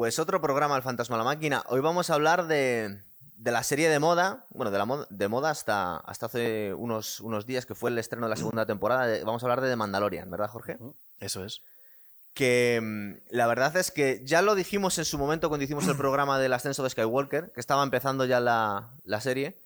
[0.00, 1.62] pues otro programa El Fantasma a la Máquina.
[1.68, 3.02] Hoy vamos a hablar de,
[3.36, 7.20] de la serie de moda, bueno, de la moda, de moda hasta, hasta hace unos,
[7.20, 9.06] unos días que fue el estreno de la segunda temporada.
[9.26, 10.78] vamos a hablar de The Mandalorian, ¿verdad, Jorge?
[11.18, 11.60] Eso es.
[12.32, 15.98] Que mm, la verdad es que ya lo dijimos en su momento cuando hicimos el
[15.98, 19.58] programa del ascenso de Skywalker, que estaba empezando ya la, la serie.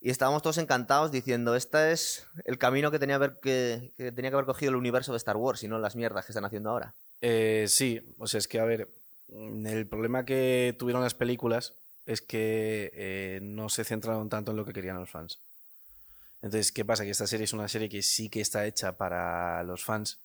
[0.00, 4.32] Y estábamos todos encantados diciendo, este es el camino que tenía, haber- que, que tenía
[4.32, 6.70] que haber cogido el universo de Star Wars y no las mierdas que están haciendo
[6.70, 6.94] ahora.
[7.20, 8.88] Eh, sí, o sea, es que, a ver,
[9.28, 11.74] el problema que tuvieron las películas
[12.06, 15.40] es que eh, no se centraron tanto en lo que querían los fans.
[16.40, 17.04] Entonces, ¿qué pasa?
[17.04, 20.20] Que esta serie es una serie que sí que está hecha para los fans,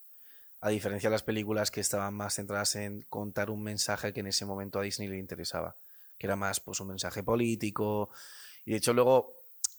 [0.61, 4.27] a diferencia de las películas que estaban más centradas en contar un mensaje que en
[4.27, 5.75] ese momento a Disney le interesaba,
[6.17, 8.11] que era más pues un mensaje político.
[8.63, 9.33] Y de hecho luego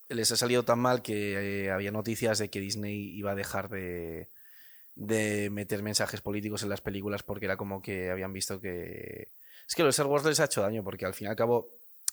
[0.09, 3.71] les ha salido tan mal que eh, había noticias de que Disney iba a dejar
[3.71, 4.29] de,
[4.95, 9.29] de meter mensajes políticos en las películas porque era como que habían visto que...
[9.67, 11.71] Es que los Star Wars les ha hecho daño porque al fin y al cabo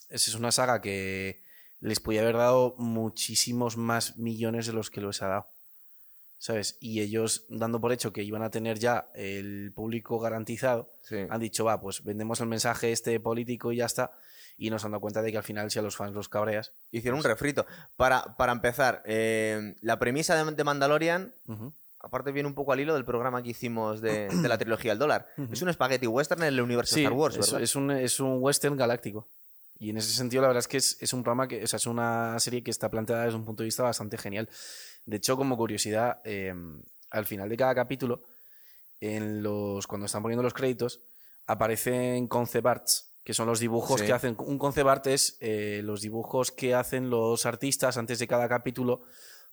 [0.10, 1.42] esa es una saga que
[1.80, 5.48] les podía haber dado muchísimos más millones de los que les ha dado.
[6.38, 6.78] ¿Sabes?
[6.80, 11.18] Y ellos, dando por hecho que iban a tener ya el público garantizado, Sí.
[11.30, 14.12] han dicho, va, pues vendemos el mensaje este político y ya está.
[14.58, 16.74] Y nos han dado cuenta de que al final, si a los fans los cabreas.
[16.92, 17.66] Hicieron un refrito.
[17.96, 21.34] Para, para empezar, eh, la premisa de, Mandalorian.
[22.04, 25.00] Aparte viene un poco al hilo del programa que hicimos de, de la trilogía del
[25.00, 25.28] dólar.
[25.52, 27.62] Es un spaghetti western en el universo Sí, Star Wars, es, ¿verdad?
[27.64, 29.30] es un, es un western galáctico.
[29.80, 31.78] Y en ese sentido, la verdad es que es, es un programa que, o sea,
[31.78, 34.48] es una serie que está planteada desde un punto de vista bastante genial.
[35.06, 36.54] De hecho, como curiosidad, eh,
[37.10, 38.24] al final de cada capítulo,
[39.00, 41.02] en los, cuando están poniendo los créditos,
[41.48, 44.06] aparecen concept arts, que son los dibujos Sí.
[44.06, 44.36] que hacen.
[44.40, 49.02] Un concept art es eh, los dibujos que hacen los artistas antes de cada capítulo,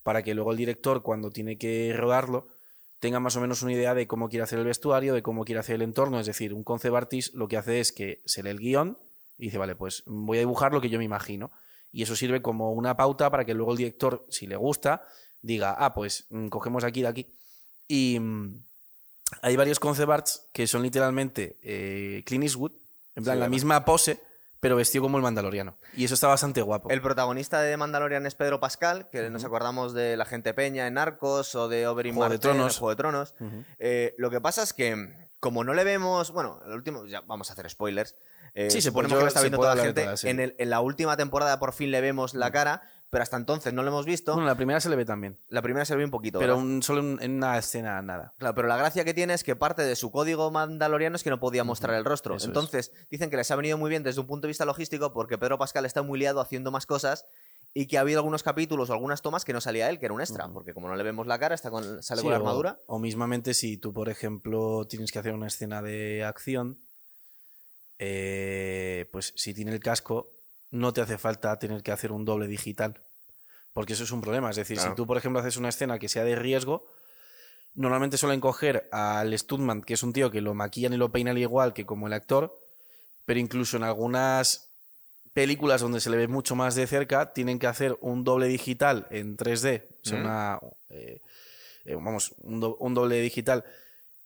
[0.03, 2.49] para que luego el director, cuando tiene que rodarlo,
[3.01, 5.61] tenga más o menos una idea de cómo quiere hacer el vestuario, de cómo quiere
[5.61, 6.19] hacer el entorno.
[6.19, 8.99] Es decir, un concept artist lo que hace es que se lee el guion
[9.39, 11.51] y dice, vale, pues voy a dibujar lo que yo me imagino.
[11.92, 15.07] Y eso sirve como una pauta para que luego el director, si le gusta,
[15.42, 17.27] diga, ah, pues mm, cogemos aquí de aquí.
[17.87, 18.63] Y mm,
[19.42, 22.73] hay varios concept arts que son literalmente eh, Clint Eastwood,
[23.14, 24.20] en plan Sí, la misma pose,
[24.61, 25.77] pero vestido como el mandaloriano.
[25.96, 26.91] Y eso está bastante guapo.
[26.91, 30.95] El protagonista de Mandalorian es Pedro Pascal, que nos acordamos de la gente Peña en
[30.95, 32.79] Narcos o de Oberyn Juego de Martell en Tronos.
[32.79, 33.35] Juego de Tronos.
[33.79, 36.30] Eh, lo que pasa es que, como no le vemos.
[36.33, 37.07] Bueno, el último.
[37.07, 38.17] Ya vamos a hacer spoilers.
[38.55, 40.29] Eh, Sí, se puede- que lo está viendo toda la de gente.
[40.30, 43.73] en, el- en la última temporada por fin le vemos la cara, pero hasta entonces
[43.73, 44.35] no lo hemos visto.
[44.35, 46.39] Bueno, la primera se le ve también, la primera se ve un poquito.
[46.39, 48.35] pero solo en, en una escena nada.
[48.39, 51.30] Claro, pero la gracia que tiene es que parte de su código mandaloriano es que
[51.30, 52.35] no podía mostrar el rostro.
[52.36, 52.48] Eso es.
[52.48, 55.39] Entonces, dicen que les ha venido muy bien desde un punto de vista logístico porque
[55.39, 57.24] Pedro Pascal está muy liado haciendo más cosas
[57.74, 60.14] y que ha habido algunos capítulos o algunas tomas que no salía él, que era
[60.14, 62.39] un extra, porque como no le vemos la cara, está con, sale Sí, con la
[62.39, 62.79] o- armadura.
[62.86, 66.79] O, mismamente si tú, por ejemplo, tienes que hacer una escena de acción,
[67.98, 70.30] eh, pues si tiene el casco,
[70.70, 73.01] no te hace falta tener que hacer un doble digital.
[73.73, 74.51] Porque eso es un problema.
[74.51, 74.90] Es decir, Claro.
[74.92, 76.86] si tú, por ejemplo, haces una escena que sea de riesgo,
[77.74, 81.39] normalmente suelen coger al Stuntman, que es un tío que lo maquillan y lo peinan
[81.39, 82.58] igual que como el actor,
[83.24, 84.68] pero incluso en algunas
[85.33, 89.07] películas donde se le ve mucho más de cerca, tienen que hacer un doble digital
[89.11, 90.20] en 3D, o sea, Mm.
[90.23, 90.58] una,
[90.89, 91.20] eh,
[91.84, 93.64] eh, vamos, un, do- un doble digital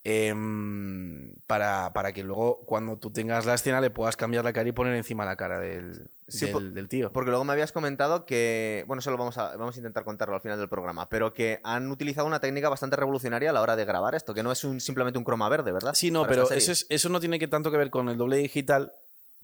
[0.04, 4.68] em, para, para que luego cuando tú tengas la escena le puedas cambiar la cara
[4.68, 7.12] y poner encima la cara del, Sí, del, tío.
[7.12, 10.34] Porque luego me habías comentado que, bueno, eso lo vamos a, vamos a intentar contarlo
[10.34, 13.76] al final del programa, pero que han utilizado una técnica bastante revolucionaria a la hora
[13.76, 15.92] de grabar esto, que no es un, simplemente un croma verde, ¿verdad?
[15.94, 18.16] Sí, no, Para pero eso, es- eso no tiene que tanto que ver con el
[18.16, 18.92] doble digital,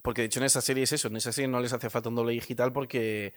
[0.01, 2.09] porque de hecho en esta serie es eso, en esta serie no les hace falta
[2.09, 3.33] un doble digital porque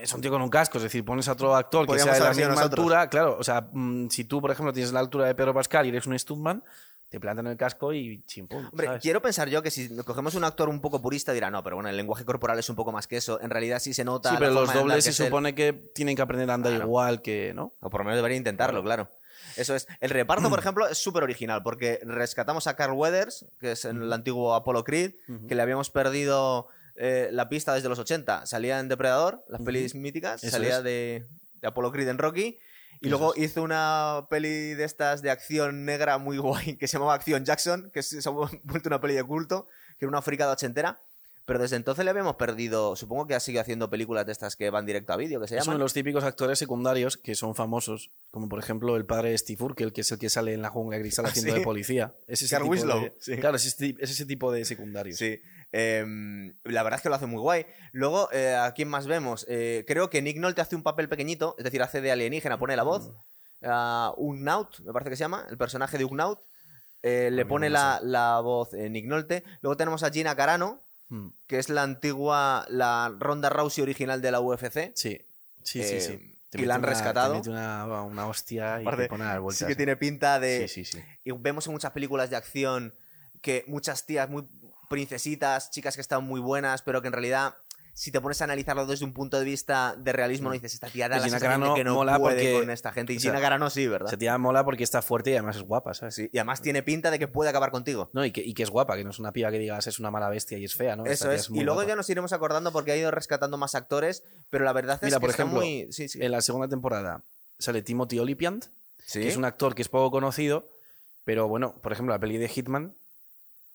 [0.00, 2.20] es un tío con un casco, es decir, pones a otro actor que sea de
[2.20, 5.34] la misma altura, claro, o sea, mm, si tú, por ejemplo, tienes la altura de
[5.34, 6.62] Pedro Pascal y eres un stuntman,
[7.08, 9.02] te plantan el casco y chimpum, Hombre, ¿sabes?
[9.02, 11.88] quiero pensar yo que si cogemos un actor un poco purista dirá, no, pero bueno,
[11.88, 13.40] el lenguaje corporal es un poco más que eso.
[13.40, 14.30] En realidad sí se nota.
[14.30, 16.84] Sí, pero los dobles se supone que tienen que aprender a andar Claro.
[16.86, 17.72] igual que, ¿no?
[17.80, 19.10] O por lo menos debería intentarlo, claro.
[19.56, 19.88] Eso es.
[20.00, 24.12] El reparto, por ejemplo, es súper original porque rescatamos a Carl Weathers, que es el
[24.12, 25.14] antiguo Apollo Creed,
[25.48, 26.68] que le habíamos perdido
[26.98, 28.44] eh, la pista desde los 80.
[28.46, 31.24] Salía en Depredador, las pelis míticas, Eso salía de,
[31.60, 32.58] de Apollo Creed en Rocky.
[33.00, 37.14] Y luego hizo una peli de estas de acción negra muy guay que se llamaba
[37.14, 39.68] Acción Jackson, que se ha vuelto una peli de culto,
[39.98, 41.00] que era una fricada ochentera.
[41.44, 42.94] Pero desde entonces le habíamos perdido.
[42.94, 45.54] Supongo que ha seguido haciendo películas de estas que van directo a vídeo, que se
[45.54, 45.76] llaman.
[45.76, 49.64] de los típicos actores secundarios que son famosos, como por ejemplo el padre de Steve
[49.64, 51.58] Urkel, que es el que sale en la jungla cristal Ah, haciendo ¿sí?
[51.60, 52.14] de policía.
[52.26, 53.36] Es ese Carl tipo Winslow, de- sí.
[53.38, 55.16] Claro, es ese, es ese tipo de secundarios.
[55.16, 55.40] Sí.
[55.72, 57.66] Em, la verdad es que lo hace muy guay.
[57.92, 59.44] Luego, eh, ¿a quién más vemos?
[59.48, 62.76] Eh, creo que Nick Nolte hace un papel pequeñito, es decir, hace de alienígena, pone
[62.76, 63.08] la voz.
[63.10, 63.12] Mm.
[63.64, 66.40] Ah, Ugnaut, me parece que se llama, el personaje de Ugnaut.
[67.02, 69.44] eh, le A mí pone la, la voz Nick Nolte.
[69.60, 71.28] Luego tenemos a Gina Carano, Hmm.
[71.46, 74.92] que es la antigua, la Ronda Rousey original de la UFC.
[74.94, 75.18] Sí,
[75.62, 76.38] sí, sí, sí.
[76.52, 77.32] y la han una- rescatado.
[77.32, 79.58] Te mete una, una hostia y Aparte, te pone a dar vueltas.
[79.60, 80.68] Sí que tiene pinta de...
[80.68, 81.04] Sí, sí, sí.
[81.24, 82.92] Y vemos en muchas películas de acción
[83.40, 84.46] que muchas tías muy
[84.88, 87.54] princesitas, chicas que están muy buenas, pero que en realidad,
[87.94, 90.88] si te pones a analizarlo desde un punto de vista de realismo, no dices, esta
[90.88, 93.12] tía da Y la Gina Carano que no mola puede porque- con esta gente.
[93.12, 94.08] Y o sea, Gina Carano sí, ¿verdad?
[94.08, 96.14] Esa tía mola porque está fuerte y además es guapa, ¿sabes?
[96.14, 98.10] Sí, y además tiene pinta de que puede acabar contigo.
[98.12, 99.98] No, y que, y que es guapa, que no es una piba que digas es
[99.98, 101.04] una mala bestia y es fea, ¿no?
[101.06, 101.50] Esta Eso es.
[101.50, 101.88] muy y luego guapa.
[101.88, 105.16] ya nos iremos acordando porque ha ido rescatando más actores, pero la verdad es Mira,
[105.16, 105.88] que por está ejemplo, muy...
[105.92, 106.18] Sí, sí.
[106.22, 107.22] En la segunda temporada
[107.58, 108.66] sale Timothy Olyphant,
[109.04, 110.68] Sí, que es un actor que es poco conocido,
[111.24, 112.94] pero bueno, por ejemplo, la peli de Hitman,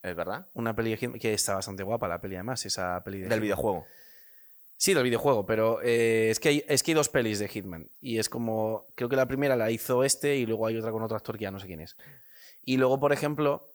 [0.03, 0.47] es verdad.
[0.53, 3.31] una peli de Hitman que está bastante guapa, la peli además, esa peli de Del
[3.31, 3.41] Hitman.
[3.41, 3.85] videojuego.
[4.77, 7.89] Sí, del videojuego, pero eh, es, que hay, es que hay dos pelis de Hitman.
[8.01, 8.85] Y es como.
[8.95, 11.43] Creo que la primera la hizo este y luego hay otra con otro actor que
[11.43, 11.95] ya no sé quién es.
[12.63, 13.71] Y luego, por ejemplo,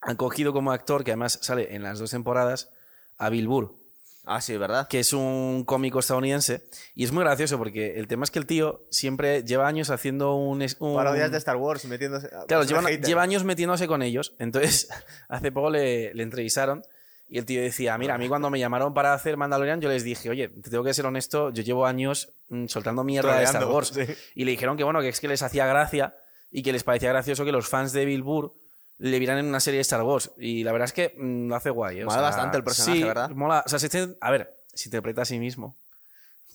[0.00, 2.70] han cogido como actor, que además sale en las dos temporadas,
[3.16, 3.76] a Bill Burr,
[4.24, 4.86] Ah, sí, ¿verdad?
[4.88, 6.62] que es un cómico estadounidense.
[6.94, 10.34] Y es muy gracioso porque el tema es que el tío siempre lleva años haciendo
[10.36, 10.64] un.
[10.78, 12.28] un- Parodias de Star Wars metiéndose...
[12.46, 14.34] Claro, es un lleva, años metiéndose con ellos.
[14.38, 14.88] Entonces,
[15.28, 16.82] hace poco le, le entrevistaron
[17.28, 20.04] y el tío decía, mira, a mí cuando me llamaron para hacer Mandalorian, yo les
[20.04, 23.66] dije, oye, te tengo que ser honesto, yo llevo años mm, soltando mierda de Star
[23.66, 23.88] Wars.
[23.88, 24.02] sí.
[24.34, 26.14] Y le dijeron que bueno, que es que les hacía gracia
[26.50, 28.52] y que les parecía gracioso que los fans de Bill Burr
[28.98, 30.30] le vieran en una serie de Star Wars.
[30.38, 31.98] Y la verdad es que mm, lo hace guay.
[31.98, 32.02] ¿eh?
[32.02, 33.30] O Mola sea, bastante el personaje, sí, ¿verdad?
[33.30, 33.62] Mola.
[33.66, 35.76] O sea, se te- a ver, se interpreta a sí mismo.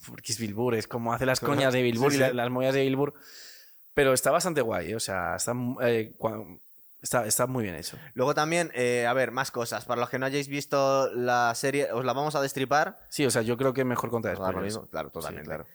[0.07, 2.17] Porque es Bill Burr, es como hace las coñas de Bill Sí, y sí.
[2.17, 3.13] la- las mollas de Bill Burr.
[3.93, 4.95] Pero está bastante guay, ¿eh?
[4.95, 6.59] o sea, está, eh, cua-
[7.01, 7.97] está, está muy bien hecho.
[8.13, 9.83] Luego también, eh, a ver, más cosas.
[9.85, 12.99] Para los que no hayáis visto la serie, os la vamos a destripar.
[13.09, 14.85] Sí, o sea, yo creo que mejor contar Os lo mismo.
[14.87, 15.47] Claro, totalmente.
[15.47, 15.65] Claro.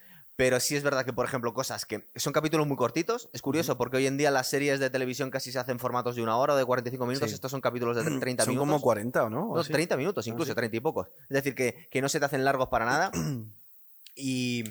[0.43, 3.29] Pero sí es verdad que, por ejemplo, cosas que son capítulos muy cortitos.
[3.33, 6.23] Es curioso porque hoy en día las series de televisión casi se hacen formatos de
[6.23, 7.29] una hora o de 45 minutos.
[7.31, 7.35] Sí.
[7.37, 8.69] Estos son capítulos de 30 Son minutos.
[8.69, 9.51] como 40, ¿o no?
[9.51, 9.73] ¿O No, así?
[9.73, 10.57] 30 minutos, incluso, sí.
[10.57, 11.07] 30 y pocos.
[11.23, 13.13] Es decir, que, que no se te hacen largos para nada.
[14.17, 14.65] y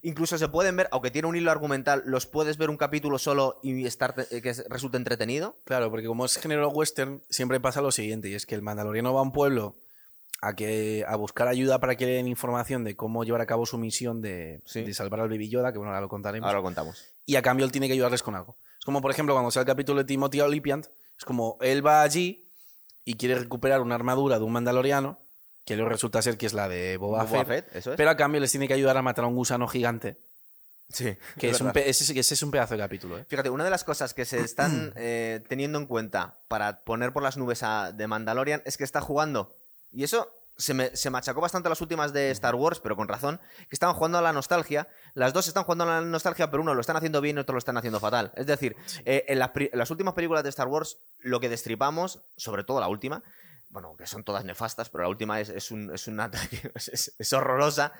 [0.00, 3.60] incluso se pueden ver, aunque tiene un hilo argumental, los puedes ver un capítulo solo
[3.62, 5.58] y estar eh, que resulte entretenido.
[5.64, 9.12] Claro, porque como es género western, siempre pasa lo siguiente, y es que el mandaloriano
[9.12, 9.76] va a un pueblo
[10.40, 13.66] a, que, a buscar ayuda para que le den información de cómo llevar a cabo
[13.66, 14.82] su misión de, Sí.
[14.82, 16.46] de salvar al Baby Yoda, que bueno, ahora lo contaremos.
[16.46, 17.04] Ahora lo contamos.
[17.26, 18.56] y a cambio él tiene que ayudarles con algo.
[18.78, 20.86] Es como, por ejemplo, cuando sale el capítulo de Timothy Olyphant,
[21.18, 22.48] es como él va allí
[23.04, 25.18] y quiere recuperar una armadura de un mandaloriano,
[25.64, 27.96] que luego resulta ser que es la de Boba, Boba Fett, Fett, eso es.
[27.96, 30.16] pero a cambio les tiene que ayudar a matar a un gusano gigante,
[30.88, 33.18] sí, que es un ese, ese es un pedazo de capítulo.
[33.18, 33.24] ¿eh?
[33.28, 37.22] Fíjate, una de las cosas que se están eh, teniendo en cuenta para poner por
[37.22, 39.56] las nubes a de Mandalorian es que está jugando.
[39.92, 43.38] Y eso se, me, se machacó bastante las últimas de Star Wars, pero con razón,
[43.68, 44.88] que estaban jugando a la nostalgia.
[45.14, 47.54] Las dos están jugando a la nostalgia, pero uno lo están haciendo bien y otro
[47.54, 48.32] lo están haciendo fatal.
[48.36, 51.48] Es decir, eh, en, las pri- en las últimas películas de Star Wars, lo que
[51.48, 53.22] destripamos, sobre todo la última,
[53.70, 56.30] bueno, que son todas nefastas, pero la última es, es, un, es, una,
[56.74, 57.92] es, es- es horrorosa.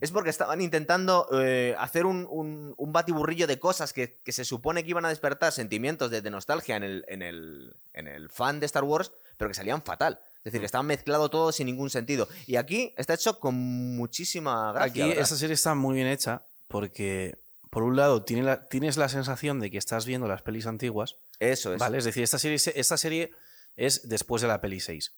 [0.00, 4.44] Es porque estaban intentando eh, hacer un, un- un batiburrillo de cosas que, que se
[4.44, 8.28] supone que iban a despertar sentimientos de, de nostalgia en el, en, el, en el
[8.28, 10.20] fan de Star Wars, pero que salían fatal.
[10.38, 12.28] Es decir, que estaban mezclado todo sin ningún sentido.
[12.46, 13.54] Y aquí está hecho con
[13.96, 14.90] muchísima gracia.
[14.90, 15.22] Aquí ¿verdad?
[15.22, 17.36] esta serie está muy bien hecha porque,
[17.70, 21.16] por un lado, tiene la- tienes la sensación de que estás viendo las pelis antiguas,
[21.40, 21.78] Eso es.
[21.78, 21.98] ¿vale?
[21.98, 23.32] Es decir, esta serie, se- esta serie
[23.76, 25.12] es después de la peli 6.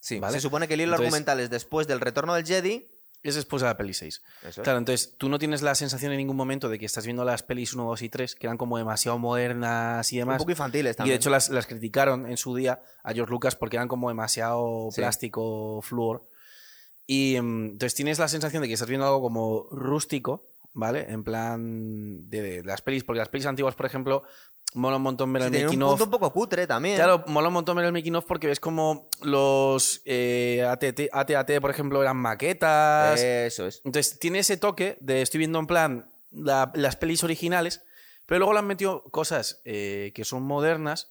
[0.00, 0.34] Sí, ¿vale?
[0.34, 2.86] Se supone que el hilo Entonces- argumental es después del retorno del Jedi.
[3.24, 4.22] Es después de la peli 6.
[4.42, 4.56] Eso es.
[4.64, 7.42] Claro, entonces tú no tienes la sensación en ningún momento de que estás viendo las
[7.42, 10.38] pelis 1, 2 y 3, que eran como demasiado modernas y Un demás.
[10.38, 11.14] poco infantiles Y también.
[11.14, 14.88] de hecho las, las criticaron en su día a George Lucas porque eran como demasiado
[14.92, 15.00] Sí.
[15.00, 16.28] plástico, flúor.
[17.06, 21.06] Y mm, entonces tienes la sensación de que estás viendo algo como rústico, ¿vale?
[21.10, 24.22] En plan de, de las pelis, porque las pelis antiguas, por ejemplo,
[24.74, 26.96] mola un montón ver Sí, el un making punto un poco cutre también.
[26.96, 31.70] Claro, mola un montón ver el making porque ves como los eh, ATT, AT-AT, por
[31.70, 33.20] ejemplo, eran maquetas.
[33.20, 33.80] Eso es.
[33.84, 37.82] Entonces tiene ese toque de estoy viendo en plan la- las pelis originales,
[38.26, 41.10] pero luego le han metido cosas eh, que son modernas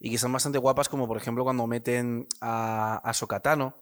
[0.00, 3.74] y que están bastante guapas, como por ejemplo cuando meten a, a Sokatano,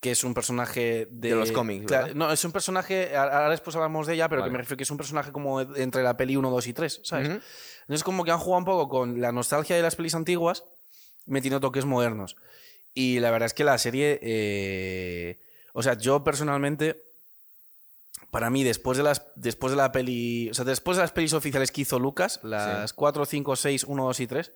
[0.00, 1.92] que es un personaje de, De los cómics.
[2.14, 4.50] No, es un personaje, ahora después hablamos de ella, pero Vale.
[4.50, 7.00] que me refiero que es un personaje como entre la peli 1, 2 y 3,
[7.04, 7.28] ¿sabes?
[7.28, 7.40] Ujú.
[7.82, 10.64] Entonces como que han jugado un poco con la nostalgia de las pelis antiguas,
[11.26, 12.36] metiendo toques modernos.
[12.94, 15.38] Y la verdad es que la serie, eh,
[15.74, 17.04] o sea, yo personalmente,
[18.30, 21.34] para mí, después de las después de la peli, o sea, después de las pelis
[21.34, 24.52] oficiales que hizo Lucas, las 4, 5, 6, 1, 2 y 3,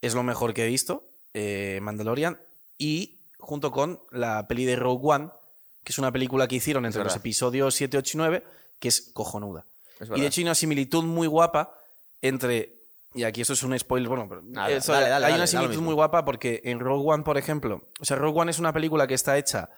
[0.00, 2.40] es lo mejor que he visto, eh, Mandalorian,
[2.78, 5.28] y junto con la peli de Rogue One,
[5.84, 8.44] que es una película que hicieron entre los episodios 7, 8 y 9,
[8.78, 9.64] que es cojonuda.
[9.98, 11.74] Es Y de hecho hay una similitud muy guapa
[12.22, 12.80] entre
[13.12, 15.46] y aquí eso es un spoiler, bueno, pero Nada, eso- dale, dale, hay dale, una
[15.48, 18.72] similitud muy guapa porque en Rogue One, por ejemplo, o sea, Rogue One es una
[18.72, 19.70] película que está hecha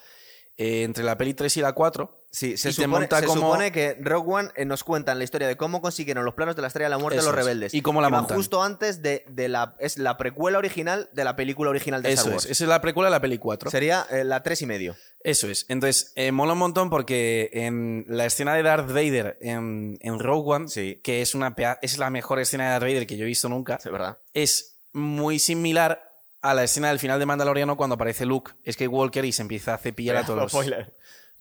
[0.58, 2.21] eh, entre la peli 3 y la 4.
[2.34, 5.46] Sí, se, Y supone, se como- supone que Rogue One eh, nos cuentan la historia
[5.46, 7.44] de cómo consiguieron los planos de la Estrella de la Muerte Eso los es.
[7.44, 7.74] rebeldes.
[7.74, 8.38] Y cómo la montan.
[8.38, 9.76] justo antes de, de la...
[9.78, 12.50] Es la precuela original de la película original de Eso Star es, Wars.
[12.50, 13.70] esa es la precuela de la peli 4.
[13.70, 14.96] Sería eh, la tres y medio.
[15.22, 15.66] Eso es.
[15.68, 20.54] Entonces, eh, mola un montón porque en la escena de Darth Vader en, en Rogue
[20.54, 21.00] One, Sí.
[21.04, 23.50] que es, una, pea- es la mejor escena de Darth Vader que yo he visto
[23.50, 24.16] nunca, Es verdad.
[24.32, 26.08] es muy similar
[26.40, 29.78] a la escena del final de Mandaloriano cuando aparece Luke Skywalker y se empieza a
[29.78, 30.50] cepillar a todos los...
[30.50, 30.92] Spoiler.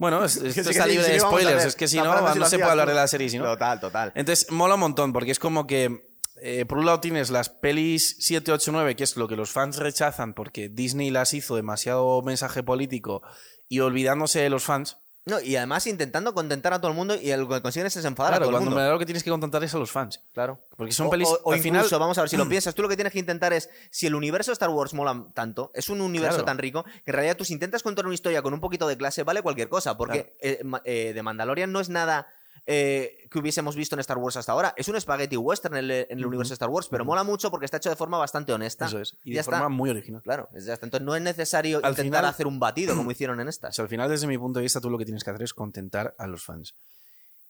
[0.02, 2.72] Bueno, es- esto está libre de spoilers, es que si no, frase no se puede
[2.72, 3.46] hablar de la serie, no.
[3.46, 4.12] Total, total.
[4.16, 8.16] Entonces, mola un montón, porque es como que, eh, por un lado tienes las pelis
[8.20, 12.24] 7, 8, 9, que es lo que los fans rechazan porque Disney las hizo demasiado
[12.24, 13.22] mensaje político
[13.70, 14.98] y olvidándose de los fans.
[15.32, 18.34] No, y además intentando contentar a todo el mundo y lo que consiguen es enfadar
[18.34, 18.80] a Claro, todo el mundo.
[18.80, 20.22] da lo que tienes que contentar es a los fans.
[20.34, 20.60] Claro.
[20.76, 21.28] Porque son O- pelis.
[21.30, 23.14] O, o al incluso, final, vamos a ver, si lo piensas, tú lo que tienes
[23.14, 26.46] que intentar es, si el universo de Star Wars mola tanto, es un universo Claro.
[26.46, 28.98] tan rico, que en realidad tú si intentas contar una historia con un poquito de
[28.98, 32.28] clase, vale cualquier cosa, porque eh, ma- eh, de Mandalorian no es nada
[32.66, 35.92] eh, que hubiésemos visto en Star Wars hasta ahora, es un spaghetti western en el,
[35.92, 36.28] en el Ujú.
[36.30, 38.86] universo de Star Wars, pero mola mucho porque está hecho de forma bastante honesta.
[38.86, 39.18] Eso es.
[39.24, 39.54] Y de está.
[39.58, 40.22] forma muy original.
[40.22, 40.86] Claro, es ya está.
[40.86, 43.76] entonces no es necesario Al intentar final- hacer un batido como hicieron en estas.
[43.76, 45.54] sea, al final, desde mi punto de vista, tú lo que tienes que hacer es
[45.54, 46.76] contentar a los fans.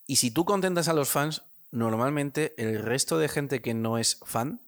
[0.08, 4.20] Y si tú contentas a los fans, normalmente el resto de gente que no es
[4.26, 4.62] fan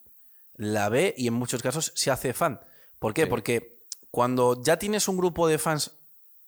[0.56, 2.60] la ve y en muchos casos se hace fan.
[3.00, 3.24] ¿Por qué?
[3.24, 3.30] Sí.
[3.30, 3.78] Porque
[4.12, 5.92] cuando ya tienes un grupo de fans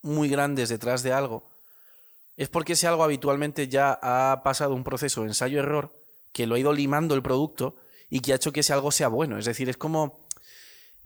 [0.01, 1.49] muy grandes detrás de algo,
[2.37, 5.93] es porque ese algo habitualmente ya ha pasado un proceso de ensayo-error
[6.33, 7.75] que lo ha ido limando el producto
[8.09, 9.37] y que ha hecho que ese algo sea bueno.
[9.37, 10.27] Es decir, es como,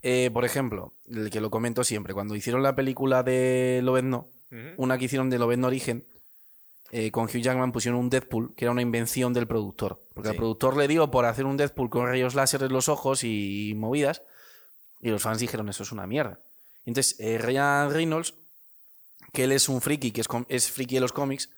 [0.02, 4.30] eh, por ejemplo, el que lo comento siempre, cuando hicieron la película de Lobezno,
[4.78, 6.06] una que hicieron de Lobezno Origen,
[6.92, 10.02] eh, con Hugh Jackman pusieron un Deadpool, que era una invención del productor.
[10.16, 10.34] Porque Sí.
[10.34, 13.74] el productor le dio por hacer un Deadpool con rayos láser en los ojos y
[13.78, 14.24] movidas,
[15.00, 16.40] y los fans dijeron, eso es una mierda.
[16.86, 18.34] Entonces, eh, Ryan Reynolds,
[19.34, 21.50] que él es un friki, que es, es friki de los cómics,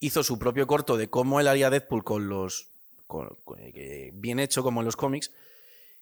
[0.00, 2.68] hizo su propio corto de cómo él haría Deadpool con los.
[3.06, 5.30] con- con- eh, bien hecho, como en los cómics.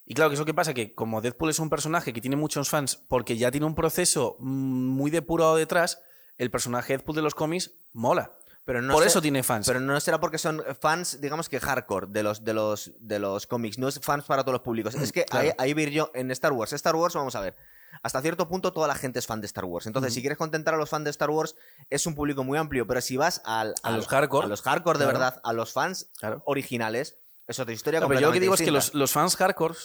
[0.05, 2.69] Y claro, que eso que pasa, que como Deadpool es un personaje que tiene muchos
[2.69, 4.45] fans porque ya tiene un proceso mm,
[4.89, 6.01] muy depurado detrás,
[6.37, 8.33] el personaje Deadpool de los cómics mola.
[8.65, 9.67] Pero no Por sé- eso tiene fans.
[9.67, 13.45] Pero no será porque son fans, digamos que hardcore de los, de los, de los
[13.47, 14.95] cómics, no es fans para todos los públicos.
[14.95, 15.49] Es que Claro.
[15.49, 16.71] ahí, ahí vir yo en Star Wars.
[16.73, 17.55] Star Wars, vamos a ver.
[18.01, 19.85] Hasta cierto punto toda la gente es fan de Star Wars.
[19.85, 21.55] Entonces, si quieres contentar a los fans de Star Wars,
[21.89, 22.87] es un público muy amplio.
[22.87, 24.45] Pero si vas al, A los hardcore.
[24.45, 25.19] a los hardcore de Claro.
[25.19, 26.41] verdad, a los fans Claro.
[26.45, 29.35] originales, es otra historia No, pero yo lo que digo es que los, los fans
[29.35, 29.75] hardcore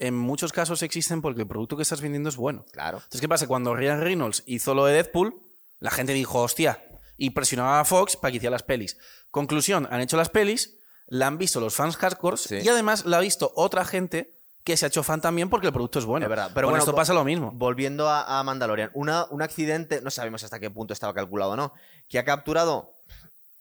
[0.00, 2.64] en muchos casos existen porque el producto que estás vendiendo es bueno.
[2.72, 2.98] Claro.
[2.98, 3.46] Entonces, ¿qué pasa?
[3.46, 5.40] Cuando Ryan Reynolds hizo lo de Deadpool,
[5.78, 6.84] la gente dijo, hostia,
[7.16, 8.98] y presionaba a Fox para que hiciera las pelis.
[9.30, 12.56] Conclusión, han hecho las pelis, la han visto los fans hardcore Sí.
[12.62, 14.33] y además la ha visto otra gente
[14.64, 16.24] que se ha hecho fan también porque el producto es bueno.
[16.26, 17.52] Es verdad, pero bueno, esto pasa lo mismo.
[17.52, 21.56] Volviendo a, a Mandalorian, una- un accidente, no sabemos hasta qué punto estaba calculado o
[21.56, 21.72] no,
[22.08, 22.94] que ha capturado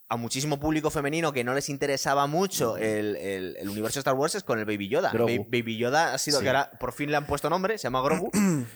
[0.10, 4.13] a muchísimo público femenino que no les interesaba mucho el, el- el universo de Star
[4.13, 5.12] Wars es con el Baby Yoda.
[5.12, 5.45] Grogu.
[5.50, 6.43] Baby Yoda ha sido, Sí.
[6.43, 8.31] que ahora por fin le han puesto nombre, se llama Grogu.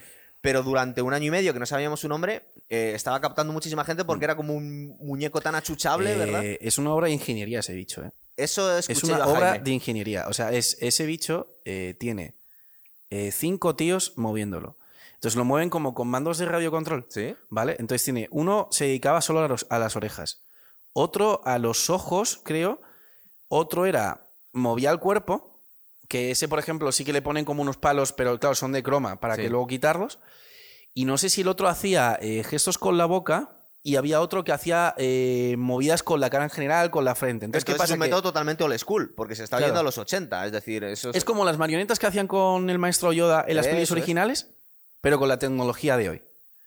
[0.42, 3.84] Pero durante un año y medio que no sabíamos su nombre, eh, estaba captando muchísima
[3.84, 6.42] gente porque era como un muñeco tan achuchable, Eh, ¿verdad?
[6.46, 8.12] Es una obra de ingeniería ese bicho, ¿eh?
[8.38, 9.64] Eso Es una a obra Jaime.
[9.66, 10.26] de ingeniería.
[10.28, 12.36] O sea, es, ese bicho eh, tiene
[13.10, 14.78] eh, cinco tíos moviéndolo.
[15.16, 17.08] Entonces lo mueven como con mandos de radiocontrol.
[17.10, 17.36] ¿Sí?
[17.50, 17.76] ¿Vale?
[17.80, 18.28] Entonces tiene.
[18.32, 20.44] Uno se dedicaba solo a, los- a las orejas.
[20.94, 22.80] Otro a los ojos, creo.
[23.48, 24.28] Otro era.
[24.54, 25.60] Movía el cuerpo.
[26.08, 28.82] Que ese, por ejemplo, sí que le ponen como unos palos, pero claro, son de
[28.84, 29.42] croma para Sí.
[29.42, 30.20] que luego quitarlos.
[30.94, 33.57] Y no sé si el otro hacía eh, gestos con la boca.
[33.88, 37.46] Y había otro que hacía eh, movidas con la cara en general, con la frente.
[37.46, 37.94] Entonces, Entonces, ¿qué pasa?
[37.94, 39.70] es un Que- método totalmente old school, porque se está Claro.
[39.70, 42.80] yendo a los 80, es decir, eso Es como las marionetas que hacían con el
[42.80, 43.92] maestro Yoda en las Eso pelis es.
[43.94, 44.48] originales,
[45.00, 46.22] pero con la tecnología de hoy.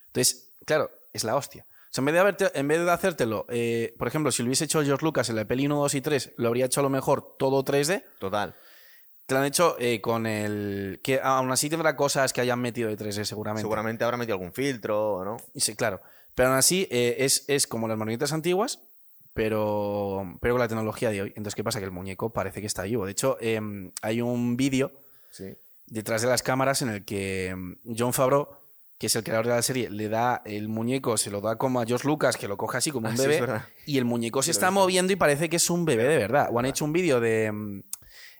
[0.07, 1.67] Entonces, claro, es la hostia.
[1.69, 4.47] O sea, en vez de, haberte- en vez de hacértelo, eh, por ejemplo, si lo
[4.47, 6.83] hubiese hecho George Lucas en la peli 1, 2 y 3, lo habría hecho a
[6.85, 8.03] lo mejor todo 3D.
[8.19, 8.55] Total.
[9.27, 11.01] Te lo han hecho eh, con el.
[11.05, 13.63] que aún así tendrá cosas que hayan metido de 3D, seguramente.
[13.63, 15.37] Seguramente habrá metido algún filtro, ¿no?
[15.55, 16.01] Sí, claro.
[16.35, 18.81] Pero aún así eh, es, es como las marionetas antiguas,
[19.35, 21.29] pero, pero con la tecnología de hoy.
[21.31, 21.79] Entonces, ¿qué pasa?
[21.79, 23.05] Que el muñeco parece que está vivo.
[23.07, 24.93] De hecho, em, hay un vídeo
[25.31, 25.55] Sí.
[25.87, 28.49] detrás de las cámaras en el que mm, John Favreau,
[28.99, 31.81] que es el creador de la serie, le da el muñeco, se lo da como
[31.81, 33.41] a George Lucas, que lo coge así como un Ah, bebé,
[33.87, 36.49] y el muñeco se está moviendo y parece que es un bebé de verdad.
[36.53, 37.81] O han hecho un vídeo de mm,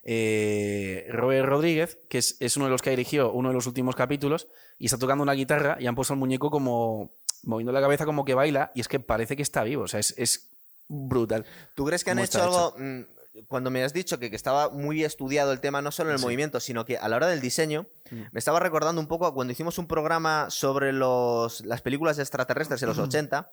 [0.03, 3.95] eh, Robert Rodríguez, que es, es uno de los que dirigió uno de los últimos
[3.97, 7.13] capítulos, y está tocando una guitarra y han puesto al muñeco como
[7.45, 10.01] moviendo la cabeza como que baila, y es que parece que está vivo, o sea,
[10.01, 10.51] es, es
[10.89, 11.45] brutal.
[11.75, 12.75] ¿Tú crees que han ¿Cómo hecho algo?
[12.79, 13.01] mm,
[13.47, 16.19] cuando me has dicho que, que estaba muy estudiado el tema, no solo en el
[16.19, 16.25] Sí.
[16.25, 18.23] movimiento, sino que a la hora del diseño, Mm.
[18.33, 22.83] me estaba recordando un poco a cuando hicimos un programa sobre los, las películas extraterrestres
[22.83, 23.51] en los 80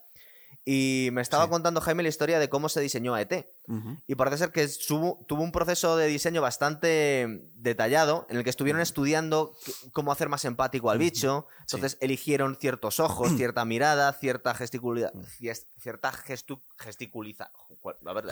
[0.69, 1.50] y me estaba Sí.
[1.50, 3.50] contando Jaime la historia de cómo se diseñó a ET.
[3.69, 3.97] Ujú.
[4.05, 8.50] Y parece ser que subo- tuvo un proceso de diseño bastante detallado en el que
[8.50, 9.55] estuvieron estudiando
[9.93, 11.47] cómo hacer más empático al bicho.
[11.62, 17.50] Entonces eligieron ciertos ojos, cierta mirada, cierta gesticula- cies- cierta gestu- gesticuliza-.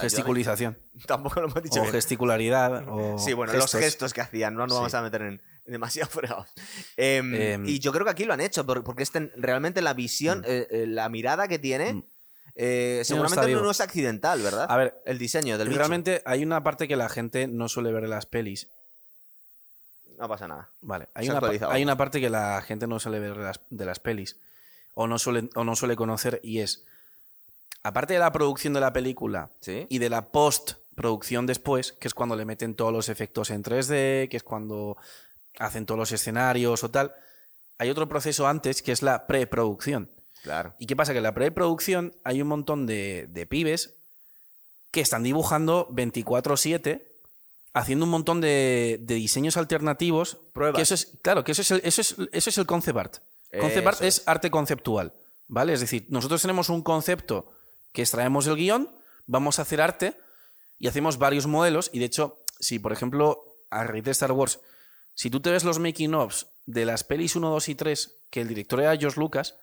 [0.02, 0.78] Gesticulización.
[1.08, 1.94] Tampoco lo hemos dicho O bien.
[1.94, 2.84] gesticularidad.
[2.90, 3.74] O Sí, bueno, gestos.
[3.74, 6.48] los gestos que hacían, no nos vamos a meter en, demasiado fregados.
[6.98, 7.66] Em, Em.
[7.66, 10.68] y yo creo que aquí lo han hecho, por- porque este- realmente la visión, eh,
[10.70, 12.04] eh, la mirada que tiene, Mm.
[12.56, 14.66] Eh, seguramente no, es accidental, ¿verdad?
[14.70, 15.78] A ver, el diseño del bicho.
[15.78, 18.70] realmente hay una parte que la gente no suele ver en las pelis.
[20.18, 20.70] No pasa nada.
[20.82, 24.00] Vale, hay una, hay parte que la gente no suele ver de las, de las
[24.00, 24.40] pelis
[24.96, 26.86] o no, suele, o no suele conocer y es,
[27.84, 29.86] aparte de la producción de la película ¿Sí?
[29.90, 34.30] y de la postproducción después, que es cuando le meten todos los efectos en 3D,
[34.30, 34.98] que es cuando
[35.60, 37.14] hacen todos los escenarios o tal,
[37.78, 40.10] hay otro proceso antes que es la preproducción.
[40.46, 40.76] Claro.
[40.78, 41.12] ¿Y qué pasa?
[41.12, 43.96] Que en la preproducción hay un montón de, de pibes
[44.92, 47.02] que están dibujando 24-7,
[47.74, 50.38] haciendo un montón de, de diseños alternativos.
[50.54, 50.76] Pruebas.
[50.76, 53.18] Que eso es, claro, que eso es el, eso es, eso es el concept art.
[53.60, 55.14] Concept art es arte conceptual,
[55.48, 55.74] ¿vale?
[55.74, 57.52] Es decir, nosotros tenemos un concepto
[57.92, 58.92] que extraemos del guion,
[59.26, 60.16] vamos a hacer arte
[60.78, 61.90] y hacemos varios modelos.
[61.92, 64.60] Y de hecho, si por ejemplo, a raíz de Star Wars,
[65.16, 68.48] si tú te ves los making-ofs de las pelis 1, 2 y 3, que el
[68.48, 69.56] director era George Lucas,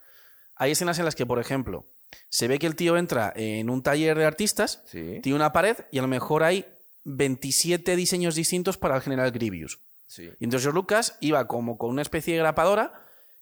[0.62, 1.86] hay escenas en las que, por ejemplo,
[2.28, 5.20] se ve que el tío entra en un taller de artistas, Sí.
[5.22, 6.66] tiene una pared y a lo mejor hay
[7.04, 9.80] 27 diseños distintos para el General Grievous.
[10.06, 10.24] Sí.
[10.38, 12.92] Y entonces George Lucas iba como con una especie de grapadora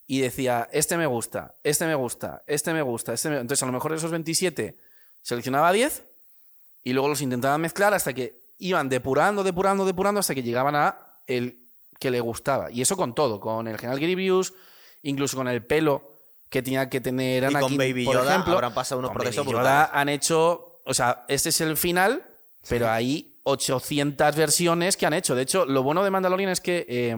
[0.07, 3.37] y decía, este me gusta, este me gusta, este me gusta, este me...
[3.37, 4.77] Entonces a lo mejor de esos 27
[5.23, 6.05] seleccionaba 10
[6.83, 11.21] y luego los intentaba mezclar hasta que iban depurando, depurando, depurando hasta que llegaban a
[11.27, 11.67] el
[11.99, 12.71] que le gustaba.
[12.71, 14.55] Y eso con todo, con el General Grievous,
[15.03, 16.10] incluso con el pelo
[16.51, 18.55] que tenía que tener Y con Anakin, Baby por Yoda ejemplo.
[18.55, 19.91] habrán pasado unos procesos Baby Yoda brutales.
[19.95, 22.23] han hecho, o sea, este es el final,
[22.69, 25.35] pero hay 800 versiones que han hecho.
[25.35, 27.17] De hecho, lo bueno de Mandalorian es que, eh,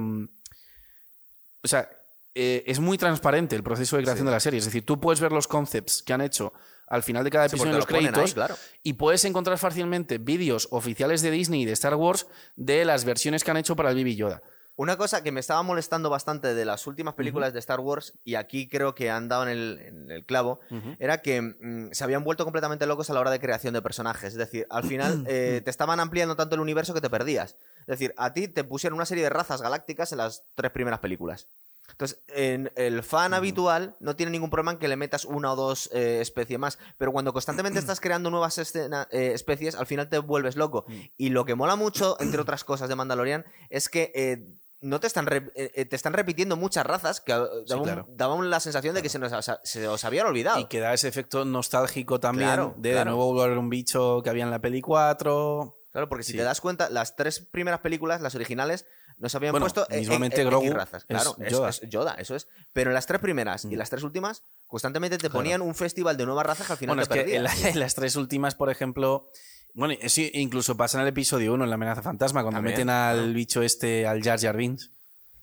[1.64, 1.88] o sea,
[2.34, 4.30] eh, es muy transparente el proceso de creación Sí.
[4.30, 4.58] de la serie.
[4.58, 6.52] Es decir, tú puedes ver los concepts que han hecho
[6.88, 8.56] al final de cada Sí, episodio porque en los lo ponen ahí, créditos claro.
[8.82, 13.44] y puedes encontrar fácilmente vídeos oficiales de Disney y de Star Wars de las versiones
[13.44, 14.42] que han hecho para el Baby Yoda.
[14.74, 18.36] Una cosa que me estaba molestando bastante de las últimas películas de Star Wars, y
[18.36, 20.60] aquí creo que han dado en el, en el clavo,
[20.98, 24.32] era que mm, se habían vuelto completamente locos a la hora de creación de personajes.
[24.32, 27.56] Es decir, al final eh, te estaban ampliando tanto el universo que te perdías.
[27.80, 31.00] Es decir, a ti te pusieron una serie de razas galácticas en las tres primeras
[31.00, 31.48] películas.
[31.90, 35.56] Entonces, en el fan habitual no tiene ningún problema en que le metas una o
[35.56, 40.08] dos eh, especies más, pero cuando constantemente estás creando nuevas escena- eh, especies, al final
[40.08, 40.86] te vuelves loco.
[41.18, 44.46] Y lo que mola mucho, entre otras cosas, de Mandalorian, es que eh,
[44.82, 48.06] no te están, re- eh, eh, te están repitiendo muchas razas que eh, daban, claro.
[48.10, 49.32] daban la sensación de que se, nos,
[49.64, 50.58] se os habían olvidado.
[50.60, 54.30] Y que da ese efecto nostálgico también Claro, de de nuevo volver un bicho que
[54.30, 55.78] había en la peli 4.
[55.92, 56.38] Claro, porque si Sí.
[56.38, 58.86] te das cuenta, las tres primeras películas, las originales,
[59.18, 61.04] nos habían Bueno, puesto mismamente eh, Grogu razas.
[61.04, 61.68] Claro, es Yoda.
[61.68, 62.48] es Yoda, eso es.
[62.72, 63.74] Pero en las tres primeras y Mm.
[63.78, 67.02] las tres últimas, constantemente te ponían un festival de nuevas razas que al final Bueno,
[67.02, 69.28] es que en, la- en las tres últimas, por ejemplo.
[69.74, 72.90] Bueno, eso incluso pasa en el episodio 1, en la amenaza fantasma, cuando También, meten
[72.90, 74.90] al bicho este, al Jar Jar Binks.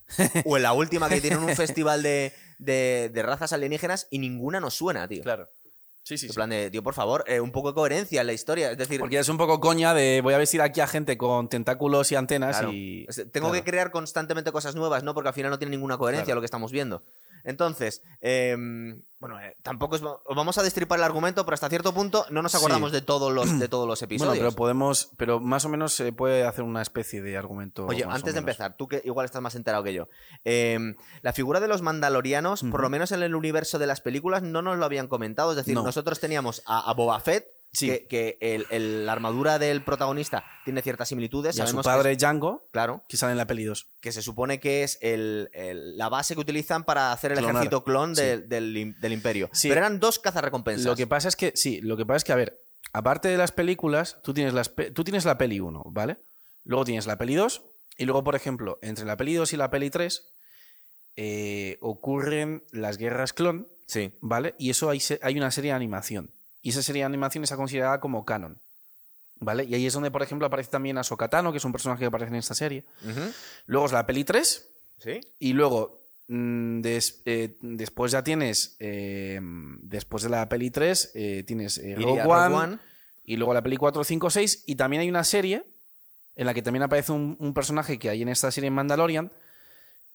[0.45, 4.59] O en la última que tienen un festival de, de- de razas alienígenas y ninguna
[4.59, 5.23] nos suena, tío.
[5.23, 5.49] Claro.
[6.03, 8.33] Sí, sí, En plan de, tío, por favor, eh, un poco de coherencia en la
[8.33, 8.71] historia.
[8.71, 11.49] Es decir, Porque es un poco coña de voy a vestir aquí a gente con
[11.49, 12.73] tentáculos y antenas Claro.
[12.73, 13.05] y.
[13.07, 13.53] Es- Tengo claro.
[13.53, 15.13] que crear constantemente cosas nuevas, ¿no?
[15.13, 16.35] Porque al final no tiene ninguna coherencia Claro.
[16.37, 17.03] lo que estamos viendo.
[17.43, 21.93] Entonces, em, bueno, eh, tampoco es, os vamos a destripar el argumento, pero hasta cierto
[21.93, 22.57] punto no nos Sí.
[22.57, 24.37] acordamos de todos los de todos los Bueno, episodios.
[24.37, 25.11] pero podemos.
[25.17, 27.85] Pero más o menos se puede hacer una especie de argumento.
[27.85, 30.07] Oye, antes de empezar, tú que igual estás más enterado que yo.
[30.45, 34.41] em, la figura de los mandalorianos, por lo menos en el universo de las películas,
[34.43, 35.51] no nos lo habían comentado.
[35.51, 35.83] Es decir, No.
[35.83, 37.87] nosotros teníamos a, a Boba Fett, Sí.
[37.87, 41.55] que, que el- el- la armadura del protagonista tiene ciertas similitudes.
[41.57, 43.87] Y a su que padre es- Django, claro, que sale en la peli 2.
[44.01, 45.49] que se supone que es el-
[45.97, 47.55] la base que utilizan para hacer el Clonar.
[47.57, 48.21] ejército clon Sí.
[48.23, 49.49] del, im- del imperio.
[49.53, 49.67] Sí.
[49.69, 50.85] Pero eran dos cazarrecompensas.
[50.85, 52.59] Lo que pasa es que, sí, lo que pasa es que, a ver,
[52.91, 56.17] aparte de las películas, tú tienes, las pe- tú tienes la peli 1, ¿vale?
[56.63, 57.61] Luego tienes la peli 2,
[57.97, 60.23] y luego, por ejemplo, entre la peli 2 y la peli 3
[61.15, 64.13] eh, ocurren las guerras clon, Sí.
[64.21, 64.55] ¿vale?
[64.57, 66.31] Y eso hay una serie de animación.
[66.61, 68.59] Y esa serie de animación está considerada como canon.
[69.41, 69.63] ¿Vale?
[69.63, 72.07] Y ahí es donde, por ejemplo, aparece también Ahsoka Tano, que es un personaje que
[72.07, 72.83] aparece en esta serie.
[73.67, 75.21] Luego es la peli 3, Sí.
[75.39, 79.39] y luego, mm, des- eh, después ya tienes, eh,
[79.81, 82.79] después de la peli 3, eh, tienes Rogue One.
[83.23, 84.63] Y luego la peli 4, 5, 6.
[84.67, 85.63] Y también hay una serie
[86.35, 89.31] en la que también aparece un, un personaje que hay en esta serie en Mandalorian,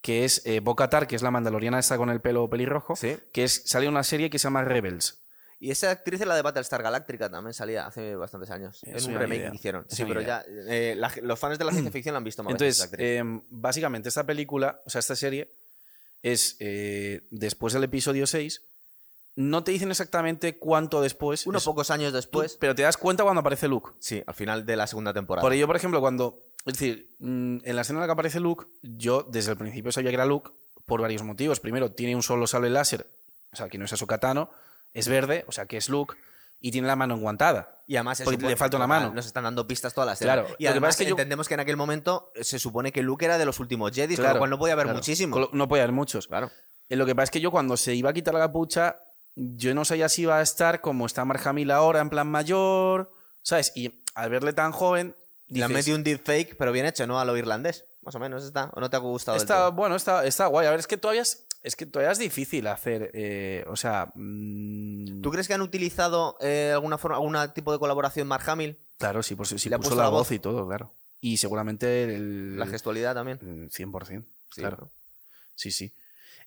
[0.02, 3.16] que es Bo-Katan, que es la mandaloriana esta con el pelo pelirrojo, Sí.
[3.32, 5.22] que es, sale una serie que se llama Rebels.
[5.64, 8.80] Y esa actriz en la de Battlestar Galactica también salía hace bastantes años.
[8.82, 9.50] En un remake idea.
[9.50, 9.86] que hicieron.
[9.88, 10.44] Sí, pero idea.
[10.46, 13.22] ya eh, la- los fans de la ciencia ficción la han visto más Entonces, eh,
[13.50, 15.50] básicamente esta película, o sea, esta serie,
[16.22, 18.62] es eh, después del episodio 6.
[19.36, 21.46] No te dicen exactamente cuánto después.
[21.46, 22.56] Unos es- pocos años tú- después.
[22.60, 23.90] pero te das cuenta cuando aparece Luke.
[23.98, 25.42] Sí, al final de la segunda temporada.
[25.42, 26.40] Por ello, por ejemplo, cuando.
[26.66, 29.90] Es decir, mm, en la escena en la que aparece Luke, yo desde el principio
[29.92, 30.50] sabía que era Luke
[30.86, 31.58] por varios motivos.
[31.60, 33.06] Primero, tiene un solo sable láser,
[33.52, 34.18] o sea, que no es Ahsoka
[34.94, 36.14] es verde, o sea, que es Luke,
[36.60, 37.82] y tiene la mano enguantada.
[37.86, 39.12] Y además se Porque supone- le falta una mano.
[39.12, 40.18] Nos están dando pistas todas las.
[40.18, 42.90] Claro, Y que además es que yo- entendemos que en aquel momento eh, se supone
[42.92, 44.96] que Luke era de los últimos Jedi, con Claro, lo cual no podía haber claro.
[44.98, 45.32] muchísimo.
[45.34, 46.26] Con lo- No puede haber muchos.
[46.26, 46.50] Claro.
[46.88, 49.00] Eh, Lo que pasa es que yo cuando se iba a quitar la capucha,
[49.34, 53.10] yo no sabía si iba a estar como está Mark Hamill ahora, en plan mayor,
[53.42, 53.72] ¿sabes?
[53.74, 55.16] Y al verle tan joven,
[55.48, 57.18] Le han dices, metido un deepfake, pero bien hecho, ¿no?
[57.20, 57.84] A lo irlandés.
[58.02, 58.70] Más o menos está.
[58.74, 59.36] ¿O no te ha gustado?
[59.36, 60.66] está, bueno, está, está guay.
[60.66, 64.12] A ver, es que todavía es, es que todavía es difícil hacer, eh, o sea...
[64.14, 68.78] mm, ¿Tú crees que han utilizado eh, alguna forma, algún tipo de colaboración Mark Hamill?
[68.98, 70.32] Claro, sí, pues, sí ¿Le puso la la voz voz?
[70.32, 70.92] y todo, claro.
[71.20, 72.58] Y seguramente el...
[72.58, 73.38] La gestualidad también.
[73.40, 74.76] Mm, 100%, Sí, claro.
[74.82, 74.90] ¿no?
[75.56, 75.92] Sí, sí.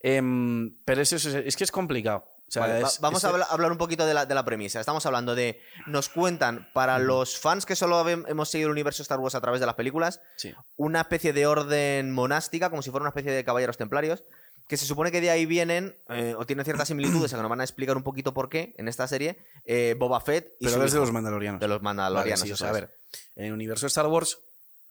[0.01, 2.29] Em, pero eso, es- es que es complicado.
[2.47, 4.35] O sea, Vale, va- es- vamos es- a habla- hablar un poquito de la, de
[4.35, 4.79] la premisa.
[4.79, 5.59] Estamos hablando de.
[5.87, 9.59] Nos cuentan, para los fans que solo hemos seguido el universo Star Wars a través
[9.59, 10.53] de las películas, Sí.
[10.77, 14.23] una especie de orden monástica, como si fuera una especie de caballeros templarios,
[14.67, 17.61] que se supone que de ahí vienen, eh, o tienen ciertas similitudes, que nos van
[17.61, 20.87] a explicar un poquito por qué en esta serie, eh, Boba Fett y Pero su
[20.87, 21.61] hijo, los mandalorianos.
[21.61, 22.41] de los mandalorianos.
[22.41, 22.97] Vale, sí, o eso sea, a ver,
[23.35, 24.39] en el universo de Star Wars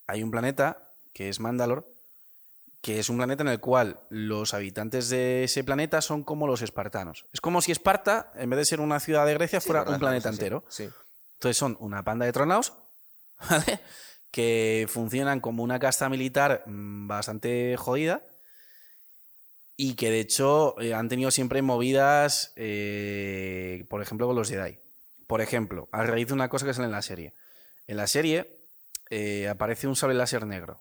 [0.07, 1.87] hay un planeta que es Mandalor,
[2.81, 6.63] que es un planeta en el cual los habitantes de ese planeta son como los
[6.63, 7.27] espartanos.
[7.33, 9.99] Es como si Esparta, en vez de ser una ciudad de Grecia, Sí, fuera un
[9.99, 10.37] planeta así.
[10.39, 10.65] entero.
[10.69, 10.89] Sí.
[11.35, 12.75] Entonces son una panda de tronaos,
[13.51, 13.81] ¿vale?
[14.31, 18.23] Que funcionan como una casta militar mm, bastante jodida
[19.77, 24.79] y que de hecho eh, han tenido siempre movidas, eh, por ejemplo, con los Jedi.
[25.27, 27.33] Por ejemplo, a raíz de una cosa que sale en la serie.
[27.87, 28.59] En la serie
[29.11, 30.81] eh, aparece un sable láser negro,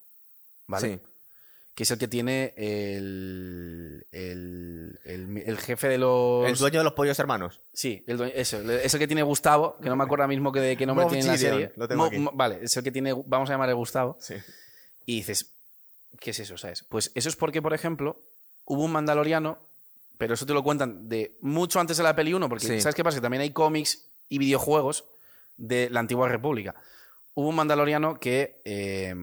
[0.67, 0.95] ¿vale?
[0.95, 0.99] Sí.
[1.73, 6.47] Que es el que tiene el, el, el- el jefe de los...
[6.47, 7.59] El dueño de los pollos hermanos.
[7.73, 10.51] Sí, el dueño- eso, es el que tiene Gustavo, que no me acuerdo ahora mismo
[10.53, 11.71] que de qué nombre tiene en la serie.
[11.75, 12.17] lo tengo Mo- aquí.
[12.17, 14.15] Mo- vale, es el que tiene, vamos a llamarle Gustavo.
[14.21, 14.35] Sí.
[15.05, 15.51] Y dices,
[16.19, 16.57] ¿qué es eso?
[16.57, 16.83] ¿Sabes?
[16.87, 18.21] Pues eso es porque, por ejemplo,
[18.65, 19.59] hubo un mandaloriano,
[20.17, 22.81] pero eso te lo cuentan de mucho antes de la peli 1, porque Sí.
[22.81, 23.17] ¿sabes qué pasa?
[23.17, 25.05] Que también hay cómics y videojuegos
[25.57, 26.75] de la antigua república.
[27.33, 29.13] Hubo un mandaloriano que, eh,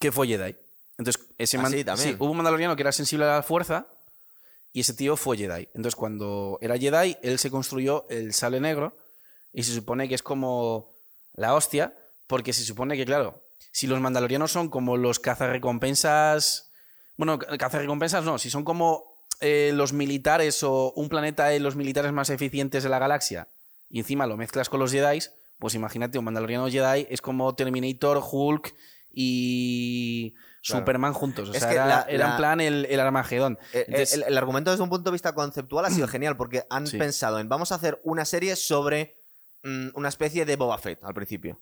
[0.00, 0.56] que fue Jedi.
[0.96, 2.16] Entonces, ese Ah, sí, también.
[2.20, 3.88] hubo un mandaloriano que era sensible a la fuerza
[4.72, 5.68] y ese tío fue Jedi.
[5.74, 8.96] Entonces, cuando era Jedi, él se construyó el sable negro
[9.52, 10.94] y se supone que es como
[11.34, 11.96] la hostia,
[12.28, 16.70] porque se supone que, claro, si los mandalorianos son como los cazarrecompensas.
[17.16, 19.04] Bueno, ca- cazarrecompensas no, si son como
[19.40, 23.48] eh, los militares o un planeta de los militares más eficientes de la galaxia
[23.88, 25.20] y encima lo mezclas con los Jedi,
[25.58, 28.74] pues imagínate, un mandaloriano Jedi es como Terminator, Hulk
[29.34, 30.34] y
[30.66, 30.80] Claro.
[30.80, 31.50] Superman juntos.
[31.50, 33.58] O Es sea, que era, la- era en la- plan el, el Armagedón.
[33.74, 36.64] Eh, Entonces- el, el argumento desde un punto de vista conceptual ha sido genial porque
[36.70, 36.96] han Sí.
[36.96, 39.16] pensado en vamos a hacer una serie sobre
[39.62, 41.60] mm, una especie de Boba Fett al principio.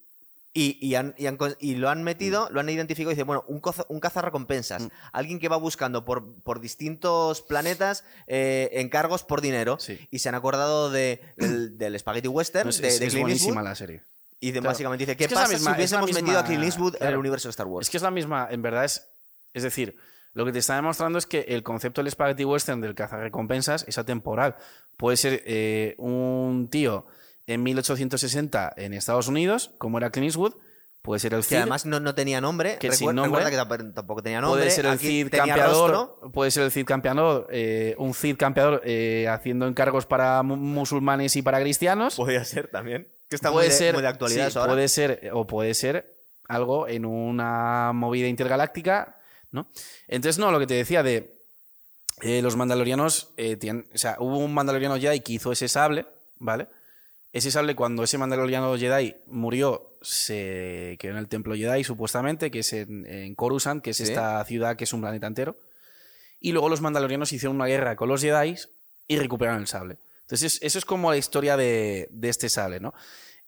[0.54, 3.26] Y, y han- y han cons- y lo han metido, lo han identificado y dicen,
[3.26, 4.82] bueno, un, coza- un cazarrecompensas.
[4.82, 4.88] Mm.
[5.12, 9.78] Alguien que va buscando por, por distintos planetas eh, encargos por dinero.
[9.78, 9.98] Sí.
[10.10, 13.20] Y se han acordado de, del, del Spaghetti Western, No, es, de, de es Clint
[13.22, 14.02] buenísima Eastwood, la serie.
[14.40, 14.70] Y de- Claro.
[14.72, 17.02] básicamente dice, ¿qué Es que pasa misma- si hubiésemos metido a Clint misma- Eastwood en
[17.02, 17.20] el claro.
[17.20, 17.86] universo de Star Wars?
[17.86, 19.08] Es que es la misma, en verdad es.
[19.54, 19.96] Es decir,
[20.34, 23.96] lo que te está demostrando es que el concepto del spaghetti western del cazarrecompensas es
[23.98, 24.56] atemporal.
[24.98, 27.06] Puede ser eh, un tío
[27.46, 30.54] en 1860 en Estados Unidos, como era Clint Eastwood,
[31.02, 32.78] puede ser el que Cid, además no, no tenía nombre.
[32.78, 33.44] Que sin nombre.
[33.50, 34.60] que tamp- tampoco tenía nombre.
[34.60, 36.30] puede ser el Cid campeador, rostro.
[36.32, 41.34] puede ser el Cid campeador, eh, un Cid campeador eh, haciendo encargos para mu- musulmanes
[41.36, 42.14] y para cristianos.
[42.16, 43.08] Podría ser también.
[43.28, 44.72] Que está puede muy, de, ser, muy de actualidad sí, ahora.
[44.74, 46.14] puede ser, o puede ser
[46.48, 49.16] algo en una movida intergaláctica,
[49.50, 49.68] ¿no?
[50.06, 51.34] Entonces, no, lo que te decía de
[52.20, 56.06] eh, los mandalorianos, eh, tienen- o sea, hubo un mandaloriano Jedi que hizo ese sable,
[56.38, 56.68] ¿vale?
[57.32, 62.58] Ese sable, cuando ese mandaloriano Jedi murió, se quedó en el templo Jedi, supuestamente, que
[62.58, 64.02] es en, en Coruscant, que es Sí.
[64.04, 65.56] esta ciudad que es un planeta entero.
[66.40, 68.56] Y luego los mandalorianos hicieron una guerra con los Jedi
[69.08, 69.96] y recuperaron el sable.
[70.22, 72.92] Entonces, eso es como la historia de, de este sable, ¿no?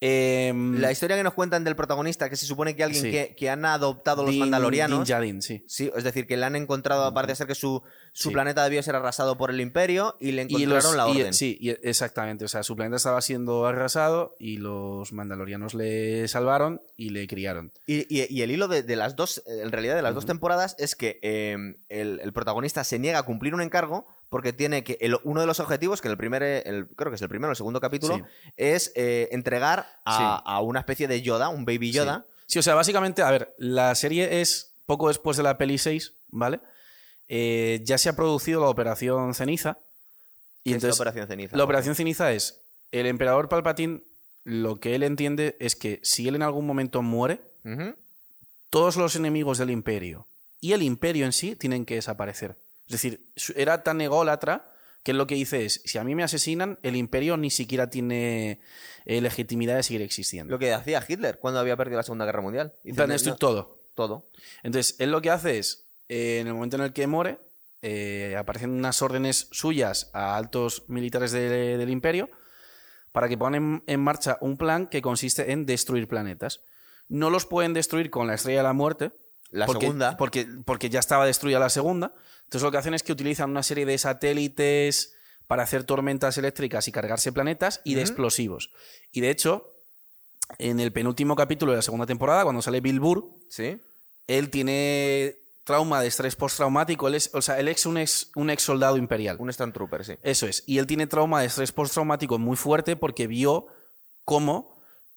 [0.06, 3.10] Em, La historia que nos cuentan del protagonista, que se supone que alguien Sí.
[3.10, 4.98] que, que han adoptado los Din- mandalorianos.
[4.98, 5.64] Din Djarin, sí.
[5.66, 8.32] Sí, es decir, que le han encontrado, aparte de ser que su, su Sí.
[8.34, 11.32] planeta debió ser arrasado por el Imperio y le Y encontraron los- la y- orden.
[11.32, 12.44] sí, y- exactamente.
[12.44, 17.72] O sea, su planeta estaba siendo arrasado y los mandalorianos le salvaron y le criaron.
[17.86, 21.18] Y, el hilo de, de las dos, en realidad de las dos temporadas, es que
[21.22, 21.56] eh,
[21.88, 24.98] el, el protagonista se niega a cumplir un encargo porque tiene que.
[25.00, 27.50] el- uno de los objetivos, que en el primer, el- creo que es el primero
[27.50, 28.22] o el segundo capítulo, Sí.
[28.56, 30.42] es eh, entregar a, Sí.
[30.44, 32.26] a una especie de Yoda, un baby Yoda.
[32.48, 36.14] Sí, o sea, básicamente, a ver, la serie es poco después de la peli 6,
[36.30, 36.58] ¿vale?
[37.28, 39.78] Eh, ya se ha producido la Operación Ceniza.
[40.64, 41.56] Y que es la entonces, Operación Ceniza.
[41.56, 44.00] la Operación Ceniza es, el emperador Palpatine,
[44.42, 47.40] lo que él entiende es que si él en algún momento muere,
[48.70, 50.26] todos los enemigos del imperio
[50.60, 52.56] y el imperio en sí tienen que desaparecer.
[52.86, 54.70] Es decir, era tan ególatra
[55.02, 57.90] que él lo que dice es, si a mí me asesinan, el imperio ni siquiera
[57.90, 58.60] tiene
[59.04, 60.50] eh, legitimidad de seguir existiendo.
[60.50, 62.72] Lo que hacía Hitler cuando había perdido la Segunda Guerra Mundial.
[62.82, 63.78] Dice, Plan, esto y no- todo.
[63.94, 64.30] todo.
[64.62, 67.38] Entonces, él lo que hace es, eh, en el momento en el que muere,
[67.82, 72.30] eh, aparecen unas órdenes suyas a altos militares de- del imperio
[73.12, 76.62] para que pongan en, en marcha un plan que consiste en destruir planetas.
[77.08, 79.12] No los pueden destruir con la estrella de la muerte.
[79.54, 80.16] La porque, segunda.
[80.16, 82.12] Porque, porque ya estaba destruida la segunda.
[82.44, 85.14] Entonces lo que hacen es que utilizan una serie de satélites
[85.46, 88.72] para hacer tormentas eléctricas y cargarse planetas y de explosivos.
[89.12, 89.70] Y de hecho,
[90.58, 93.80] en el penúltimo capítulo de la segunda temporada, cuando sale Bill Burr, Sí.
[94.26, 97.08] él tiene trauma de estrés postraumático.
[97.08, 99.36] Él es, o sea, él es un ex, un ex soldado imperial.
[99.38, 100.14] Un Stormtrooper, sí.
[100.22, 100.62] Eso es.
[100.66, 103.66] Y él tiene trauma de estrés postraumático muy fuerte porque vio
[104.24, 104.73] cómo.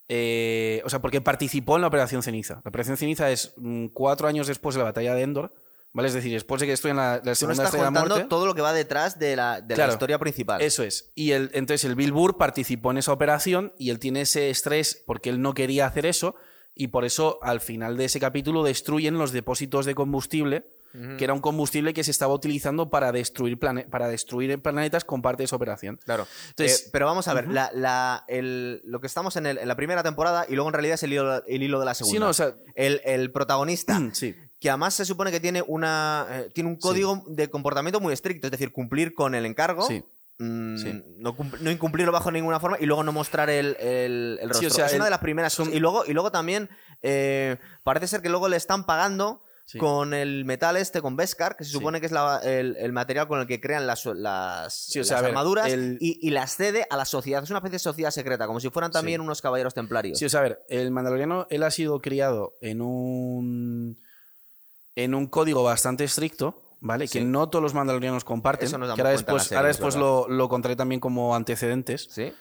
[0.10, 2.62] Eh, o sea, porque participó en la Operación Ceniza.
[2.63, 5.54] La Operación Ceniza es mm, cuatro años después de la batalla de Endor.
[5.93, 6.10] ¿Vale?
[6.10, 8.26] Es decir, después de que estoy en la, segunda estrella de la muerte.
[8.26, 9.93] todo lo que va detrás de la, de la Claro.
[9.93, 10.62] historia principal.
[10.62, 11.12] Eso es.
[11.15, 15.04] Y el, entonces el Bill Burr participó en esa operación y él tiene ese estrés
[15.08, 16.36] porque él no quería hacer eso
[16.76, 20.67] y por eso al final de ese capítulo destruyen los depósitos de combustible,
[21.17, 25.21] Que era un combustible que se estaba utilizando para destruir, plane- para destruir planetas con
[25.21, 25.99] parte de esa operación.
[26.05, 26.25] Claro.
[26.49, 29.67] Entonces- Eh, pero vamos a ver, la- la- el- lo que estamos en, el- en
[29.67, 32.13] la primera temporada y luego en realidad es el hilo, el hilo de la segunda.
[32.15, 34.36] Sí, no, o sea, el, el protagonista, sí.
[34.60, 38.47] que además se supone que tiene una eh, tiene un código de comportamiento muy estricto,
[38.47, 39.83] es decir, cumplir con el encargo.
[39.88, 40.03] Sí.
[40.39, 41.03] mm, Sí.
[41.17, 44.67] No, no incumplirlo bajo ninguna forma y luego no mostrar el, el, el rostro.
[44.67, 45.73] o sea, es una de las primeras son-.
[45.73, 46.69] Y luego, y luego también
[47.03, 49.80] eh, parece ser que luego le están pagando Sí.
[49.80, 51.73] con el metal este, con Beskar, que se Sí.
[51.77, 55.03] supone que es la- el, el material con el que crean las, las, Sí, o
[55.03, 57.43] sea, las a ver, armaduras el- y, y las cede a la sociedad.
[57.43, 60.17] Es una especie de sociedad secreta, como si fueran también unos caballeros templarios.
[60.19, 63.99] Sí, o sea, a ver, el mandaloriano, él ha sido criado en un,
[64.95, 67.10] en un código bastante estricto, ¿vale?
[67.10, 68.67] Que no todos los mandalorianos comparten.
[68.67, 72.08] Eso nos que ahora después, serie, ahora es después lo contaré también como antecedentes.
[72.10, 72.32] ¿Sí?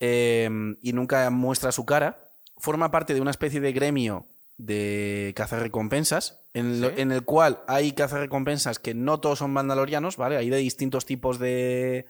[0.00, 0.48] eh,
[0.82, 2.30] y nunca muestra su cara.
[2.56, 4.26] Forma parte de una especie de gremio
[4.58, 10.36] de cazarrecompensas, en, lo- en el cual hay cazarrecompensas que no todos son mandalorianos, ¿vale?
[10.36, 12.06] Hay de distintos tipos de,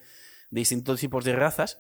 [0.51, 1.79] de distintos tipos de razas.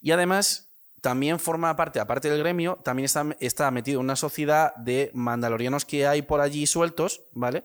[0.00, 0.70] Y además,
[1.02, 5.84] también forma parte, aparte del gremio, también está, está metido en una sociedad de mandalorianos
[5.84, 7.64] que hay por allí sueltos, ¿vale?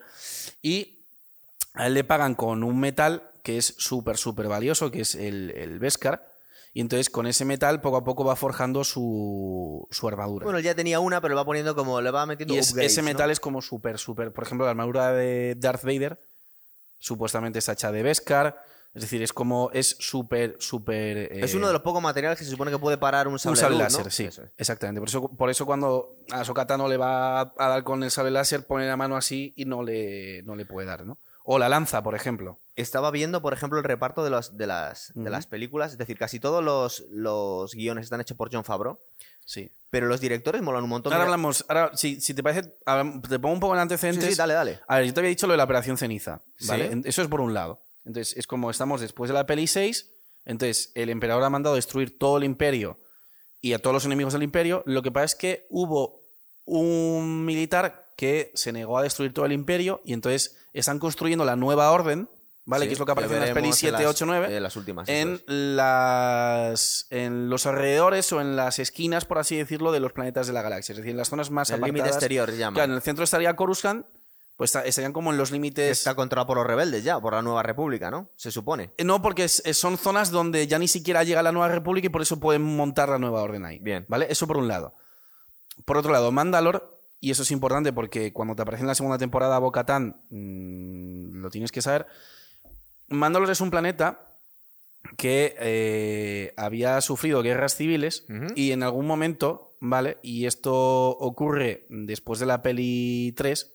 [0.62, 1.00] Y
[1.74, 5.52] a él le pagan con un metal que es súper, súper valioso, que es el,
[5.52, 6.33] el Beskar.
[6.76, 10.44] Y entonces con ese metal poco a poco va forjando su, su armadura.
[10.46, 12.92] Bueno, él ya tenía una, pero va poniendo como, le va metiendo y es- upgrades,
[12.94, 13.06] ese ¿no?
[13.10, 14.34] metal es como súper, súper...
[14.34, 16.20] Por ejemplo, la armadura de Darth Vader
[17.00, 18.60] supuestamente está hecha de Beskar.
[18.94, 19.70] Es decir, es como...
[19.74, 21.18] Es súper, súper...
[21.18, 23.52] eh, Es uno de los pocos materiales que se supone que puede parar un sable,
[23.54, 24.12] un sable luz, láser, ¿no?
[24.12, 24.24] sí.
[24.26, 24.52] Eso es.
[24.58, 25.00] Exactamente.
[25.00, 28.66] Por eso, por eso cuando a Sokatano le va a dar con el sable láser,
[28.68, 31.18] pone la mano así y no le, no le puede dar, ¿no?
[31.44, 32.60] O la lanza, por ejemplo.
[32.76, 35.92] Estaba viendo, por ejemplo, el reparto de, los, de, las, de las películas.
[35.92, 39.00] Es decir, casi todos los, los guiones están hechos por John Favreau.
[39.46, 39.70] Sí.
[39.90, 41.14] Pero los directores molan un montón.
[41.14, 41.66] Ahora hablamos...
[41.68, 44.28] Ahora, si, si te parece, te pongo un poco en antecedentes.
[44.28, 44.80] sí, dale, dale.
[44.88, 46.92] A ver, yo te había dicho lo de la Operación Ceniza, ¿vale?
[46.92, 47.02] Sí.
[47.06, 47.84] Eso es por un lado.
[48.06, 50.10] Entonces, es como estamos después de la peli 6,
[50.46, 53.00] entonces el emperador ha mandado destruir todo el imperio
[53.62, 54.84] y a todos los enemigos del imperio.
[54.86, 56.22] Lo que pasa es que hubo
[56.66, 61.56] un militar que se negó a destruir todo el imperio y entonces están construyendo la
[61.56, 62.30] nueva orden,
[62.66, 62.86] ¿vale?
[62.86, 64.76] Sí, que es lo que aparece en las pelis 7, las- 8, 9 eh, las
[64.76, 65.08] últimas.
[65.10, 65.44] en es.
[65.48, 70.54] las en los alrededores o en las esquinas, por así decirlo, de los planetas de
[70.54, 72.16] la galaxia, es decir, en las zonas más el límite apartadas.
[72.24, 72.76] exterior se llama.
[72.76, 74.06] Claro, en el centro estaría Coruscant,
[74.56, 75.98] pues estarían como en los límites.
[75.98, 78.30] está controlado por los rebeldes ya, por la nueva república, ¿no?
[78.36, 78.92] Se supone.
[78.98, 82.10] Eh, No, porque es- son zonas donde ya ni siquiera llega la nueva república y
[82.10, 83.80] por eso pueden montar la nueva orden ahí.
[83.80, 84.06] Bien.
[84.08, 84.28] ¿Vale?
[84.30, 84.94] Eso por un lado.
[85.86, 89.18] Por otro lado, Mandalor, y eso es importante porque cuando te aparece en la segunda
[89.18, 92.06] temporada Bo-Katan, mm, lo tienes que saber.
[93.18, 94.30] Mandalor es un planeta
[95.18, 100.18] que eh, había sufrido guerras civiles y en algún momento, ¿vale?
[100.24, 100.74] Y esto
[101.10, 103.74] ocurre después de la peli 3.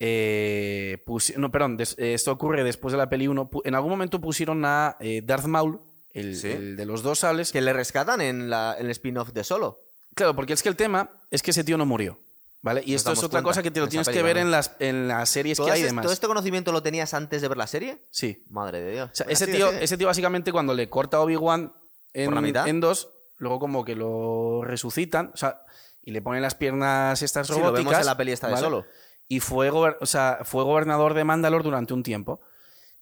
[0.00, 1.04] eh,
[1.36, 3.50] no, perdón, esto ocurre después de la peli 1.
[3.50, 6.48] pu- En algún momento pusieron a eh, Darth Maul, el, Sí.
[6.48, 7.52] el de los dos sables.
[7.52, 9.78] Que le rescatan en, la, en el spin-off de Solo.
[10.14, 12.18] Claro, porque es que el tema es que ese tío no murió.
[12.62, 12.82] ¿Vale?
[12.86, 14.42] Y Nos esto es otra cosa que te lo tienes que ver ¿no?
[14.42, 16.04] en las, en las series ¿Todo, que hay y demás.
[16.04, 18.06] todo este conocimiento lo tenías antes de ver la serie?
[18.10, 18.44] Sí.
[18.50, 19.10] Madre de Dios.
[19.10, 21.72] O sea, Venga, ese, tío, ese tío básicamente cuando le corta a Obi-Wan
[22.12, 25.60] en, en dos, luego como que lo resucitan, o sea,
[26.02, 27.82] y le ponen las piernas estas Sí, robóticas.
[27.84, 28.64] lo vemos en la peli esta de ¿vale?
[28.64, 28.86] Solo.
[29.26, 32.40] Y fue, gober- o sea, fue gobernador de Mandalor durante un tiempo.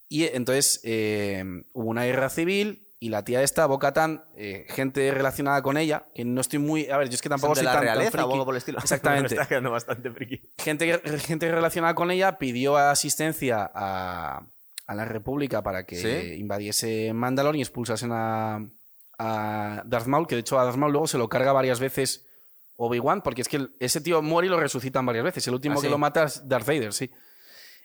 [0.07, 1.43] Y entonces eh,
[1.73, 4.23] hubo una guerra civil y la tía esta, Bocatan,
[4.69, 6.87] gente relacionada con ella, que no estoy muy...
[6.91, 8.31] A ver, yo es que tampoco ¿Son de soy la tan, tan realeza o friki.
[8.33, 8.77] algo por el estilo?
[8.83, 9.33] Exactamente.
[9.35, 10.39] Me está quedando bastante friki.
[10.59, 14.45] gente, gente relacionada con ella pidió asistencia a,
[14.85, 16.35] a la República para que ¿Sí?
[16.39, 18.69] invadiese Mandalor y expulsasen a,
[19.17, 22.27] a Darth Maul, que de hecho a Darth Maul luego se lo carga varias veces
[22.75, 25.47] Obi-Wan, porque es que el- ese tío muere y lo resucitan varias veces.
[25.47, 27.09] El último ¿Ah, que lo mata es Darth Vader, sí.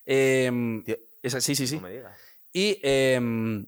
[0.04, 0.84] Em,
[1.22, 1.76] esa- sí, sí, sí.
[1.76, 2.18] No me digas.
[2.52, 3.66] Y em,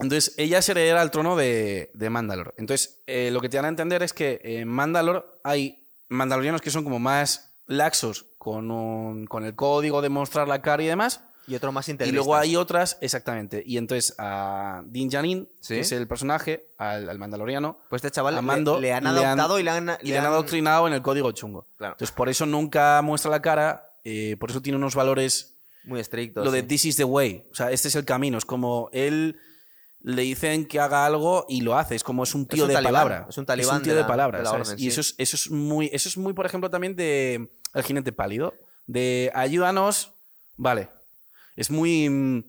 [0.00, 2.54] entonces ella es heredera al trono de, de Mandalor.
[2.58, 6.70] Entonces eh, lo que te dan a entender es que en Mandalor hay mandalorianos que
[6.70, 11.20] son como más laxos con, un- con el código de mostrar la cara y demás.
[11.46, 13.62] Y otro más Y luego hay otras, exactamente.
[13.64, 15.74] Y entonces a Din Djarin, Sí.
[15.74, 19.58] que es el personaje, al, al mandaloriano, Pues este chaval le- han le han- adoptado
[19.58, 19.90] y le han...
[20.02, 21.66] y le han adoctrinado en el código chungo.
[21.78, 21.94] Claro.
[21.94, 26.44] Entonces por eso nunca muestra la cara, eh, por eso tiene unos valores Muy estricto.
[26.44, 27.46] lo de this is the way.
[27.50, 28.36] O sea, este es el camino.
[28.36, 29.38] Es como él
[30.00, 31.94] le dicen que haga algo y lo hace.
[31.96, 33.26] Es como es un tío un de talibán, palabra.
[33.28, 34.38] es un talibán tío de de, la- palabra.
[34.38, 34.68] de la ¿sabes?
[34.70, 37.82] orden, y eso es, eso es muy, eso es muy, por ejemplo, también de El
[37.82, 38.54] jinete pálido.
[38.86, 40.12] De ayúdanos.
[40.56, 40.88] Vale.
[41.56, 42.08] Es muy.
[42.08, 42.44] mm,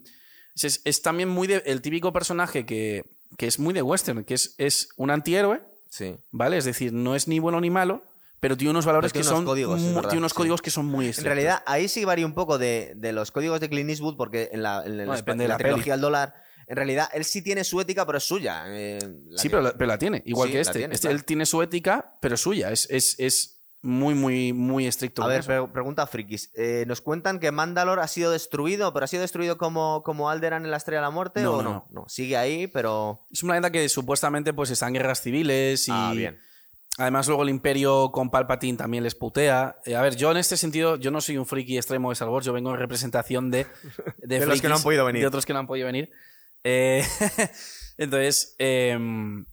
[0.62, 3.04] Es, es también muy de, el típico personaje que,
[3.38, 6.16] que es muy de western, que es, es un antihéroe, Sí.
[6.32, 6.58] ¿vale?
[6.58, 8.04] Es decir, no es ni bueno ni malo,
[8.40, 9.46] pero tiene unos valores Pero que tiene unos son.
[9.46, 10.38] códigos, es verdad, tiene unos sí.
[10.38, 11.34] códigos que son muy En estrictos.
[11.34, 14.62] realidad, ahí sí varía un poco de, de los códigos de Clint Eastwood, porque en
[14.64, 16.36] la, en Bueno, en la la trilogía del dólar,
[16.70, 18.64] en realidad, él sí tiene su ética, pero es suya.
[18.68, 19.00] eh,
[19.36, 20.80] Sí, que- pero la, pero la tiene, igual Sí, que este.
[20.80, 21.18] tiene, este claro.
[21.18, 22.72] Él tiene su ética, pero es suya.
[22.72, 25.24] Es, es, es muy, muy, muy estricto.
[25.24, 26.52] A ver, pre- pregunta frikis.
[26.56, 30.64] Eh, ¿Nos cuentan que Mandalor ha sido destruido, pero ha sido destruido como, como Alderan
[30.66, 32.06] en la Estrella de la Muerte No, o no, no?
[32.10, 33.26] sigue ahí, pero...
[33.32, 36.40] Es un planeta que supuestamente pues está en guerras civiles y Ah, bien.
[36.98, 39.78] además luego el Imperio con Palpatine también les putea.
[39.86, 42.28] Eh, a ver, yo en este sentido, yo no soy un friki extremo de Star
[42.28, 43.66] Wars, yo vengo en representación de,
[44.18, 45.22] De los que no han podido venir.
[45.22, 46.12] De otros que no han podido venir.
[46.64, 47.04] Eh,
[47.98, 49.46] entonces, em,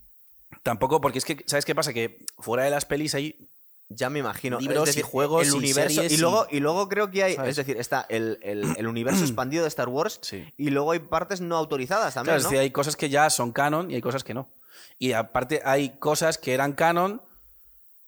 [0.62, 1.92] tampoco, porque es que, ¿sabes qué pasa?
[1.92, 3.48] Que fuera de las pelis hay
[3.88, 4.58] Ya me imagino.
[4.58, 5.94] Libros Es decir, y juegos el y universo.
[5.94, 7.34] series y, luego, y- luego creo que hay.
[7.36, 7.50] ¿Sabes?
[7.50, 10.18] Es decir, está el, el- el universo expandido de Star Wars.
[10.22, 10.44] Sí.
[10.56, 12.32] Y luego hay partes no autorizadas también.
[12.34, 14.50] Claro, es decir, hay cosas que ya son canon y hay cosas que no.
[14.98, 17.22] Y aparte hay cosas que eran canon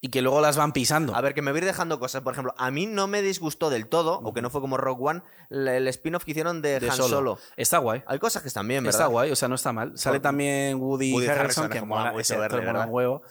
[0.00, 1.14] y que luego las van pisando.
[1.14, 2.22] A ver, que me voy a ir dejando cosas.
[2.22, 5.02] Por ejemplo, a mí no me disgustó del todo, o que no fue como Rogue
[5.02, 7.08] One, el, spin-off que hicieron de, de Han solo.
[7.08, 7.38] Solo.
[7.56, 8.02] Está guay.
[8.06, 9.00] Hay cosas que están bien, ¿verdad?
[9.00, 9.98] Está guay, o sea, no está mal.
[9.98, 13.22] Sale también Woody, Woody Harrelson, que mola mucho un huevo.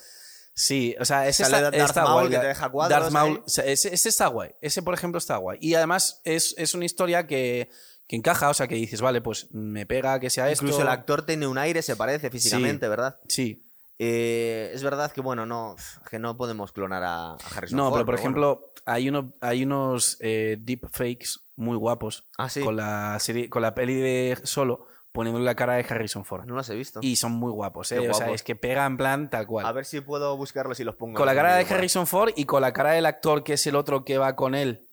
[0.53, 2.31] Sí, o sea, ese Sale está, Darth está Maul, guay.
[2.31, 4.55] que te deja cuadros Darth Maul, o sea, ese, ese está guay.
[4.59, 5.59] Ese, por ejemplo, está guay.
[5.61, 7.69] Y además es, es una historia que,
[8.07, 10.81] que encaja, o sea, que dices, vale, pues me pega que sea Incluso esto.
[10.81, 13.19] el actor tiene un aire, se parece físicamente, ¿verdad?
[13.27, 13.66] Sí.
[13.99, 15.75] Eh, es verdad que, bueno, no,
[16.09, 19.63] que no podemos clonar a, a Harrison No, Ford, pero por ejemplo, hay, uno, hay
[19.63, 22.61] unos eh, deepfakes muy guapos Ah, sí.
[22.61, 26.45] con, la serie, con la peli de Solo poniéndole la cara de Harrison Ford.
[26.45, 26.99] No los he visto.
[27.01, 28.07] Y son muy guapos, ¿eh?
[28.07, 29.65] O sea, es que pega en plan tal cual.
[29.65, 31.17] A ver si puedo buscarlos y los pongo.
[31.17, 33.75] con la cara de Harrison Ford y con la cara del actor que es el
[33.75, 34.87] otro que va con él.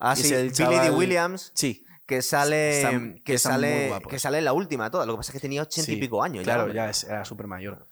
[0.00, 0.90] Ah, sí, el Billy D.
[0.90, 1.84] Williams, Sí.
[2.04, 5.06] que sale, que, sale que sale en la última toda.
[5.06, 6.42] Lo que pasa es que tenía ochenta y pico años.
[6.42, 7.86] Claro, ya es- era súper mayor.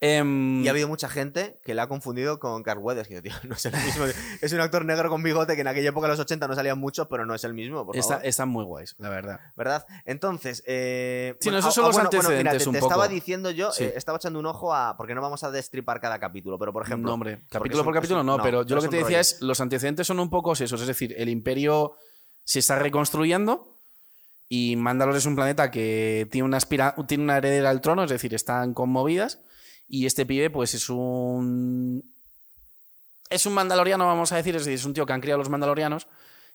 [0.00, 3.08] Em, Y ha habido mucha gente que la ha confundido con Carl Weathers.
[3.08, 4.04] que tío, no es el mismo.
[4.40, 6.78] es un actor negro con bigote que en aquella época, en los 80, no salían
[6.78, 8.26] muchos, pero no es el mismo, por está- favor.
[8.26, 9.40] están muy guays, la verdad.
[9.56, 9.84] ¿Verdad?
[10.04, 12.92] Entonces, eh, Sí, no, esos son los mira, antecedentes te, un te poco.
[12.92, 13.84] estaba diciendo yo, Sí.
[13.84, 14.96] eh, estaba echando un ojo a.
[14.96, 17.08] Porque no vamos a destripar cada capítulo, pero por ejemplo.
[17.08, 20.06] no, hombre, capítulo por capítulo no, pero yo lo que te decía es, los antecedentes
[20.06, 21.94] son un poco esos, es decir, el imperio
[22.44, 23.74] se está reconstruyendo
[24.48, 28.10] y Mandalor es un planeta que tiene una, aspira- tiene una heredera al trono, es
[28.10, 29.40] decir, están conmovidas
[29.88, 32.04] y este pibe pues es un...
[33.30, 35.50] Es un mandaloriano, vamos a decir, es decir, es un tío que han criado los
[35.50, 36.06] mandalorianos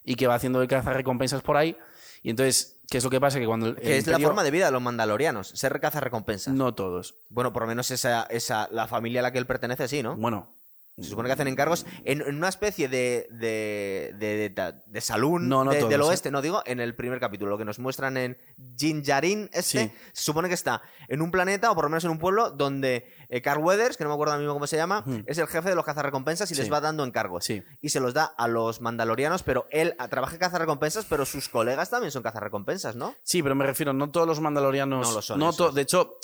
[0.04, 1.78] y que va haciendo de caza recompensas por ahí.
[2.24, 3.40] Y entonces, ¿qué es lo que pasa?
[3.40, 6.00] Que cuando el, Que el es la forma de vida de los mandalorianos, ser recaza
[6.00, 6.54] recompensas.
[6.54, 7.16] No todos.
[7.30, 10.16] Bueno, por lo menos esa, esa, la familia a la que él pertenece, sí, ¿no?
[10.16, 10.56] Bueno,
[10.96, 15.50] Se supone que hacen encargos en, en una especie de, de, de, de, de salón
[15.50, 16.04] No, no todos, del ¿eh?
[16.04, 18.38] oeste, no digo, en el primer capítulo, lo que nos muestran en
[18.78, 19.92] Jinjarin este, Sí.
[20.14, 23.08] se supone que está en un planeta, o por lo menos en un pueblo, donde
[23.30, 25.24] eh, Carl Weathers, que no me acuerdo mismo cómo se llama, Ujú.
[25.26, 27.44] es el jefe de los cazarrecompensas y les va dando encargos.
[27.46, 27.64] Sí.
[27.82, 31.50] Y se los da a los mandalorianos, pero él ah, trabaja en cazarrecompensas, pero sus
[31.50, 33.16] colegas también son cazarrecompensas, ¿no?
[33.24, 35.08] Sí, pero me refiero, no todos los mandalorianos.
[35.08, 35.74] No lo son esos.
[35.74, 36.18] de hecho,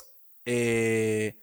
[0.45, 1.39] eh,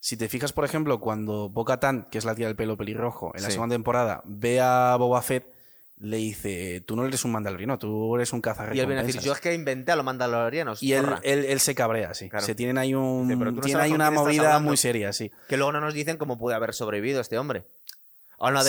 [0.00, 3.32] si te fijas, por ejemplo, cuando Boca Tan, que es la tía del pelo pelirrojo,
[3.34, 3.54] en la Sí.
[3.54, 5.52] segunda temporada, ve a Boba Fett,
[6.00, 9.16] le dice: Tú no eres un mandaloriano, tú eres un Y él viene a decir,
[9.16, 9.24] cazarrecompensas.
[9.24, 10.80] yo es que inventé a los mandalorianos.
[10.82, 11.20] Y él, zorra".
[11.24, 12.28] él, él se cabrea, sí.
[12.30, 12.46] Claro.
[12.46, 14.68] Se tienen ahí, un, Dice, "Pero tú no tienen ahí una movida hablando".
[14.68, 15.32] muy seria, sí.
[15.48, 17.64] Que luego no nos dicen cómo puede haber sobrevivido este hombre.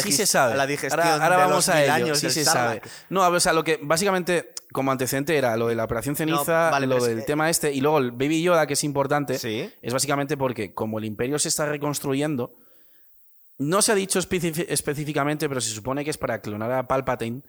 [0.02, 0.56] Sí se sabe.
[0.56, 1.94] la digestión ahora ahora de vamos los a ello.
[1.94, 2.82] años Sí se sabe.
[3.10, 6.88] No, o sea, lo que básicamente como antecedente era lo de la operación ceniza, vale,
[6.88, 9.38] lo es del que- tema este y luego el Baby Yoda que es importante.
[9.38, 9.72] Sí.
[9.82, 12.56] Es básicamente porque como el imperio se está reconstruyendo,
[13.58, 17.42] no se ha dicho específicamente, pero se supone que es para clonar a Palpatine,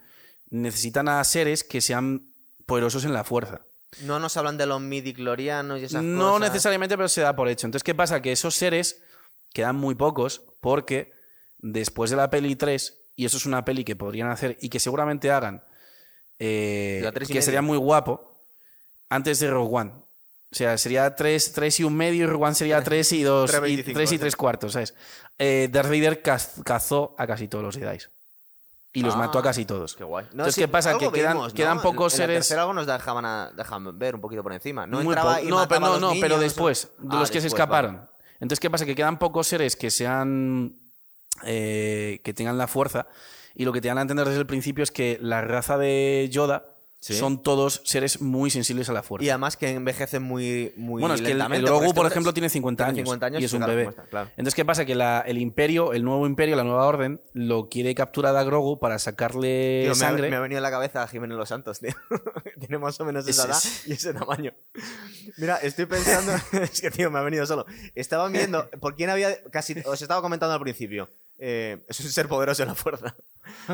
[0.49, 2.27] necesitan a seres que sean
[2.65, 3.61] poderosos en la fuerza.
[4.03, 6.49] No nos hablan de los midiclorianos y esas No cosas.
[6.49, 7.67] necesariamente, pero se da por hecho.
[7.67, 8.21] Entonces, ¿qué pasa?
[8.21, 9.01] Que esos seres
[9.53, 11.13] quedan muy pocos porque
[11.61, 14.79] después de la peli 3, y eso es una peli que podrían hacer y que
[14.79, 15.63] seguramente hagan,
[16.39, 17.41] eh, y que medio.
[17.41, 18.43] sería muy guapo,
[19.09, 19.91] antes de Rogue One.
[20.53, 23.53] O sea, sería 3, y un medio y Rogue One sería 3 y 2 y
[23.53, 24.19] 3,25, 3 y sí.
[24.19, 24.93] 3 cuartos, ¿sabes?
[25.37, 27.97] Eh, Darth Vader caz- cazó a casi todos los Jedi.
[28.93, 29.95] Y los Ah, mató a casi todos.
[29.95, 30.25] Qué guay.
[30.31, 30.97] Entonces, ¿qué pasa?
[30.97, 31.55] Que quedan- vimos, ¿no?
[31.55, 34.85] quedan pocos en, seres- tercera algo nos dejaban, a- dejaban ver un poquito por encima.
[34.85, 37.39] No Muy entraba y no, pero, no, no, pero niños, después, de Ah, los que
[37.39, 37.95] se después, escaparon.
[37.97, 38.07] vale.
[38.41, 38.85] Entonces, ¿qué pasa?
[38.85, 40.75] Que quedan pocos seres que sean.
[41.45, 43.07] Eh, que tengan la fuerza.
[43.55, 46.27] Y lo que te dan a entender desde el principio es que la raza de
[46.31, 46.65] Yoda
[47.03, 47.15] Sí.
[47.15, 49.25] son todos seres muy sensibles a la fuerza.
[49.25, 52.83] Y además que envejecen muy, muy bueno, es que el, Grogu, por ejemplo, tiene 50
[52.85, 53.85] tiene años, 50 años y es un bebé.
[53.85, 54.03] ¿cómo está?
[54.03, 54.29] Claro.
[54.37, 54.85] Entonces, ¿qué pasa?
[54.85, 58.77] Que la- el imperio, el nuevo imperio, la nueva orden, lo quiere capturar a Grogu
[58.79, 60.29] para sacarle Tío, me, ha, sangre.
[60.29, 61.89] me ha venido a la cabeza Jiménez Los Santos, tío.
[62.59, 64.53] Tiene más o menos esa Es- edad es- y ese tamaño.
[65.37, 66.33] Mira, estoy pensando.
[66.61, 67.65] es que, tío, me ha venido solo.
[67.95, 68.69] Estaba viendo.
[68.79, 69.41] ¿Por quién había.?
[69.51, 69.75] Casi.
[69.85, 71.09] Os estaba comentando al principio.
[71.43, 73.15] Eh, es un ser poderoso en la fuerza.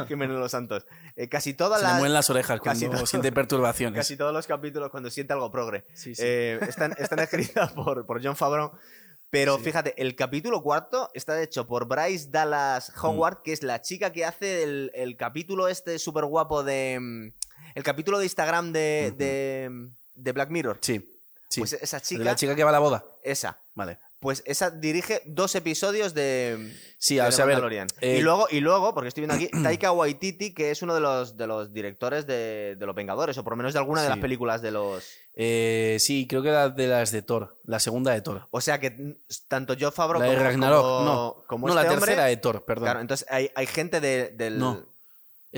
[0.07, 0.85] Jiménez Los Santos.
[1.17, 1.99] Eh, casi todas Se le las.
[1.99, 3.97] mueven las orejas cuando todo- siente perturbaciones.
[3.99, 5.85] Casi todos los capítulos cuando siente algo progre.
[5.93, 6.21] Sí, sí.
[6.25, 8.71] Eh, están, están escritas por, por John Favreau.
[9.29, 9.65] Pero Sí.
[9.65, 13.05] fíjate, el capítulo cuarto está hecho por Bryce Dallas Mm.
[13.05, 16.97] Howard, que es la chica que hace el, el capítulo este súper guapo de.
[17.01, 17.33] mm,
[17.75, 20.77] El capítulo de Instagram de, de, de Black Mirror.
[20.81, 21.59] Sí, sí.
[21.59, 23.03] Pues esa De chica, la chica que va a la boda.
[23.21, 23.59] esa.
[23.75, 23.99] Vale.
[24.19, 26.73] Pues esa dirige dos episodios de.
[26.97, 27.87] Sí, de o sea, a ver, Mandalorian.
[28.01, 31.01] eh, y luego, y luego, porque estoy viendo aquí, Taika Waititi, que es uno de
[31.01, 34.09] los, de los directores de, de Los Vengadores, o por lo menos de alguna de
[34.09, 35.07] las películas de los.
[35.35, 38.47] Eh, sí, creo que de las de Thor, la segunda de Thor.
[38.49, 41.43] O sea que tanto Joe Favreau La de como, Ragnarok, como- no.
[41.47, 42.85] como no, este la hombre, tercera de Thor, perdón.
[42.85, 44.57] Claro, entonces hay, hay gente de- del.
[44.57, 44.83] No.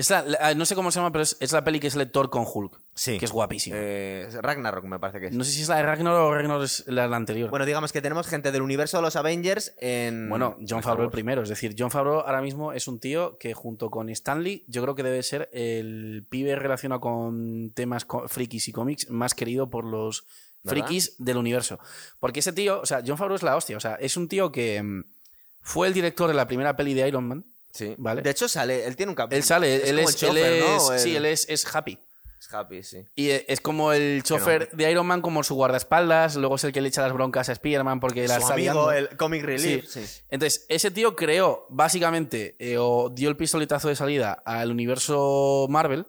[0.00, 1.94] Es la- la- no sé cómo se llama, pero es, es la peli que es
[1.94, 3.18] la de Thor con Hulk, Sí.
[3.18, 3.76] que es guapísima.
[3.78, 5.32] Eh, Ragnarok, me parece que es.
[5.34, 7.50] no sé si es la de Ragnarok o Ragnarok es la, la anterior.
[7.50, 10.28] Bueno, digamos que tenemos gente del universo de los Avengers en.
[10.28, 11.42] Bueno, en John Favreau el primero.
[11.42, 14.94] Es decir, John Favreau ahora mismo es un tío que junto con Stanley, yo creo
[14.94, 19.84] que debe ser el pibe relacionado con temas co- frikis y cómics más querido por
[19.84, 20.24] los
[20.62, 20.86] ¿Verdad?
[20.86, 21.78] frikis del universo.
[22.18, 23.76] Porque ese tío, o sea, John Favreau es la hostia.
[23.76, 25.04] O sea, es un tío que mm,
[25.60, 27.44] fue el director de la primera peli de Iron Man.
[27.72, 27.94] Sí.
[27.98, 28.22] Vale.
[28.22, 28.86] De hecho, sale.
[28.86, 29.36] Él tiene un capítulo.
[29.38, 30.98] Él sale, él es, el él chofer, es- ¿no?
[30.98, 31.98] Sí, él es, es Happy.
[32.38, 33.04] Es Happy, sí.
[33.14, 36.72] Y eh, es como el chofer de Iron Man, como su guardaespaldas, luego es el
[36.72, 39.86] que le echa las broncas a Spider-Man porque la Su amigo, el Comic Relief.
[39.86, 40.06] Sí.
[40.06, 40.22] Sí.
[40.30, 46.06] Entonces, ese tío creó, básicamente, eh, o dio el pistoletazo de salida al universo Marvel.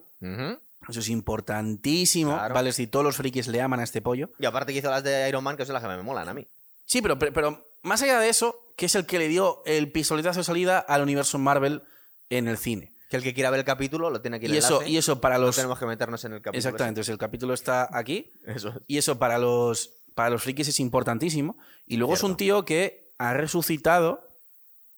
[0.88, 2.32] Eso es importantísimo.
[2.32, 2.54] Claro.
[2.54, 4.30] Vale, si todos los frikis le aman a este pollo.
[4.38, 6.34] Y aparte que hizo las de Iron Man, que son las que me molan a
[6.34, 6.48] mí.
[6.84, 9.90] Sí, pero, pero, pero más allá de eso, que es el que le dio el
[9.92, 11.82] pistoletazo de salida al universo Marvel
[12.30, 12.92] en el cine.
[13.10, 14.90] Que el que quiera ver el capítulo lo tiene aquí el Y eso, enlace.
[14.90, 15.56] y eso para No los.
[15.56, 16.58] tenemos que meternos en el capítulo.
[16.58, 18.32] Exactamente, entonces el capítulo está aquí.
[18.46, 18.72] Eso.
[18.86, 21.58] Y eso para los, para los frikis es importantísimo.
[21.86, 24.26] Y luego es un tío que ha resucitado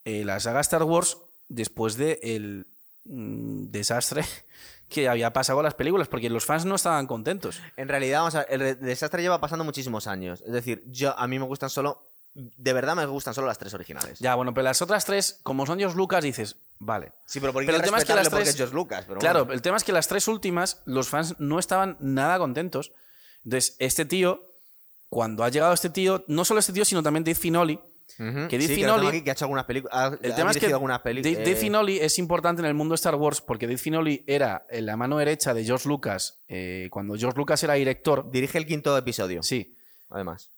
[0.05, 1.19] eh, la saga Star Wars
[1.49, 2.67] después del el
[3.73, 4.25] desastre
[4.89, 7.61] que había pasado con las películas, porque los fans no estaban contentos.
[7.77, 10.41] En realidad, vamos a ver, el re- desastre lleva pasando muchísimos años.
[10.47, 12.11] Es decir, yo a mí me gustan solo.
[12.35, 14.19] De verdad me gustan solo las tres originales.
[14.19, 17.13] Ya, bueno, pero las otras tres, como son George Lucas, dices, vale.
[17.27, 19.05] Sí, pero, porque Pero el tema es que las tres- es George Lucas.
[19.07, 19.53] Pero claro, bueno.
[19.55, 22.93] el tema es que las tres últimas, los fans no estaban nada contentos.
[23.45, 24.41] Entonces, este tío,
[25.09, 27.79] cuando ha llegado este tío, no solo este tío, sino también Dave Finoli,
[28.17, 30.15] que Dave sí, Finoli- que ha hecho algunas películas.
[30.21, 31.35] El ha tema es que dirigido algunas películas.
[31.35, 34.67] Dave, Dave Finoli es importante en el mundo de Star Wars porque Dave Finoli era
[34.71, 38.31] eh, la mano derecha de George Lucas eh, cuando George Lucas era director.
[38.31, 39.43] Dirige el quinto episodio.
[39.43, 39.77] Sí.
[40.11, 40.51] Además.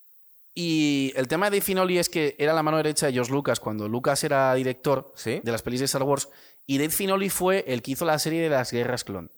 [0.58, 3.88] Y el tema de Finoli es que era la mano derecha de George Lucas cuando
[3.88, 5.40] Lucas era director Sí.
[5.44, 6.30] de las pelis de Star Wars.
[6.66, 9.30] Y Dave Finoli fue el que hizo la serie de las guerras clon.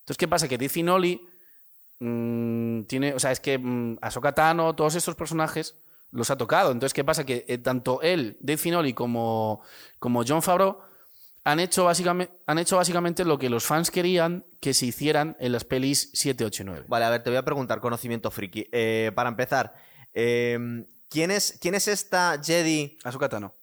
[0.00, 0.48] Entonces, ¿qué pasa?
[0.48, 1.26] Que Dave Finoli
[1.98, 3.14] mm, tiene.
[3.14, 5.76] O sea, es que mm, Ahsoka Tano, todos estos personajes
[6.12, 6.72] los ha tocado.
[6.72, 7.24] Entonces, ¿qué pasa?
[7.24, 9.62] Que eh, tanto él, Dave Finoli, como,
[9.98, 10.78] como John Favreau
[11.44, 15.52] han hecho, básicamente, han hecho básicamente lo que los fans querían que se hicieran en
[15.52, 16.84] las pelis 7, 8 y 9.
[16.88, 18.68] Vale, a ver, te voy a preguntar conocimiento friki.
[18.72, 19.72] Eh, para empezar,
[20.18, 20.58] eh,
[21.10, 23.54] ¿quién, es, ¿quién es esta Jedi Ahsoka Tano.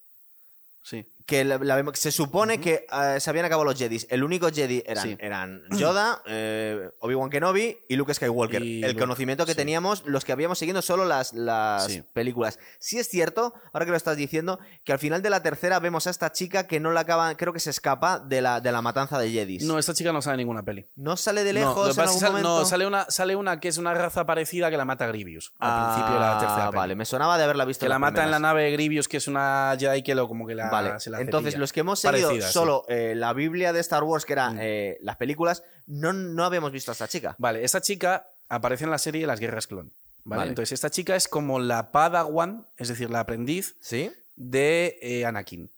[0.84, 1.04] Sí.
[1.26, 4.08] Que la- la se supone que eh, se habían acabado los Jedis?
[4.10, 5.18] El único Jedi eran, Sí.
[5.20, 8.62] eran Yoda, eh, Obi-Wan Kenobi y Luke Skywalker.
[8.64, 9.58] Y el Luke, conocimiento que sí.
[9.58, 12.04] teníamos, los que habíamos siguiendo solo las, las Sí.
[12.14, 12.60] películas.
[12.80, 16.08] Sí es cierto, ahora que lo estás diciendo, que al final de la tercera vemos
[16.08, 18.82] a esta chica que no la acaba, creo que se escapa de la, de la
[18.82, 19.64] matanza de Jedis.
[19.64, 20.88] No, esta chica no sale en ninguna peli.
[20.96, 22.60] ¿No sale de lejos en algún sale, momento?
[22.60, 25.86] no, sale una, sale una que es una raza parecida que la mata Grievous al
[25.94, 26.78] principio de la tercera Ah, peli.
[26.78, 29.28] Vale, me sonaba de haberla visto Que la mata en la nave Grievous, que es
[29.28, 32.28] una Jedi que lo, como que la, Vale, se la entonces los que hemos seguido
[32.30, 32.54] Parecida, sí.
[32.54, 34.60] solo eh, la Biblia de Star Wars, que eran Mm.
[34.62, 37.36] eh, las películas, no, no habíamos visto a esta chica.
[37.40, 39.94] Vale, esta chica aparece en la serie Las Guerras Clon.
[40.26, 40.40] ¿vale?
[40.40, 40.50] Vale.
[40.50, 44.12] Entonces, esta chica es como la Padawan, es decir, la aprendiz ¿Sí?
[44.36, 45.70] de eh, Anakin.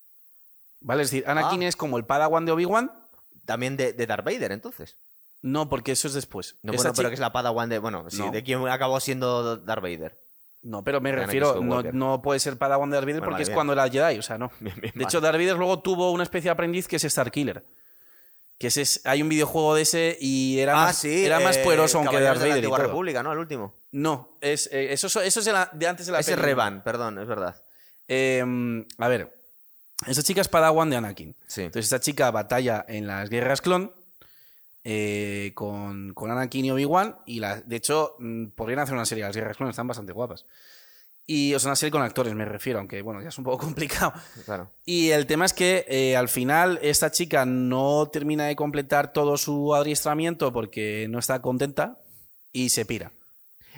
[0.82, 1.02] ¿Vale?
[1.04, 1.68] Es decir, Anakin Ah.
[1.68, 2.92] es como el Padawan de Obi-Wan.
[3.46, 4.98] También de, de Darth Vader, entonces.
[5.42, 6.56] No, porque eso es después.
[6.64, 7.78] No, bueno, pero que es la Padawan de.
[7.78, 8.32] Bueno, sí, No.
[8.32, 10.20] de quién acabó siendo Darth Vader.
[10.66, 13.44] No, pero me Anakin refiero, no, no puede ser Padawan de Darth Vader Bueno, porque
[13.44, 13.54] es bien.
[13.56, 14.52] cuando era Jedi, o sea, no.
[14.60, 17.64] Bien, bien, De hecho, Darth Vader luego tuvo una especie de aprendiz que es Starkiller.
[18.58, 21.26] Que ese es, hay un videojuego de ese y era, ah, más, sí.
[21.26, 22.88] era más eh, poderoso aunque Darth de la Vader y Antigua todo.
[22.88, 23.32] República, ¿no?
[23.34, 23.76] El último.
[23.92, 26.36] No, es, eh, eso, eso es de, la- de antes de la Ese.
[26.36, 27.62] Revan, perdón, es verdad.
[28.08, 28.44] Eh,
[28.98, 29.38] a ver,
[30.08, 31.36] esta chica es Padawan de Anakin.
[31.46, 31.62] Sí.
[31.64, 33.94] Entonces esta chica batalla en las guerras clon
[34.88, 39.24] eh, con, con Anakin y Obi-Wan y la, de hecho mm, podrían hacer una serie
[39.24, 40.46] de las guerras clon, están bastante guapas.
[41.28, 43.58] Y o sea, una serie con actores me refiero, aunque bueno, ya es un poco
[43.66, 44.14] complicado.
[44.46, 44.70] Claro.
[44.86, 49.36] Y el tema es que eh, al final esta chica no termina de completar todo
[49.38, 51.98] su adiestramiento porque no está contenta
[52.54, 53.12] y se pira.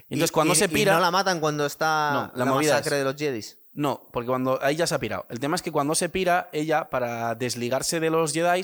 [0.09, 0.93] Entonces Y- cuando y- se y pira...
[0.95, 3.57] no la matan cuando está No, la, la masacre es- de los Jedis.
[3.73, 5.25] No, porque cuando ahí ya se ha pirado.
[5.29, 8.63] El tema es que cuando se pira, ella, para desligarse de los Jedi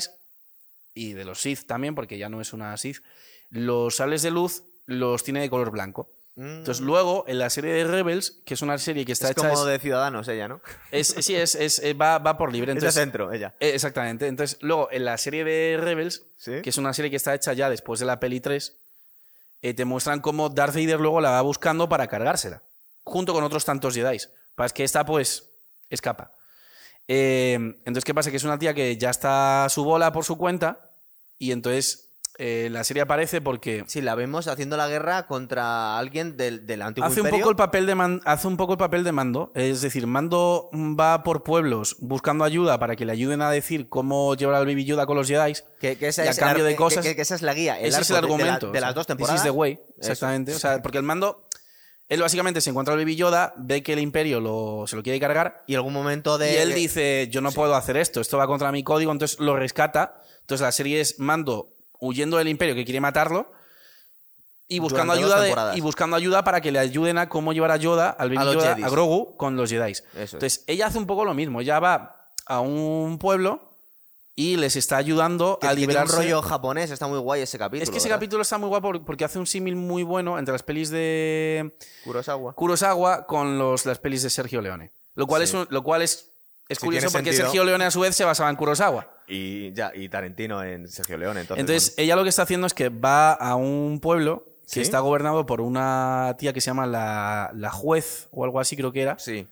[0.94, 2.98] y de los Sith también, porque ya no es una Sith,
[3.50, 6.08] los sables de luz los tiene de color blanco.
[6.36, 6.58] Mm.
[6.58, 9.48] Entonces, luego, en la serie de Rebels, que es una serie que está es hecha.
[9.48, 10.60] como es- de Ciudadanos ella, ¿no?
[10.90, 12.72] es- sí, es, es- eh, va, va por libre.
[12.72, 13.54] es de Entonces, centro, ella.
[13.60, 14.26] eh, exactamente.
[14.26, 16.60] Entonces, luego, en la serie de Rebels, Sí.
[16.62, 18.76] que es una serie que está hecha ya después de la peli 3,
[19.62, 22.62] eh, te muestran cómo Darth Vader luego la va buscando para cargársela,
[23.04, 24.18] junto con otros tantos Jedi.
[24.56, 25.50] Para que esta, pues,
[25.88, 26.32] escapa.
[27.06, 28.30] Eh, entonces, ¿qué pasa?
[28.30, 30.83] Que es una tía que ya está a su bola por su cuenta
[31.38, 32.00] y entonces
[32.36, 36.82] eh, la serie aparece porque Sí, la vemos haciendo la guerra contra alguien del, del
[36.82, 37.44] antiguo hace un, imperio.
[37.44, 39.52] poco el papel de man- hace un poco el papel de Mando.
[39.54, 44.34] Es decir, Mando va por pueblos buscando ayuda para que le ayuden a decir cómo
[44.34, 45.52] llevar al Baby Yoda con los Jedi.
[45.78, 47.54] Que, que esa y a es cambio la- de cosas- Que, que esa es la
[47.54, 47.78] guía.
[47.78, 48.72] El Ese es el arco de- la- argumento.
[48.72, 49.42] De, las dos This is temporadas.
[49.44, 49.84] the way, Eso.
[50.00, 50.54] exactamente.
[50.56, 51.46] O sea, porque el mando,
[52.08, 55.18] él básicamente se encuentra al Baby Yoda, ve que el Imperio lo, se lo quiere
[55.20, 56.52] cargar Y algún momento de.
[56.52, 59.56] y él dice, yo no puedo hacer esto, esto va contra mi código, entonces lo
[59.56, 60.20] rescata.
[60.40, 63.50] Entonces la serie es Mando huyendo del Imperio que quiere matarlo
[64.68, 67.76] y buscando, ayuda de- y buscando ayuda para que le ayuden a cómo llevar a
[67.76, 68.84] Yoda, al Baby A Yoda, Jedis.
[68.86, 69.92] a Grogu, con los Jedi.
[69.92, 70.04] Es.
[70.14, 73.73] Entonces ella hace un poco lo mismo, ella va a un pueblo
[74.36, 77.84] y les está ayudando que- a tiene un rollo japonés, está muy guay ese capítulo.
[77.84, 78.16] Es que ese ¿verdad?
[78.18, 82.52] capítulo está muy guapo porque hace un símil muy bueno entre las pelis de Kurosawa.
[82.54, 84.90] Kurosawa con los, las pelis de Sergio Leone.
[85.14, 85.44] Lo cual Sí.
[85.44, 86.30] es, un- lo cual es,
[86.68, 87.44] es curioso porque sentido.
[87.46, 89.08] Sergio Leone a su vez se basaba en Kurosawa.
[89.28, 91.42] Y ya, y Tarantino en Sergio Leone.
[91.42, 94.80] Entonces, Entonces, ella lo que está haciendo es que va a un pueblo que ¿Sí?
[94.80, 98.90] está gobernado por una tía que se llama la, la juez o algo así creo
[98.92, 99.18] que era.
[99.18, 99.46] sí.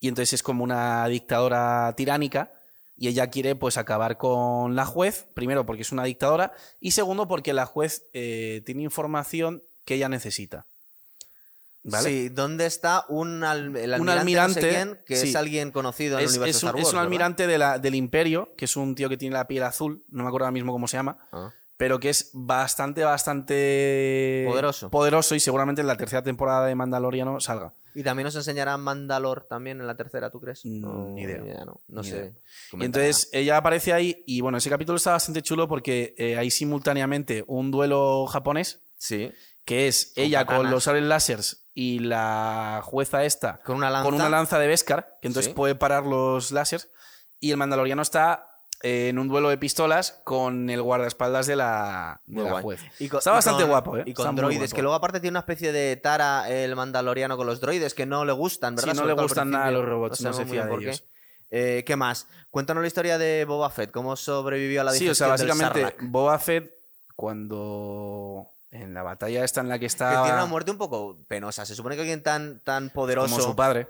[0.00, 2.50] Y entonces es como una dictadora tiránica
[2.96, 7.26] y ella quiere pues acabar con la juez, primero porque es una dictadora y segundo
[7.28, 10.66] porque la juez eh, tiene información que ella necesita.
[11.84, 12.08] ¿Vale?
[12.08, 15.30] Sí, ¿dónde está un, al- el Un almirante, no sé almirante, quién, que sí.
[15.30, 16.86] es alguien conocido en Es, el universo es un, Star Wars?
[16.88, 19.64] es un almirante de la- del imperio, que es un tío que tiene la piel
[19.64, 21.52] azul, no me acuerdo ahora mismo cómo se llama, Ah.
[21.82, 24.88] Pero que es bastante, bastante Poderoso.
[24.88, 27.74] poderoso y seguramente en la tercera temporada de Mandaloriano salga.
[27.92, 30.64] Y también nos enseñará Mandalor también en la tercera, ¿tú crees?
[30.64, 31.64] Mm, No, ni idea.
[31.64, 32.16] no, no Ni sé.
[32.16, 32.32] idea.
[32.74, 36.52] Y entonces ella aparece ahí y bueno, ese capítulo está bastante chulo porque eh, hay
[36.52, 39.32] simultáneamente un duelo japonés, Sí.
[39.64, 44.04] que es Con ella con los sables lásers y la jueza esta Con una lanza.
[44.04, 45.56] con una lanza de Beskar, que entonces Sí.
[45.56, 46.90] puede parar los láseres,
[47.40, 48.46] y el mandaloriano está
[48.82, 52.80] eh, en un duelo de pistolas con el guardaespaldas de la, de la juez.
[52.98, 54.02] Y con- Está y bastante con- guapo, ¿eh?
[54.06, 57.36] Y Está con muy droides, que luego aparte tiene una especie de tara el mandaloriano
[57.36, 58.92] con los droides que no le gustan, ¿verdad?
[58.92, 59.82] Sí, no Sobre le gustan nada principio.
[59.82, 60.84] los robots, no sabemos se fía de por qué.
[60.86, 61.04] ellos.
[61.54, 62.26] Eh, ¿Qué más?
[62.50, 65.66] Cuéntanos la historia de Boba Fett, cómo sobrevivió a la Sí, o sea, digestión del
[65.66, 65.96] básicamente.
[66.06, 66.74] Boba Fett,
[67.14, 71.18] cuando en la batalla esta en la que Que está tiene una muerte un poco
[71.28, 71.66] penosa.
[71.66, 73.34] Se supone que alguien tan, tan poderoso...
[73.36, 73.86] como su padre.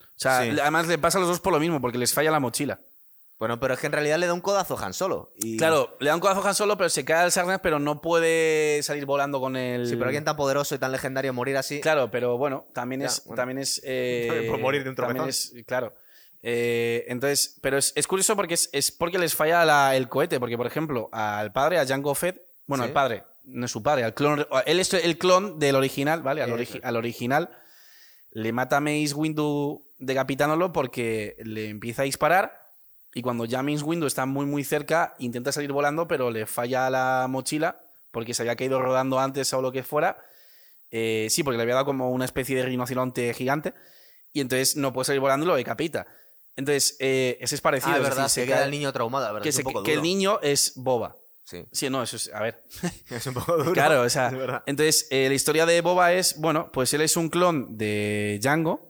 [0.00, 0.50] O sea, Sí.
[0.60, 2.80] además le pasa a los dos por lo mismo, porque les falla la mochila.
[3.38, 5.32] Bueno, pero es que en realidad le da un codazo a Han Solo.
[5.36, 5.56] Y...
[5.58, 8.00] Claro, le da un codazo a Han Solo, pero se cae al Sarnax, pero no
[8.00, 9.86] puede salir volando con el...
[9.86, 11.80] Sí, pero alguien tan poderoso y tan legendario morir así...
[11.80, 13.22] Claro, pero bueno, también Ya, es.
[13.24, 13.36] bueno.
[13.40, 15.28] También es eh, También por morir de un también tropezón.
[15.58, 15.94] es- claro.
[16.42, 20.40] Eh, entonces, pero es, es curioso porque es, es porque les falla la- el cohete.
[20.40, 22.88] Porque, por ejemplo, al padre, a Jango Fett, bueno, Sí.
[22.88, 24.46] al padre, no es su padre, al clon.
[24.66, 26.42] Él es el clon del original, ¿vale?
[26.42, 27.50] Al, origi- al original.
[28.32, 32.67] Le mata a Mace Windu decapitándolo porque le empieza a disparar.
[33.14, 36.90] Y cuando ya Mace Windu está muy, muy cerca, intenta salir volando, pero le falla
[36.90, 37.80] la mochila
[38.10, 40.18] porque se había caído rodando antes o lo que fuera.
[40.90, 43.74] Eh, sí, porque le había dado como una especie de rinoceronte gigante.
[44.32, 46.06] Y entonces no puede salir volando y lo decapita.
[46.56, 47.92] Entonces, eh, ese es parecido.
[47.94, 50.02] Ah, es verdad, decir, se se queda el niño traumado, verdad, que, se- que el
[50.02, 51.16] niño es boba.
[51.44, 52.30] Sí, Sí, no, eso es.
[52.34, 52.62] A ver.
[53.10, 53.72] es un poco duro.
[53.72, 54.62] Claro, o sea.
[54.66, 58.87] Entonces, eh, la historia de Boba es, bueno, pues él es un clon de Django.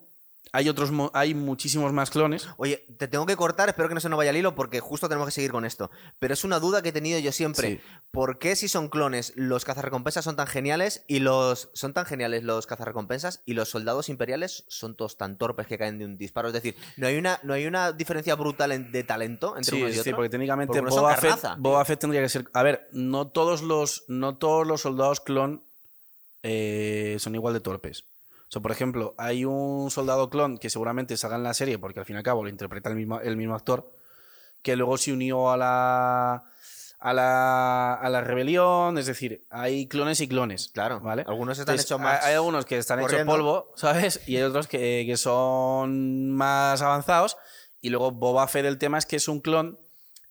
[0.51, 2.47] Hay otros, hay muchísimos más clones.
[2.57, 5.07] Oye, te tengo que cortar, espero que no se nos vaya el hilo porque justo
[5.07, 5.91] tenemos que seguir con esto.
[6.17, 7.67] Pero es una duda que he tenido yo siempre.
[7.69, 7.81] Sí.
[8.09, 12.43] ¿Por qué si son clones los cazarrecompensas son tan geniales y los son tan geniales
[12.43, 16.47] los cazarrecompensas y los soldados imperiales son todos tan torpes que caen de un disparo?
[16.47, 19.81] Es decir, no hay una, no hay una diferencia brutal en- de talento entre Sí,
[19.81, 20.15] unos y sí, otros.
[20.15, 21.39] porque técnicamente Porque Boba Fett.
[21.59, 22.49] Boba Fett tendría que ser.
[22.53, 25.63] A ver, no todos los, no todos los soldados clon
[26.43, 28.03] eh, son igual de torpes.
[28.49, 31.99] O sea, por ejemplo, hay un soldado clon que seguramente salga en la serie, porque
[31.99, 33.93] al fin y al cabo lo interpreta el mismo, el mismo actor,
[34.63, 36.43] que luego se unió a la,
[36.97, 38.97] a la, a la rebelión.
[38.97, 40.69] Es decir, hay clones y clones.
[40.73, 41.25] Claro, ¿vale?
[41.27, 42.23] algunos están Entonces, hechos más.
[42.23, 44.21] Hay, hay algunos que están hechos polvo, ¿sabes?
[44.25, 47.37] Y hay otros que, que son más avanzados.
[47.81, 49.77] Y luego Boba Fett, el tema es que es un clon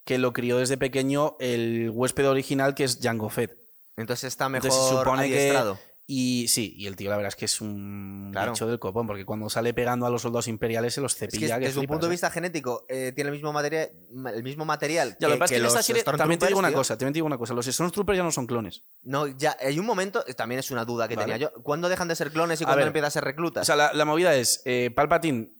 [0.04, 3.56] que lo crió desde pequeño el huésped original, que es Jango Fett.
[3.96, 5.76] Entonces está mejor Entonces se supone adiestrado.
[5.76, 5.87] que.
[6.10, 8.52] Y sí, y el tío, la verdad es que es un Claro.
[8.52, 11.26] bicho del copón, porque cuando sale pegando a los soldados imperiales se los Es que
[11.32, 11.58] cepilla.
[11.58, 12.14] que desde un flipas, punto de ¿eh?
[12.14, 13.90] vista genético eh, tiene el mismo material,
[14.34, 15.18] el mismo material.
[15.20, 16.78] Ya, lo que pasa es que en los esta serie también te digo una tío.
[16.78, 17.52] cosa, también te digo una cosa.
[17.52, 18.84] Los Stormtroopers ya no son clones.
[19.02, 21.26] No, ya, hay un momento, también es una duda que Vale.
[21.30, 21.62] tenía yo.
[21.62, 23.60] ¿Cuándo dejan de ser clones y cuándo empiezan a ser reclutas?
[23.62, 25.50] O sea, la, la movida es, eh, Palpatine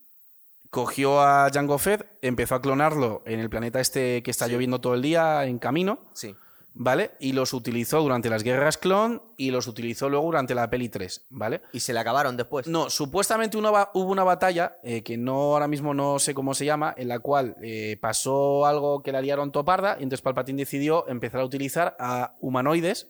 [0.71, 4.95] cogió a Jango Fett, empezó a clonarlo en el planeta este que está lloviendo todo
[4.95, 6.35] el día en camino, sí.
[6.81, 7.11] ¿Vale?
[7.19, 11.25] Y los utilizó durante las guerras clon y los utilizó luego durante la peli 3,
[11.29, 11.61] ¿vale?
[11.73, 12.67] Y se le acabaron después.
[12.67, 16.63] No, supuestamente una hubo una batalla, eh, que no ahora mismo no sé cómo se
[16.63, 21.05] llama, en la cual eh, pasó algo que la liaron toparda y entonces Palpatine decidió
[21.09, 23.09] empezar a utilizar a humanoides,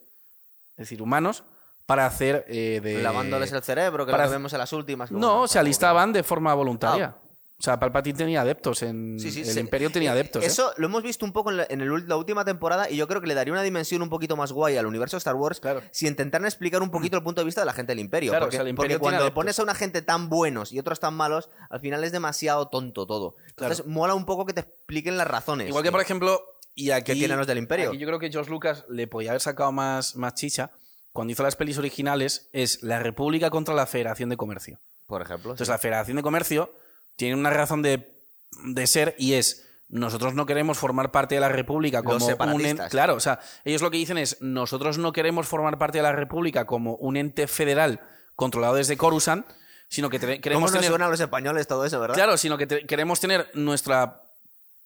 [0.71, 1.43] es decir, humanos,
[1.85, 3.03] para hacer eh, de...
[3.03, 5.11] Lavándoles el cerebro, que para- lo que vemos en las últimas.
[5.11, 7.15] No, se alistaban de forma voluntaria.
[7.15, 7.28] Ah.
[7.59, 9.19] O sea, Palpatine tenía adeptos en...
[9.19, 10.41] Sí, sí, el Imperio tenía adeptos.
[10.41, 10.47] ¿eh?
[10.47, 12.95] Eso lo hemos visto un poco en, la, en el ul- la última temporada y
[12.95, 15.35] yo creo que le daría una dimensión un poquito más guay al universo de Star
[15.35, 15.81] Wars Claro.
[15.91, 18.31] si intentaran explicar un poquito el punto de vista de la gente del Imperio.
[18.31, 19.35] Claro, porque, o sea, el porque Imperio cuando adeptos.
[19.35, 23.05] pones a una gente tan buenos y otros tan malos, al final es demasiado tonto
[23.05, 23.35] todo.
[23.49, 25.67] Entonces mola un poco que te expliquen las razones.
[25.67, 26.41] Igual que, por ejemplo,
[26.75, 27.11] y aquí...
[27.11, 27.89] tienen los del Imperio?
[27.89, 30.71] aquí yo creo que George Lucas le podía haber sacado más, más chicha
[31.11, 34.79] cuando hizo las pelis originales, es la República contra la Federación de Comercio.
[35.07, 35.51] Por ejemplo.
[35.51, 36.71] Entonces, la Federación de Comercio
[37.19, 38.23] tiene una razón de,
[38.63, 42.89] de ser y es nosotros no queremos formar parte de la República como un ente.
[42.89, 46.11] Claro, o sea, ellos lo que dicen es nosotros no queremos formar parte de la
[46.13, 47.99] República como un ente federal
[48.35, 49.45] controlado desde Coruscant,
[49.89, 52.15] sino que te- ¿Cómo queremos nos tener suena a los españoles todo eso, verdad?
[52.15, 54.21] Claro, sino que te- queremos tener nuestra,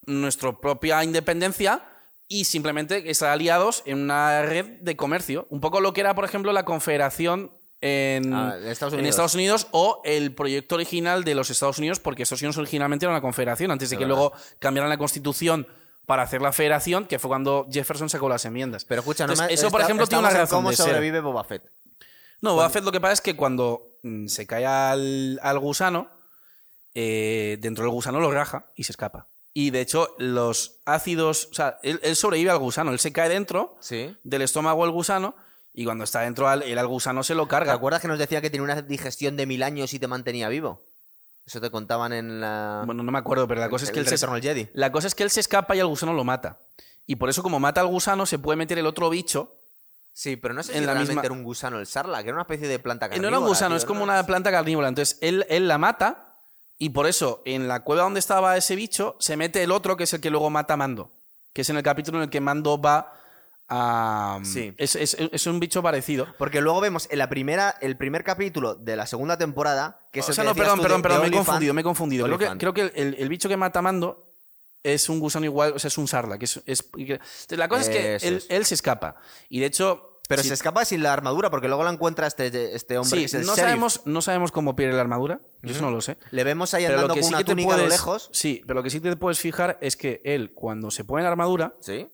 [0.06, 1.84] nuestra propia independencia
[2.28, 5.46] y simplemente estar aliados en una red de comercio.
[5.50, 7.52] Un poco lo que era, por ejemplo, la Confederación
[7.86, 9.14] en, Ah, Estados en Unidos.
[9.16, 13.12] Estados Unidos o el proyecto original de los Estados Unidos, porque Estados Unidos originalmente era
[13.12, 15.68] una confederación, antes de que luego cambiaran la constitución
[16.06, 18.86] para hacer la federación, que fue cuando Jefferson sacó las enmiendas.
[18.86, 20.86] Pero escucha, no Entonces, me- eso, por ejemplo, tiene una razón ¿Cómo de ser.
[20.86, 21.64] sobrevive Boba Fett?
[22.42, 26.10] No, Boba Fett lo que pasa es que cuando mm, se cae al, al gusano,
[26.94, 29.28] eh, dentro del gusano lo raja y se escapa.
[29.54, 31.48] Y de hecho, los ácidos.
[31.52, 32.92] O sea, él, él sobrevive al gusano.
[32.92, 34.16] Él se cae dentro Sí.
[34.24, 35.36] del estómago del gusano
[35.74, 37.74] y cuando está dentro, él al gusano se lo ¿Te carga.
[37.74, 40.82] acuerdas que nos decía que tenía una digestión de mil años y te mantenía vivo?
[41.46, 42.84] Eso te contaban en la.
[42.86, 44.70] Bueno, no me acuerdo, pero la cosa es que el él se, Retorno al Jedi.
[44.74, 46.60] la cosa es que él se escapa y al gusano lo mata.
[47.06, 49.58] Y por eso, como mata al gusano, se puede meter el otro bicho.
[50.14, 52.44] Sí, pero no sé en si la misma- era un gusano el Sarlacc, era una
[52.44, 53.32] especie de planta Eh, carnívora.
[53.32, 54.14] no era un gusano, tío, es como ¿no?
[54.14, 54.88] una planta carnívora.
[54.88, 56.30] Entonces, él, él la mata
[56.80, 60.04] Y por eso, en la cueva donde estaba ese bicho, se mete el otro, que
[60.06, 61.12] es el que luego mata a Mando.
[61.54, 63.14] Que es en el capítulo en el que Mando va
[63.70, 64.40] a.
[64.44, 64.74] Sí.
[64.78, 66.28] Es, es- es un bicho parecido.
[66.38, 70.30] Porque luego vemos en la primera, el primer capítulo de la segunda temporada, que es
[70.30, 72.26] o sea, no, perdón, perdón, perdón, me he confundido, me he confundido.
[72.26, 74.30] Creo que, creo que el, el bicho que mata a Mando
[74.84, 76.38] es un gusano igual, o sea, es un sarla.
[76.38, 76.62] Que es,
[77.50, 79.16] la cosa es que él, se escapa.
[79.50, 80.10] Y de hecho.
[80.26, 83.26] Pero se escapa sin la armadura, porque luego la encuentra este, este hombre Sí, que
[83.26, 83.66] es el no sheriff.
[83.66, 85.42] sabemos, no sabemos cómo pierde la armadura.
[85.62, 86.18] Yo eso no lo sé.
[86.32, 88.30] Le vemos ahí Pero andando con sí una túnica lejos.
[88.32, 91.30] Sí, pero lo que sí te puedes fijar es que él, cuando se pone la
[91.30, 92.08] armadura, Sí.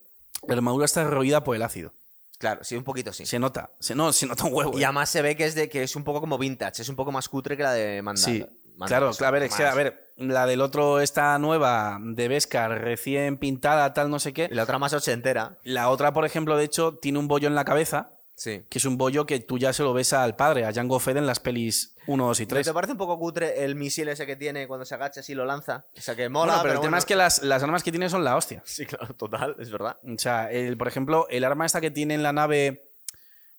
[0.46, 1.92] La armadura está roída por el ácido.
[2.38, 3.26] Claro, sí, un poquito sí.
[3.26, 3.70] Se nota.
[3.80, 4.78] Se, no, se nota un huevo.
[4.78, 4.84] Y eh.
[4.86, 7.12] además se ve que es de que es un poco como vintage, es un poco
[7.12, 8.24] más cutre que la de Mandal.
[8.24, 12.70] Sí, Mandal, claro, a ver, más- a ver, la del otro está nueva, de Beskar,
[12.80, 14.48] recién pintada, tal, no sé Y qué.
[14.50, 15.58] la otra más ochentera.
[15.64, 18.12] La otra, por ejemplo, de hecho, tiene un bollo en la cabeza,
[18.42, 18.64] Sí.
[18.70, 21.18] que es un bollo que tú ya se lo ves al padre, a Jango Fett
[21.18, 22.66] en las pelis 1, 2 y ¿No 3.
[22.68, 25.44] te parece un poco cutre el misil ese que tiene cuando se agacha y lo
[25.44, 25.84] lanza?
[25.94, 28.08] O sea, que mola, Bueno, pero, el tema es que las, las armas que tiene
[28.08, 28.62] son la hostia.
[28.64, 29.98] Sí, claro, total, es verdad.
[30.02, 32.90] O sea, el- por ejemplo, el arma esta que tiene en la nave,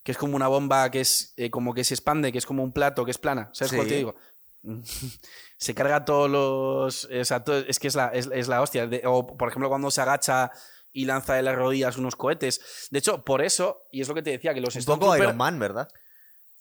[0.02, 2.64] que es como una bomba que es eh, como que se expande, que es como
[2.64, 3.50] un plato, que es plana.
[3.52, 3.76] ¿Sabes Sí.
[3.76, 4.16] cuál te digo?
[5.58, 7.04] se carga todos los.
[7.04, 8.86] o sea, todo- es que es la, es, es la hostia.
[8.88, 10.50] De- o, por ejemplo, cuando se agacha
[10.92, 12.60] y lanza de las rodillas unos cohetes.
[12.90, 15.36] De hecho, por eso, y es lo que te decía, que los Un poco Iron
[15.36, 15.88] Man, ¿verdad?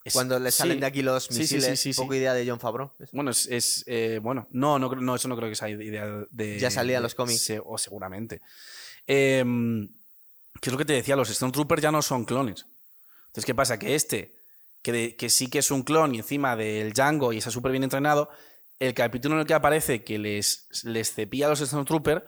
[0.04, 0.80] es- Cuando le salen sí.
[0.82, 2.94] de aquí los sí, misiles, sí, poco idea de John Favreau.
[3.12, 3.46] Bueno, es.
[3.48, 6.58] es, eh, bueno, no, no, no, eso no creo que sea idea de.
[6.60, 7.42] Ya salía en los cómics.
[7.44, 8.42] se- o seguramente.
[9.08, 9.88] Em,
[10.60, 11.16] ¿Qué es lo que te decía?
[11.16, 12.66] Los Stormtroopers ya no son clones.
[13.28, 13.80] Entonces, ¿qué pasa?
[13.80, 14.36] Que este,
[14.82, 17.72] que, de- que sí que es un clon y encima del Django y está súper
[17.72, 18.30] bien entrenado,
[18.80, 22.24] el capítulo en el que aparece que les, les cepilla a los Stormtroopers,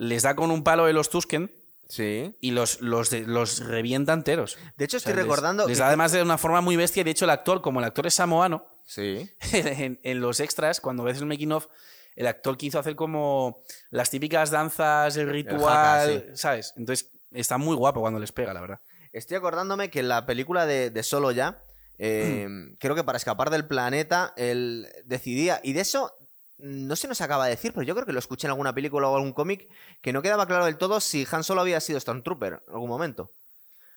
[0.00, 1.50] les da con un palo de los Tusken
[1.88, 2.36] Sí.
[2.40, 4.58] y los, los, de- los revienta enteros.
[4.76, 5.66] De hecho, O sea, estoy les- recordando.
[5.66, 7.02] Les, que- da además de una forma muy bestia.
[7.02, 9.28] De hecho, el actor, como el actor es samoano, Sí.
[9.52, 11.66] en, en los extras, cuando ves el making of,
[12.14, 16.74] el actor quiso hacer como las típicas danzas, el ritual, haka, ¿sabes?
[16.76, 18.80] Entonces está muy guapo cuando les pega, la verdad.
[19.12, 21.62] Estoy acordándome que en la película de, de Solo ya,
[21.98, 22.76] eh, Mm.
[22.80, 26.12] creo que para escapar del planeta, él decidía, y de eso
[26.58, 29.08] no se nos acaba de decir, pero yo creo que lo escuché en alguna película
[29.08, 29.68] o algún cómic,
[30.00, 33.32] que no quedaba claro del todo si Han Solo había sido Stormtrooper en algún momento.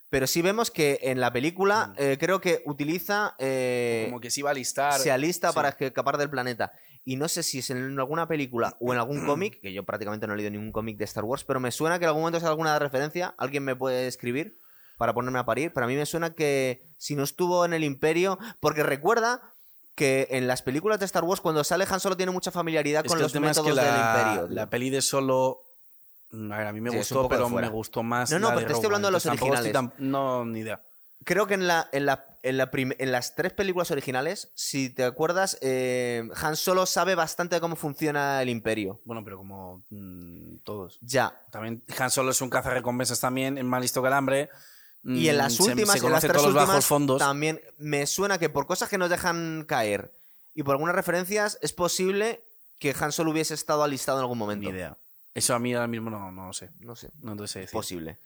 [0.10, 3.36] Pero sí vemos que en la película eh, creo que utiliza...
[3.40, 4.10] eh, Mm.
[4.10, 5.00] Como que se iba a listar.
[5.00, 5.56] se alista sí.
[5.56, 6.74] para escapar del planeta.
[7.04, 10.28] Y no sé si es en alguna película o en algún cómic, que yo prácticamente
[10.28, 12.38] no he leído ningún cómic de Star Wars, pero me suena que en algún momento
[12.38, 13.34] es alguna referencia.
[13.38, 14.60] ¿Alguien me puede escribir
[14.98, 15.72] para ponerme a parir?
[15.74, 19.56] Pero a mí me suena que si no estuvo en el Imperio, porque recuerda
[19.96, 23.12] que en las películas de Star Wars cuando sale Han Solo tiene mucha familiaridad Es
[23.12, 24.56] con los tema es métodos que la, del Imperio.
[24.56, 25.62] la peli de solo.
[26.34, 28.32] A ver, a mí me Sí, gustó, pero me gustó más.
[28.32, 29.74] No, no, la pero de te estoy hablando de los originales.
[29.74, 30.82] tan- No, ni idea.
[31.24, 35.04] Creo que en, la, en, la, en, la en las tres películas originales, si te
[35.04, 39.02] acuerdas, eh, Han Solo sabe bastante de cómo funciona el Imperio.
[39.06, 40.98] Bueno, pero como mm, todos.
[41.02, 44.50] Ya, También Han Solo es un cazarrecompensas también, es más listo que el hambre.
[45.04, 47.18] Y en Mm, las se- últimas, se, en las tres todos los últimas, bajos fondos.
[47.20, 50.12] también me suena que por cosas que nos dejan caer
[50.54, 52.44] y por algunas referencias es posible
[52.78, 54.70] que Han Solo hubiese estado alistado en algún Ni momento.
[54.70, 54.98] idea.
[55.34, 56.70] Eso a mí ahora mismo no, no lo sé.
[56.80, 57.74] No sé, No te sé decir.
[57.74, 58.20] posible.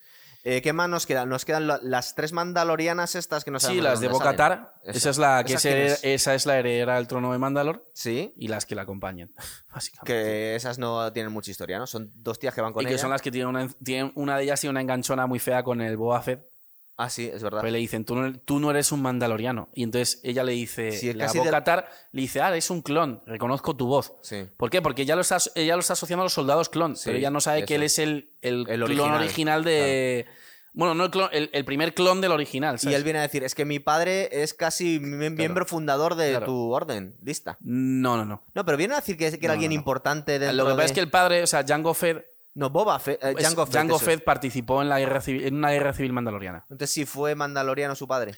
[0.43, 1.27] Eh, ¿Qué más nos quedan?
[1.29, 4.07] Nos quedan la- las tres mandalorianas estas que no Sí, sabemos las de.
[4.09, 4.73] Bocatar.
[4.83, 4.97] Esa.
[4.97, 8.33] Esa es la que ¿Esas es esa es la heredera del trono de Mandalor Sí,
[8.37, 9.31] y las que la acompañan.
[9.73, 10.05] Básicamente.
[10.13, 11.87] que esas no tienen mucha historia, ¿no?
[11.87, 13.01] Son dos tías que van con y que ella.
[13.01, 15.81] son las que tienen una, tienen, una de ellas tiene una enganchona muy fea con
[15.81, 16.45] el Boba Fett.
[16.97, 17.59] Ah, sí, es verdad.
[17.59, 19.67] Pues le dicen, tú no, tú no eres un mandaloriano.
[19.73, 23.21] Y entonces ella le dice, Sí, la casi de- le dice, ah, es un clon,
[23.25, 24.13] reconozco tu voz.
[24.21, 24.45] Sí.
[24.55, 24.81] ¿Por qué?
[24.81, 27.31] Porque ella lo está, ella lo está asociando a los soldados clon, Sí, pero ella
[27.31, 27.67] no sabe eso.
[27.67, 30.25] que él es el, el, El clon original, original, de...
[30.77, 32.97] Bueno, no el, clon, el, el primer clon del original, Y ¿sabes?
[32.97, 36.45] él viene a decir, es que mi padre es casi mi- miembro fundador de Claro.
[36.47, 37.15] tu orden.
[37.23, 37.57] Lista.
[37.61, 38.43] No, no, no.
[38.53, 39.79] No, pero viene a decir que, que era No, alguien no, no.
[39.79, 42.25] importante dentro Lo que pasa de- es que el padre, o sea, Jango Fett,
[42.55, 43.23] No, Boba Fett.
[43.23, 43.75] eh, es- Fett.
[43.75, 43.99] Jango.
[43.99, 46.65] Fett participó en, la guerra civil, en una guerra civil mandaloriana.
[46.69, 48.35] Entonces sí fue mandaloriano su padre.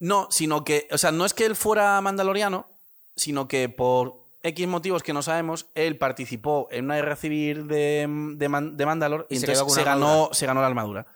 [0.00, 2.70] No, sino que, o sea, no es que él fuera mandaloriano,
[3.16, 8.06] sino que por X motivos que no sabemos, él participó en una guerra civil de,
[8.36, 11.06] de, Man- de Mandalor y, entonces se, ganó, se ganó la armadura.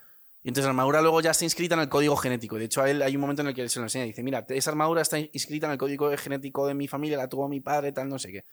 [0.43, 2.57] Y entonces la armadura luego ya está inscrita en el código genético.
[2.59, 4.25] De hecho, a él hay un momento en el que se lo enseña y dice,
[4.25, 7.61] mira, esa armadura está inscrita en el código genético de mi familia, la tuvo mi
[7.61, 8.45] padre, tal, no sé qué.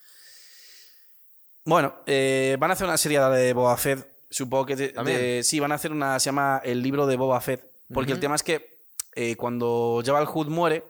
[1.70, 4.76] Bueno, eh, van a hacer una serie de Boba Fett, supongo que...
[4.76, 5.18] de- También.
[5.18, 6.20] de- sí, van a hacer una...
[6.20, 7.64] Se llama El libro de Boba Fett.
[7.94, 8.80] Porque el tema es que
[9.16, 10.84] eh, cuando Jabal Hood muere,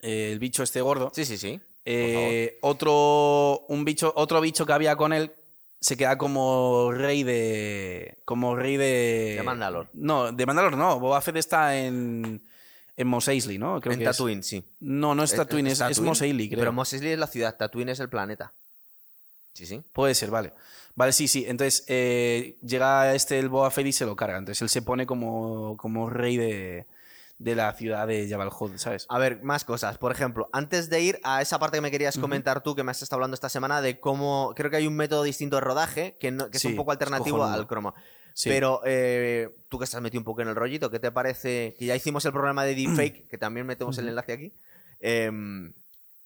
[0.00, 1.60] eh, el bicho este gordo, Sí, sí, sí.
[1.84, 5.32] eh, otro, un bicho, otro bicho que había con él
[5.80, 8.18] se queda como rey de.
[8.24, 9.34] Como rey de.
[9.38, 9.88] De Mandalor.
[9.94, 11.00] No, de Mandalor no.
[11.00, 12.40] Boba Fett está en.
[12.96, 13.80] en Mos Eisley, ¿no?
[13.80, 14.10] Creo en que es.
[14.12, 14.62] Tatooine, sí.
[14.78, 16.60] No, no es Tatooine, es, es Mos Eisley, creo.
[16.60, 18.52] Pero Mos Eisley es la ciudad, Tatooine es el planeta.
[19.54, 19.82] Sí, sí.
[19.92, 20.52] Puede ser, vale.
[20.94, 21.44] Vale, sí, sí.
[21.46, 24.38] Entonces eh, llega este el Boba Fett y se lo carga.
[24.38, 26.86] Entonces él se pone como, como rey de,
[27.38, 29.06] de la ciudad de Jabal Hood, ¿sabes?
[29.08, 29.98] A ver, más cosas.
[29.98, 32.90] Por ejemplo, antes de ir a esa parte que me querías comentar tú, que me
[32.90, 36.16] has estado hablando esta semana, de cómo creo que hay un método distinto de rodaje
[36.20, 37.94] que, no- que es un poco alternativo al croma.
[38.34, 38.48] Sí.
[38.48, 41.74] Pero eh, tú que estás metido un poco en el rollito, ¿qué te parece?
[41.78, 44.52] Que ya hicimos el programa de deepfake, que también metemos el enlace aquí.
[45.00, 45.72] em,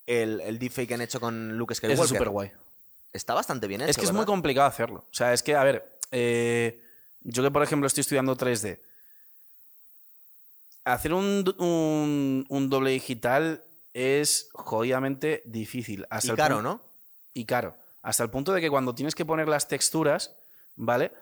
[0.06, 1.94] el, el deepfake que han hecho con Luke Skywalker.
[1.94, 2.52] Eso es súper guay.
[3.16, 3.90] Está bastante bien hecho.
[3.90, 5.00] Es que es muy complicado hacerlo.
[5.10, 6.80] O sea, es que, a ver, eh,
[7.20, 8.80] yo que por ejemplo estoy estudiando 3D,
[10.84, 16.06] hacer un, do- un, un doble digital es jodidamente difícil.
[16.10, 16.82] Hasta Y el caro, ¿no?
[17.34, 17.76] Y caro.
[18.02, 20.36] Hasta el punto de que cuando tienes que poner las texturas,
[20.76, 21.12] ¿vale?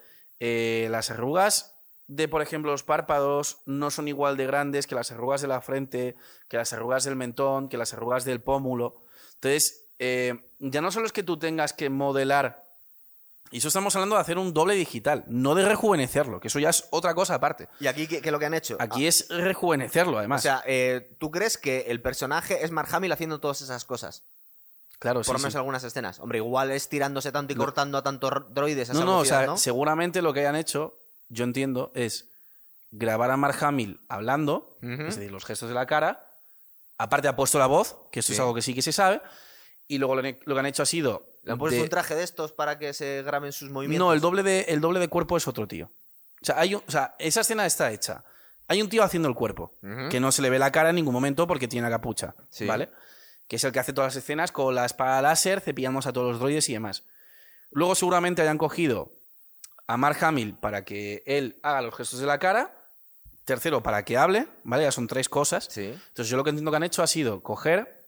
[0.40, 1.74] Eh, las arrugas
[2.07, 5.62] de, por ejemplo, los párpados no son igual de grandes que las arrugas de la
[5.62, 6.16] frente,
[6.49, 9.05] que las arrugas del mentón, que las arrugas del pómulo.
[9.34, 12.64] Entonces, eh, ya no solo es que tú tengas que modelar,
[13.51, 16.70] y eso estamos hablando de hacer un doble digital, no de rejuvenecerlo, que eso ya
[16.70, 17.68] es otra cosa aparte.
[17.78, 18.76] ¿Y aquí qué, qué es lo que han hecho?
[18.80, 20.40] Aquí es rejuvenecerlo, además.
[20.40, 24.22] o sea, eh, ¿tú crees que el personaje es Mark Hamill haciendo todas esas cosas?
[24.99, 25.59] claro, Por sí, lo menos sí.
[25.59, 26.18] algunas escenas.
[26.18, 27.62] Hombre, igual es tirándose tanto y No.
[27.64, 29.59] cortando a tantos ro- droides a No, no, o sea, ¿no?
[29.59, 30.97] seguramente lo que hayan hecho,
[31.28, 32.24] yo entiendo, es
[32.90, 36.26] grabar a Mark Hamill hablando, es decir, los gestos de la cara.
[36.97, 38.32] Aparte ha puesto la voz, que eso Sí.
[38.34, 39.20] es algo que sí que se sabe.
[39.87, 41.26] Y luego lo, que han hecho ha sido.
[41.43, 44.07] ¿Le han puesto de- un traje de estos para que se graben sus movimientos?
[44.07, 45.91] No, el doble, de, el doble de cuerpo es otro tío.
[46.43, 48.24] O sea, hay un- o sea, esa escena está hecha.
[48.66, 49.74] Hay un tío haciendo el cuerpo,
[50.11, 52.64] que no se le ve la cara en ningún momento porque tiene la capucha, Sí.
[52.64, 52.89] ¿vale?
[53.47, 56.30] Que es el que hace todas las escenas con la espada láser, cepillamos a todos
[56.32, 57.05] los droides y demás.
[57.72, 59.12] Luego seguramente hayan cogido
[59.87, 62.74] a Mark Hamill para que él haga los gestos de la cara.
[63.45, 64.85] Tercero, para que hable, ¿vale?
[64.85, 65.66] Ya son tres cosas.
[65.70, 65.82] Sí.
[65.85, 68.04] Entonces yo lo que entiendo que han hecho ha sido coger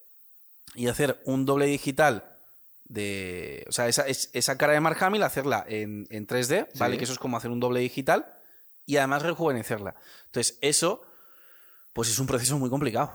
[0.77, 2.25] y hacer un doble digital
[2.85, 3.65] de...
[3.69, 6.95] O sea, esa, es- esa cara de Mark Hamill, hacerla en, en 3D, ¿vale?
[6.95, 6.99] Sí.
[6.99, 8.27] Que eso es como hacer un doble digital
[8.85, 9.95] y además rejuvenecerla.
[10.27, 11.03] Entonces eso,
[11.93, 13.13] pues es un proceso muy complicado.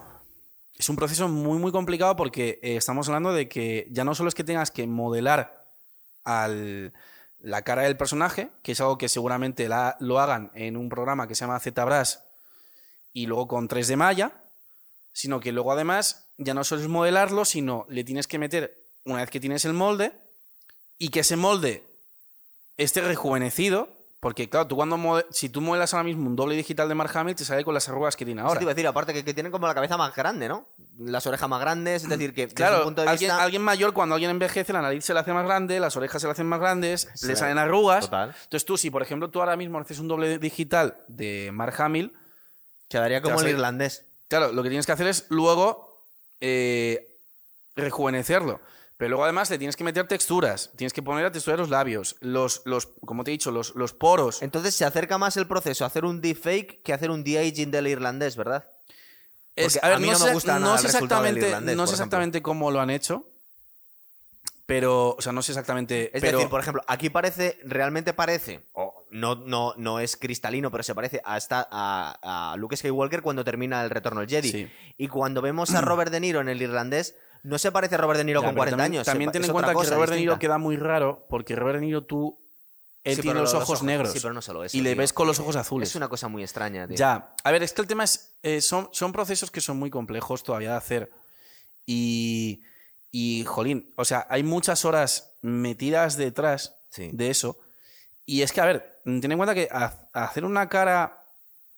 [0.78, 4.30] Es un proceso muy, muy complicado porque eh, estamos hablando de que ya no solo
[4.30, 5.66] es que tengas que modelar
[6.24, 6.93] al,
[7.39, 11.28] la cara del personaje, que es algo que seguramente la- lo hagan en un programa
[11.28, 12.16] que se llama ZBrush
[13.14, 14.32] y luego con 3D Maya,
[15.14, 19.18] sino que luego además ya no solo es modelarlo, sino le tienes que meter, una
[19.22, 20.12] vez que tienes el molde,
[20.98, 21.84] y que ese molde
[22.78, 23.89] esté rejuvenecido,
[24.20, 27.36] porque claro, tú cuando si tú modelas ahora mismo un doble digital de Mark Hamill,
[27.36, 28.60] te sale con las arrugas que tiene ahora.
[28.60, 30.68] te iba a decir, aparte que, que tienen como la cabeza más grande, ¿no?
[31.00, 33.44] Las orejas más grandes, es decir, que Claro, un punto de alguien, vista...
[33.44, 36.28] alguien mayor, cuando alguien envejece, la nariz se le hace más grande, las orejas se
[36.28, 38.06] le hacen más grandes, Sí, le salen arrugas.
[38.06, 38.36] total.
[38.44, 42.14] Entonces tú, si por ejemplo tú ahora mismo haces un doble digital de Mark Hamill,
[42.89, 44.06] Quedaría como el irlandés.
[44.28, 45.91] claro, lo que tienes que hacer es luego
[46.42, 47.18] eh,
[47.76, 48.60] rejuvenecerlo.
[48.98, 51.70] Pero luego además le tienes que meter texturas, tienes que poner la textura de los
[51.72, 54.44] labios, los, los como te he dicho, los, los poros.
[54.44, 57.88] Entonces se acerca más el proceso a hacer un deepfake que hacer un de-aging del
[57.88, 58.70] irlandés, ¿verdad?
[59.56, 61.88] Es- a ver, a mí no, no me gusta no nada sé exactamente, irlandés, no
[61.88, 63.26] sé exactamente cómo lo han hecho,
[64.74, 66.11] pero, o sea, no sé exactamente.
[66.15, 70.72] Es pero, decir, por ejemplo, aquí parece, realmente parece, o no, no, no es cristalino,
[70.72, 74.49] pero se parece a, esta, a, a Luke Skywalker cuando termina el retorno del Jedi.
[74.51, 74.67] Sí.
[74.97, 78.19] Y cuando vemos a Robert De Niro en el irlandés, no se parece a Robert
[78.19, 79.05] De Niro Ya, con pero 40 también, años.
[79.05, 82.03] También ten en cuenta que Robert De Niro queda muy raro porque Robert De Niro
[82.05, 82.39] tú.
[83.03, 84.11] Él Sí, tiene los los ojos, ojos- negros.
[84.13, 85.89] sí, pero no solo eso, Y le ves con los ojos azules.
[85.89, 86.95] Es una cosa muy extraña, tío.
[86.95, 87.34] Ya.
[87.43, 88.36] A ver, es que el tema es.
[88.43, 91.11] eh, son, son procesos que son muy complejos todavía de hacer.
[91.86, 92.61] Y.
[93.12, 97.09] Y, jolín, o sea, hay muchas horas metidas detrás Sí.
[97.14, 97.57] de eso.
[98.26, 101.24] Y es que, a ver, ten en cuenta que ha- hacer una cara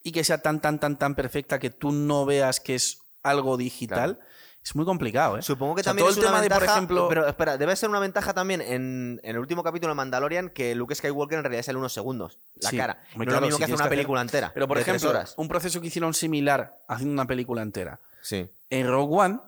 [0.02, 3.56] y que sea tan, tan, tan, tan perfecta que tú no veas que es algo
[3.56, 4.18] digital
[4.62, 5.42] es muy complicado, ¿eh?
[5.42, 7.26] Supongo que O sea, también todo es el una tema de, por ventaja, ejemplo- pero
[7.28, 10.94] espera, debe ser una ventaja también en, en el último capítulo de Mandalorian que Luke
[10.94, 12.76] Skywalker en realidad sale unos segundos, la Sí.
[12.78, 12.98] cara.
[13.14, 14.50] No claro, es lo mismo si que hacer tienes una que hacer- película entera.
[14.54, 15.34] Pero, por ejemplo, horas.
[15.36, 18.00] un proceso que hicieron similar haciendo una película entera.
[18.22, 18.48] Sí.
[18.70, 19.40] En Rogue One,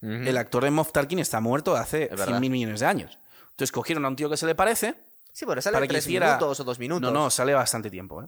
[0.00, 2.26] El actor de Moff Tarkin está muerto hace Es verdad.
[2.28, 3.18] 100 mil millones de años.
[3.50, 4.94] Entonces cogieron a un tío que se le parece.
[5.32, 7.12] Sí, pero sale para que tres hiciera- minutos o dos minutos.
[7.12, 8.26] No, no, sale bastante tiempo, ¿eh?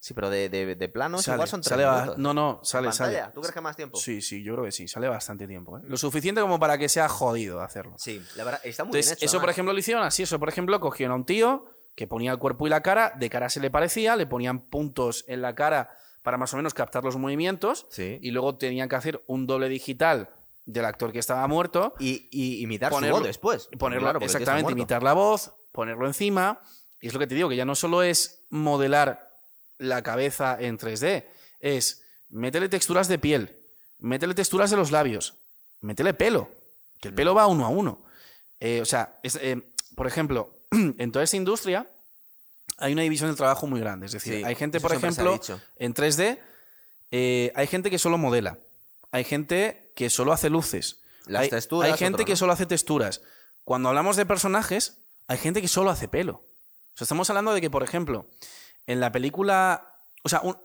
[0.00, 2.18] Sí, pero de, de, de planos Sale, igual son tres sale minutos.
[2.18, 3.22] No, no, sale, sale.
[3.32, 3.96] ¿Tú crees que más tiempo?
[3.96, 5.78] Sí, sí, yo creo que sí, sale bastante tiempo.
[5.78, 5.82] ¿eh?
[5.86, 7.94] Lo suficiente como para que sea jodido hacerlo.
[7.96, 9.24] Sí, la verdad, está muy Entonces, bien hecho.
[9.26, 10.24] eso, por ejemplo, lo hicieron así.
[10.24, 13.30] Eso, por ejemplo, cogieron a un tío que ponía el cuerpo y la cara, de
[13.30, 17.02] cara se le parecía, le ponían puntos en la cara para más o menos captar
[17.04, 18.18] los movimientos Sí.
[18.20, 20.28] y luego tenían que hacer un doble digital
[20.66, 23.68] del actor que estaba muerto Y, y imitar Ponerlo- su voz después.
[23.78, 26.60] ponerlo Claro, exactamente, imitar la voz, ponerlo encima.
[27.00, 29.28] Y es lo que te digo, que ya no solo es modelar
[29.78, 31.26] la cabeza en 3D,
[31.60, 33.58] es métele texturas de piel,
[33.98, 35.34] métele texturas de los labios,
[35.80, 36.48] métele pelo,
[37.00, 38.04] que el pelo va uno a uno.
[38.60, 39.60] Eh, o sea, es, eh,
[39.96, 41.90] por ejemplo, en toda esta industria
[42.78, 44.06] hay una división del trabajo muy grande.
[44.06, 45.38] Es decir, Sí, hay gente, por ejemplo,
[45.76, 46.38] en 3D,
[47.10, 48.58] eh, hay gente que solo modela,
[49.12, 52.36] hay gente que solo hace luces, Las hay, texturas, hay gente otro, que ¿no?
[52.36, 53.22] solo hace texturas.
[53.64, 56.34] Cuando hablamos de personajes, hay gente que solo hace pelo.
[56.94, 58.26] O sea, estamos hablando de que, por ejemplo,
[58.86, 59.88] en la película.
[60.22, 60.56] O sea, un-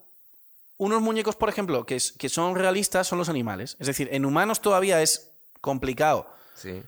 [0.77, 3.75] unos muñecos, por ejemplo, que, es- que son realistas son los animales.
[3.79, 6.81] Es decir, en humanos todavía es complicado Sí.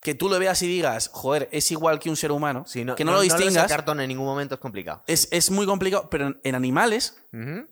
[0.00, 2.64] que tú lo veas y digas, joder, es igual que un ser humano.
[2.66, 3.68] Sí, no, que no, lo lees el distingas.
[3.70, 5.02] cartón en ningún momento es complicado.
[5.06, 6.08] es, es muy complicado.
[6.10, 7.16] Pero en, animales,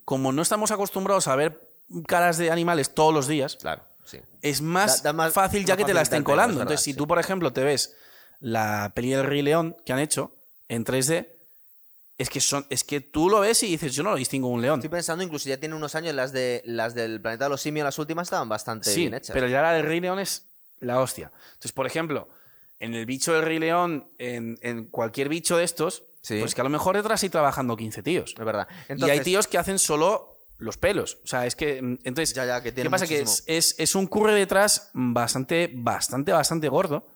[0.05, 1.69] como no estamos acostumbrados a ver
[2.07, 4.19] caras de animales todos los días, Claro, sí.
[4.41, 6.53] es más, Da- da más- fácil ya más que te la estén colando.
[6.59, 6.97] verdad, Entonces, si sí.
[6.97, 7.95] tú, por ejemplo, te ves
[8.39, 10.35] la peli del Rey León que han hecho
[10.69, 11.29] en 3D,
[12.17, 14.61] es que, son, es que tú lo ves y dices, yo no lo distingo un
[14.61, 14.79] león.
[14.79, 17.83] Estoy pensando, incluso ya tiene unos años, las de las del planeta de los simios,
[17.83, 19.33] las últimas estaban bastante Sí, bien hechas.
[19.33, 20.45] pero ya la del Rey León es
[20.79, 21.31] la hostia.
[21.47, 22.29] Entonces, por ejemplo,
[22.79, 26.39] en el bicho del Rey León, en, en cualquier bicho de estos, Sí.
[26.39, 28.33] pues que a lo mejor detrás hay trabajando 15 tíos.
[28.37, 28.67] Es verdad.
[28.89, 31.17] y hay tíos que hacen solo los pelos.
[31.23, 31.81] O sea, es que.
[31.81, 33.07] mm, Entonces, Ya, ya, que tiene ¿qué pasa?
[33.07, 37.07] Que es, es, es un curre detrás bastante, bastante, bastante gordo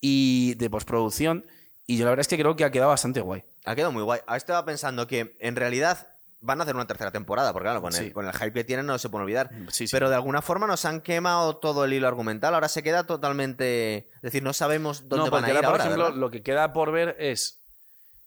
[0.00, 1.46] y de postproducción.
[1.86, 3.44] Y yo la verdad es que creo que ha quedado bastante guay.
[3.64, 4.20] Ha quedado muy guay.
[4.26, 6.08] Ahora estaba pensando que en realidad
[6.40, 8.06] van a hacer una tercera temporada, porque claro, con, Sí.
[8.06, 9.50] el, con el hype que tienen no se puede olvidar.
[9.70, 9.92] Sí, sí.
[9.92, 12.54] Pero de alguna forma nos han quemado todo el hilo argumental.
[12.54, 14.08] Ahora se queda totalmente.
[14.16, 16.18] Es decir, no sabemos dónde no, van a ir ahora, por ejemplo, ¿verdad?
[16.18, 17.61] lo que queda por ver es.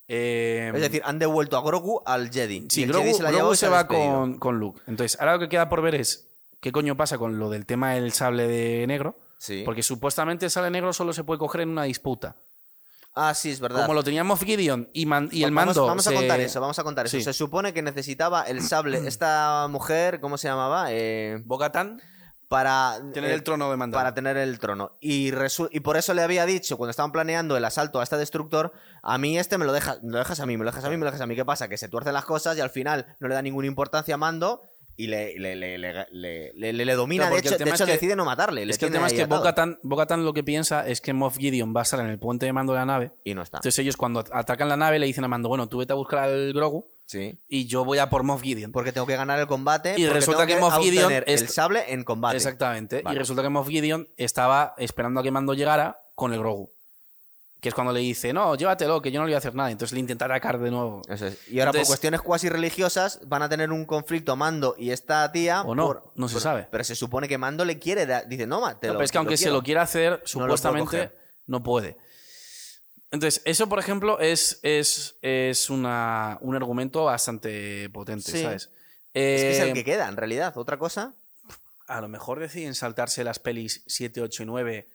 [0.08, 2.68] Eh, Es decir, han devuelto a Grogu al Jedi.
[2.70, 4.82] Sí, Y el Grogu, Jedi se la Grogu va con, con Luke.
[4.88, 6.28] Entonces, ahora lo que queda por ver es
[6.62, 9.18] qué coño pasa con lo del tema del sable de negro.
[9.38, 9.64] Sí.
[9.66, 12.36] Porque supuestamente el sable negro solo se puede coger en una disputa.
[13.18, 13.82] Ah, sí, es verdad.
[13.84, 15.88] Como lo tenía Moff Gideon y, man- y el Vamos- mando.
[15.88, 17.18] Vamos, a se- contar eso, vamos a contar eso.
[17.18, 17.24] Sí.
[17.24, 20.88] Se supone que necesitaba el sable, esta mujer, ¿cómo se llamaba?
[20.90, 22.02] Eh, Bo-Katan,
[22.48, 23.98] para tener eh, el trono de mando.
[23.98, 24.98] para tener el trono.
[25.00, 25.32] Y,
[25.72, 29.18] y por eso le había dicho, cuando estaban planeando el asalto a este destructor, a
[29.18, 30.98] mí este me lo, deja, me lo dejas a mí, me lo dejas a mí,
[30.98, 31.36] me lo dejas a mí.
[31.36, 31.68] ¿Qué pasa?
[31.68, 34.62] Que se tuercen las cosas y al final no le da ninguna importancia a Mando
[34.98, 37.24] y le, le, le, le, domina.
[37.24, 38.66] Claro, de hecho, de hecho es que- decide no matarle.
[38.66, 41.76] le Es que el tema es que Bo-Katan lo que piensa es que Moff Gideon
[41.76, 43.12] va a estar en el puente de mando de la nave.
[43.24, 43.58] Y no está.
[43.58, 46.20] Entonces ellos cuando atacan la nave le dicen a Mando, bueno, tú vete a buscar
[46.26, 47.38] al Grogu Sí.
[47.48, 48.72] y yo voy a por Moff Gideon.
[48.72, 49.96] Porque tengo que ganar el combate.
[49.98, 52.38] Y resulta tengo que Moff Gideon obtener el sable en combate.
[52.38, 53.02] Exactamente.
[53.02, 53.16] Vale.
[53.16, 56.74] Y resulta que Moff Gideon estaba esperando a que Mando llegara con el Grogu.
[57.66, 59.72] Que es cuando le dice, no, llévatelo, que yo no le voy a hacer nada.
[59.72, 61.02] Entonces le intenta atacar de nuevo.
[61.10, 61.48] Eso es.
[61.50, 65.32] Y ahora, Entonces- por cuestiones cuasi religiosas, van a tener un conflicto Mando y esta
[65.32, 65.64] tía.
[65.64, 66.68] O no, por- no se por- sabe.
[66.70, 68.06] Pero se supone que Mando le quiere.
[68.06, 69.56] dar- dice, no, ma, te No, pero es que aunque se quiero".
[69.58, 71.12] lo quiera hacer, supuestamente
[71.48, 71.98] no puede.
[73.10, 78.44] Entonces, eso, por ejemplo, es, es, es una- un argumento bastante potente, Sí.
[78.44, 78.70] ¿sabes?
[79.12, 80.56] Es que es Eh, el que queda, en realidad.
[80.56, 81.16] Otra cosa.
[81.88, 84.88] A lo mejor deciden saltarse las pelis 7, 8 y 9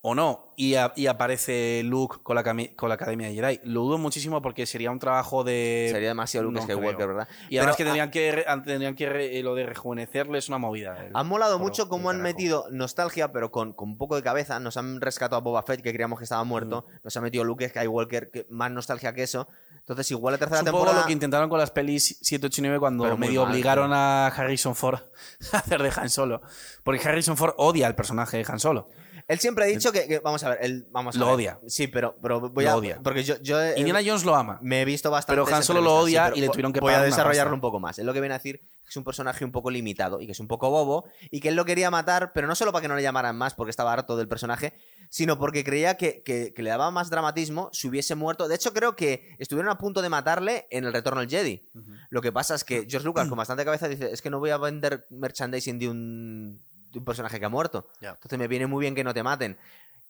[0.00, 2.42] o no, y, a- y aparece Luke con la,
[2.76, 3.60] con la Academia de Jedi.
[3.64, 5.88] Lo dudo muchísimo porque sería un trabajo de...
[5.92, 7.06] Sería demasiado Luke no Skywalker.
[7.08, 7.28] ¿verdad?
[7.50, 10.48] Y además Pero que ha- tendrían que, re- tendrían que re- lo de rejuvenecerle es
[10.48, 11.04] una movida.
[11.04, 14.60] el- Han molado mucho cómo han metido nostalgia, pero con, con un poco de cabeza.
[14.60, 16.86] Nos han rescatado a Boba Fett, que creíamos que estaba muerto.
[16.88, 16.92] Mm.
[17.04, 19.48] Nos ha metido Luke Skywalker, que más nostalgia que eso.
[19.78, 21.00] Entonces, igual la Es tercera poco temporada.
[21.00, 24.26] lo que intentaron con las pelis 7, 8 y 9 cuando medio mal, obligaron a
[24.28, 25.00] Harrison Ford
[25.52, 26.42] a hacer de Han Solo.
[26.84, 28.88] Porque Harrison Ford odia al personaje de Han Solo.
[29.28, 31.34] Él siempre ha dicho que, que- vamos a ver, él vamos a Lo ver.
[31.34, 31.60] odia.
[31.66, 32.98] Sí, pero, pero voy Lo a odia.
[33.04, 34.58] porque yo, yo eh, Indiana Jones lo ama.
[34.62, 35.40] me he visto bastante.
[35.42, 37.54] Pero Han Solo lo odia y le tuvieron que Voy a una desarrollarlo pasta.
[37.54, 37.98] un poco más.
[37.98, 40.32] Es lo que viene a decir que es un personaje un poco limitado y que
[40.32, 42.88] es un poco bobo y que él lo quería matar, pero no solo para que
[42.88, 44.72] no le llamaran más porque estaba harto del personaje,
[45.10, 48.48] sino porque creía que, que- que le daba más dramatismo si hubiese muerto.
[48.48, 51.68] De hecho, creo que estuvieron a punto de matarle en el retorno al Jedi.
[52.08, 54.48] Lo que pasa es que George Lucas, con bastante cabeza, dice: Es que no voy
[54.50, 56.62] a vender merchandising de un,
[56.94, 57.86] un personaje que ha muerto.
[58.00, 58.10] Ya.
[58.10, 59.58] Entonces me viene muy bien que no te maten.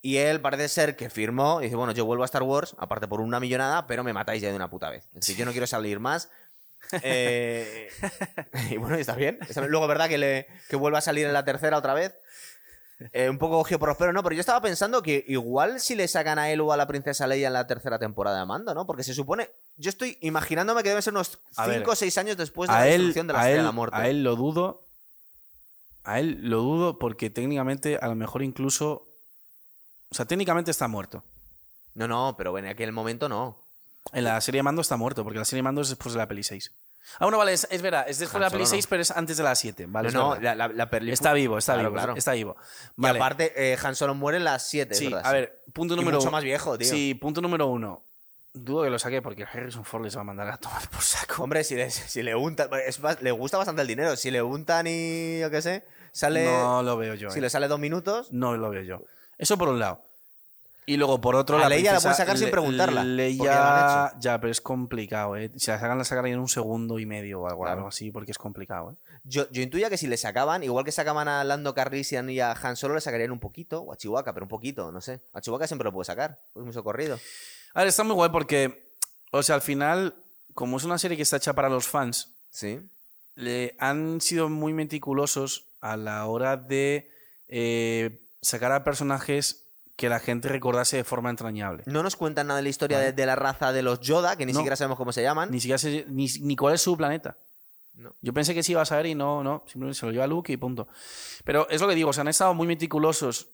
[0.01, 3.09] Y él parece ser que firmó y dice, bueno, yo vuelvo a Star Wars, aparte
[3.09, 5.07] por una millonada, pero me matáis ya de una puta vez.
[5.07, 6.31] Es decir, yo no quiero salir más.
[7.03, 7.89] Eh,
[8.71, 9.39] y bueno, está bien.
[9.49, 9.73] Está bien.
[9.73, 10.09] Luego, ¿verdad?
[10.09, 12.15] Que, le, que vuelva a salir en la tercera otra vez.
[13.13, 14.23] Eh, un poco Gio Prospero, ¿no?
[14.25, 17.27] Pero yo estaba pensando que igual si le sacan a él o a la princesa
[17.29, 18.87] Leia en la tercera temporada de Mando, ¿no?
[18.87, 19.51] Porque se supone...
[19.77, 22.75] Yo estoy imaginándome que deben ser unos A 5 ver, o 6 años después de
[22.75, 23.97] la él, de la a, Estrella de él, la Muerte.
[23.97, 24.88] a él lo dudo.
[26.09, 29.07] A él lo dudo porque técnicamente, a lo mejor incluso.
[30.11, 31.23] O sea, técnicamente está muerto.
[31.95, 33.65] No, no, pero en aquel momento no.
[34.13, 36.19] En la serie de Mando está muerto, porque la serie de Mando es después de
[36.19, 36.73] la peli 6.
[37.19, 38.71] Ah, bueno, vale, es, es verdad, es después de la Han peli no.
[38.71, 39.87] 6, pero es antes de la 7.
[39.87, 40.57] Vale, no, no, verdad.
[40.57, 42.15] la, la- la Está vivo, está Claro, vivo, claro.
[42.17, 42.57] está vivo.
[42.97, 44.95] Y aparte, eh, Han Solo muere en las 7.
[44.95, 46.33] sí, a ver, punto Y número mucho uno.
[46.33, 46.89] más viejo, tío.
[46.89, 48.03] Sí, punto número uno.
[48.55, 51.43] Dudo que lo saque porque Harrison Ford les va a mandar a tomar por saco.
[51.43, 52.69] Hombre, si le, si le untan.
[52.87, 54.17] es le gusta bastante el dinero.
[54.17, 55.41] Si le untan y.
[55.41, 55.85] yo qué sé.
[56.19, 56.45] Sale.
[56.47, 57.31] No lo veo yo.
[57.31, 57.43] si eh.
[57.43, 58.33] le sale dos minutos.
[58.33, 59.03] No lo veo yo.
[59.39, 60.03] Eso por un lado.
[60.85, 64.51] Y luego por otro, A la Leia la puedes sacar sin preguntarla, Leia- ya pero
[64.51, 65.51] es complicado, ¿eh?
[65.57, 67.77] Si la sacan, la sacarán en un segundo y medio o algo, Claro.
[67.77, 68.95] algo así, porque es complicado, ¿eh?
[69.23, 72.53] Yo, yo intuía que si le sacaban, igual que sacaban a Lando Carlisian y a
[72.53, 73.83] Han Solo, le sacarían un poquito.
[73.83, 75.21] O a Chihuahua, pero un poquito, no sé.
[75.35, 76.39] A Chihuahua siempre lo puede sacar.
[76.57, 77.21] Es muy socorrido.
[77.75, 78.91] A ver, está muy guay porque,
[79.31, 80.15] o sea, al final,
[80.55, 82.81] como es una serie que está hecha para los fans, Sí.
[83.35, 87.11] le han sido muy meticulosos a la hora de
[87.49, 89.65] eh, sacar a personajes
[89.97, 91.83] que la gente recordase de forma entrañable.
[91.87, 93.07] No nos cuentan nada de la historia Vale.
[93.09, 94.61] de, de la raza de los Yoda, que ni No.
[94.61, 95.51] siquiera sabemos cómo se llaman.
[95.51, 97.37] Ni siquiera sé ni, ni cuál es su planeta.
[97.95, 98.15] No.
[98.23, 100.53] Yo pensé que sí iba a saber y no, no, simplemente se lo lleva Luke
[100.53, 100.87] y punto.
[101.45, 103.49] Pero es lo que digo, o sea, han estado muy meticulosos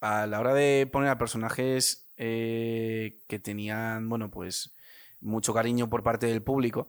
[0.00, 4.72] a la hora de poner a personajes eh, que tenían, bueno, pues
[5.20, 6.88] mucho cariño por parte del público.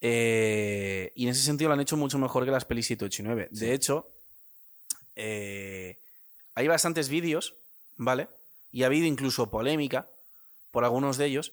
[0.00, 3.22] Eh, y en ese sentido lo han hecho mucho mejor que las pelis 7, 8
[3.22, 3.48] y 9.
[3.50, 4.10] De hecho,
[5.16, 5.98] eh,
[6.54, 7.54] hay bastantes vídeos,
[7.96, 8.28] ¿vale?
[8.70, 10.08] Y ha habido incluso polémica
[10.70, 11.52] por algunos de ellos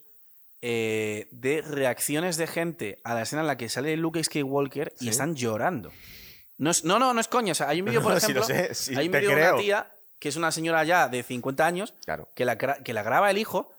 [0.61, 5.05] eh, de reacciones de gente a la escena en la que sale Luke Skywalker y
[5.05, 5.09] Sí.
[5.09, 5.91] están llorando.
[6.57, 7.51] No, es- no, no, no es coña.
[7.51, 10.29] O sea, hay un vídeo, por ejemplo, sé, hay un vídeo de una tía que
[10.29, 12.29] es una señora ya de 50 años Claro.
[12.33, 13.69] que la, que la graba el hijo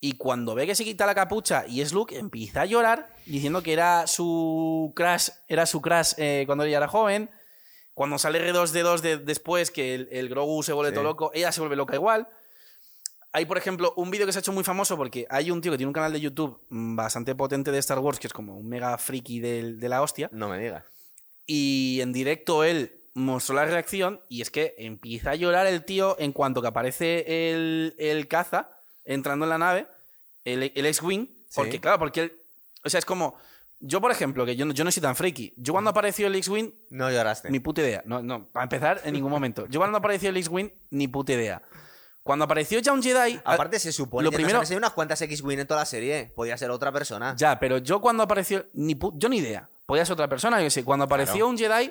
[0.00, 3.62] y cuando ve que se quita la capucha y es Luke, empieza a llorar diciendo
[3.62, 7.30] que era su crush, era su crush eh, cuando ella era joven.
[7.94, 10.94] Cuando sale R2D2 de, después, que el, el Grogu se vuelve Sí.
[10.94, 12.28] todo loco, ella se vuelve loca igual.
[13.32, 15.72] Hay, por ejemplo, un vídeo que se ha hecho muy famoso porque hay un tío
[15.72, 18.56] que tiene un canal de YouTube mm, bastante potente de Star Wars, que es como
[18.56, 20.28] un mega friki de la hostia.
[20.32, 20.84] No me digas.
[21.44, 26.14] Y en directo él mostró la reacción y es que empieza a llorar el tío
[26.20, 28.77] en cuanto que aparece el, el caza
[29.08, 29.86] entrando en la nave,
[30.44, 31.54] el, el X-Wing, Sí.
[31.56, 32.32] porque claro, porque él,
[32.84, 33.36] o sea, es como,
[33.80, 36.34] yo por ejemplo, que yo, no- yo no soy tan friki, yo cuando apareció el
[36.36, 37.50] X-Wing, No lloraste.
[37.50, 40.68] ni puta idea, no, no, para empezar, en ningún momento, yo cuando apareció el X-Wing,
[40.90, 41.62] ni puta idea.
[42.22, 43.40] Cuando apareció ya un Jedi...
[43.42, 46.30] Aparte, se supone lo que primero- han unas cuantas X-Wing en toda la serie.
[46.36, 47.34] Podría ser otra persona.
[47.38, 48.66] Ya, pero yo cuando apareció.
[48.74, 49.66] Ni pu- yo ni idea.
[49.86, 50.84] Podía ser otra persona, yo sé.
[50.84, 51.48] Cuando apareció Claro.
[51.48, 51.90] un Jedi,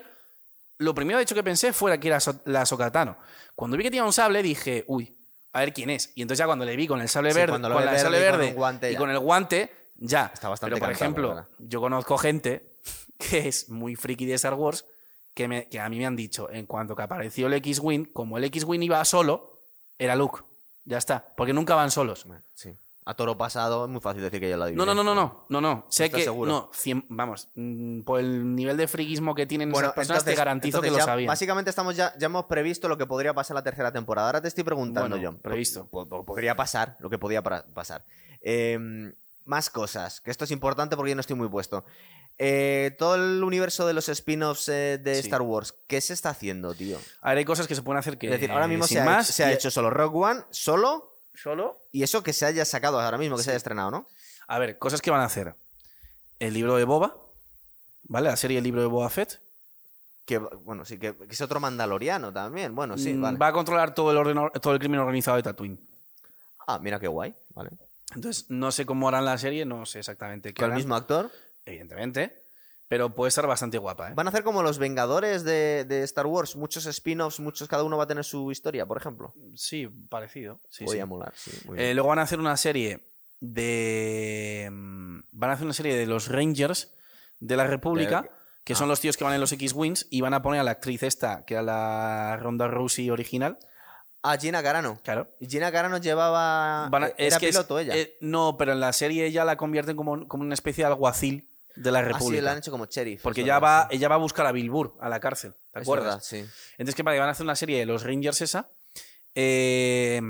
[0.77, 3.17] lo primero de hecho que pensé fuera que era So- la Sokatano.
[3.55, 5.16] Cuando vi que tenía un sable, dije, uy,
[5.57, 6.11] a ver quién es.
[6.15, 8.47] Y entonces ya cuando le vi con el sable Sí, verde, con el sable verde
[8.49, 10.31] y con verde y el guante, ya.
[10.33, 11.47] Está bastante Pero por cantado, la ejemplo, verdad.
[11.59, 12.73] yo conozco gente
[13.17, 14.85] que es muy friki de Star Wars
[15.33, 18.37] que, me- que a mí me han dicho, en cuanto que apareció el X-Wing, como
[18.37, 19.61] el X-Wing iba solo,
[19.99, 20.41] era Luke.
[20.85, 21.33] Ya está.
[21.35, 22.25] Porque nunca van solos.
[22.53, 22.73] Sí.
[23.09, 24.85] A toro pasado es muy fácil decir que yo lo adiviné.
[24.85, 25.85] No, no, no, no, no, no, no.
[25.87, 26.51] Sé ¿Estás que seguro?
[26.51, 30.35] no, cien- vamos, mm, por el nivel de friquismo que tienen Bueno, esas personas te
[30.35, 31.27] garantizo que lo sabían.
[31.27, 34.27] Básicamente estamos ya, ya hemos previsto lo que podría pasar la tercera temporada.
[34.27, 35.39] Ahora te estoy preguntando, Bueno, John.
[35.41, 35.87] previsto.
[35.87, 38.03] Po- po- Podría pasar lo que podía pasar.
[38.41, 38.77] Eh,
[39.45, 41.85] más cosas, que esto es importante porque yo no estoy muy puesto.
[42.37, 45.21] Eh, todo el universo de los spin-offs eh, de Sí.
[45.21, 46.99] Star Wars, ¿qué se está haciendo, tío?
[47.21, 49.19] A ver, hay cosas que se pueden hacer que es decir, ahora mismo se, ha,
[49.19, 51.81] ha hecho solo Rogue One, solo, solo.
[51.91, 54.07] y eso que se haya sacado ahora mismo, que se haya estrenado, ¿no?
[54.47, 55.55] A ver, cosas que van a hacer.
[56.39, 57.15] El libro de Boba,
[58.03, 58.29] ¿vale?
[58.29, 59.39] La serie El libro de Boba Fett.
[60.25, 62.75] Que, bueno, sí, que, que es otro mandaloriano también.
[62.75, 63.37] Bueno, sí, Mm, vale.
[63.37, 65.79] Va a controlar todo el orden, todo el crimen organizado de Tatooine.
[66.67, 67.69] Ah, mira qué guay, vale.
[68.13, 71.31] Entonces, no sé cómo harán la serie, no sé exactamente qué ¿Con el mismo actor?
[71.65, 72.43] evidentemente,
[72.87, 74.13] pero puede estar bastante guapa, ¿eh?
[74.15, 77.97] Van a hacer como los Vengadores de, de Star Wars, muchos spin-offs, muchos, cada uno
[77.97, 79.33] va a tener su historia, por ejemplo.
[79.55, 80.61] Sí, parecido.
[80.69, 81.09] Sí, Podría sí.
[81.09, 81.51] molar, sí.
[81.65, 83.03] muy Eh, luego van a hacer una serie
[83.71, 84.69] de.
[84.71, 86.93] mm, Van a hacer una serie de los Rangers
[87.39, 88.29] de la República, De-
[88.63, 88.75] que ah.
[88.75, 91.03] son los tíos que van en los X-Wings, y van a poner a la actriz
[91.03, 93.57] esta, que era la Ronda Rousey original.
[94.23, 94.99] Ah, Gina Carano.
[95.03, 95.27] Claro.
[95.39, 96.87] Y Gina Carano llevaba.
[96.87, 97.95] A- eh, era es que es- piloto ella.
[97.95, 101.47] eh, no, pero en la serie ella la convierten como, como una especie de alguacil
[101.77, 102.41] de la ah, sí, República.
[102.43, 103.21] la han hecho como sheriff.
[103.21, 105.53] porque ella va, ella va a buscar a Bill Burr a la cárcel.
[105.71, 106.05] ¿Te Es acuerdas?
[106.05, 106.45] verdad, sí.
[106.77, 106.95] Entonces.
[106.95, 108.69] Que van a hacer una serie de los Rangers esa.
[109.35, 110.21] Eh,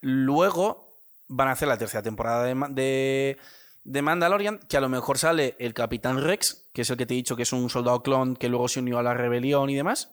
[0.00, 0.96] luego
[1.28, 3.38] van a hacer la tercera temporada de, de,
[3.82, 7.14] de Mandalorian, que a lo mejor sale el Capitán Rex, que es el que te
[7.14, 9.74] he dicho que es un soldado clon que luego se unió a la rebelión y
[9.74, 10.10] demás.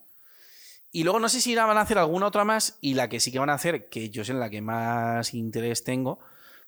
[0.91, 3.31] Y luego no sé si van a hacer alguna otra más, y la que sí
[3.31, 6.19] que van a hacer, que yo es en la que más interés tengo,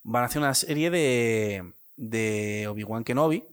[0.03, 3.43] van a hacer una serie de, de Obi-Wan Kenobi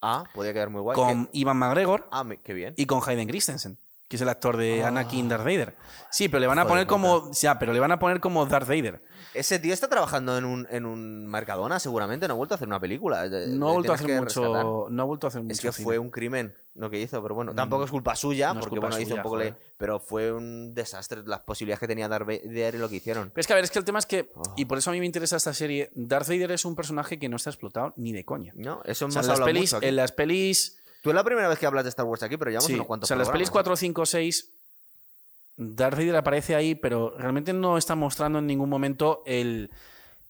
[0.00, 0.94] Ah, podría quedar muy guay.
[0.94, 1.30] con ¿Qué?
[1.40, 2.74] Ivan McGregor Ah, me- qué bien.
[2.76, 3.78] y con Hayden Christensen.
[4.08, 5.76] Que es el actor de Anakin Darth Vader.
[6.10, 6.64] Sí, pero le van a Ah.
[6.64, 7.30] Joder, poner como.
[7.32, 9.02] Ya, pero le van a poner como Darth Vader.
[9.34, 12.26] Ese tío está trabajando en un, en un Mercadona, seguramente.
[12.26, 13.26] No ha vuelto a hacer una película.
[13.26, 14.40] Eh, No ha vuelto a hacer mucho.
[14.42, 14.64] rescatar.
[14.90, 15.52] No ha vuelto a hacer mucho.
[15.52, 15.84] Es que cine.
[15.84, 18.86] fue un crimen lo que hizo, pero bueno, tampoco es culpa suya, no porque culpa
[18.86, 22.26] bueno, hizo suya, un poco le- pero fue un desastre las posibilidades que tenía Darth
[22.26, 23.30] Vader y lo que hicieron.
[23.30, 24.30] Pero es que, a ver, es que el tema es que.
[24.36, 24.42] Oh.
[24.56, 25.90] Y por eso a mí me interesa esta serie.
[25.94, 28.52] Darth Vader es un personaje que no está explotado ni de coña.
[28.56, 29.86] No, eso O hemos sea, en las, hablado pelis, mucho aquí.
[29.88, 30.77] en las pelis.
[31.08, 32.84] Tú es la primera vez que hablas de Star Wars aquí, pero llevamos Sí, unos
[32.84, 33.64] o cuantos sea, en las pelis programas.
[33.64, 34.50] 4, 5, 6.
[35.56, 39.70] Darth Vader aparece ahí, pero realmente no está mostrando en ningún momento el,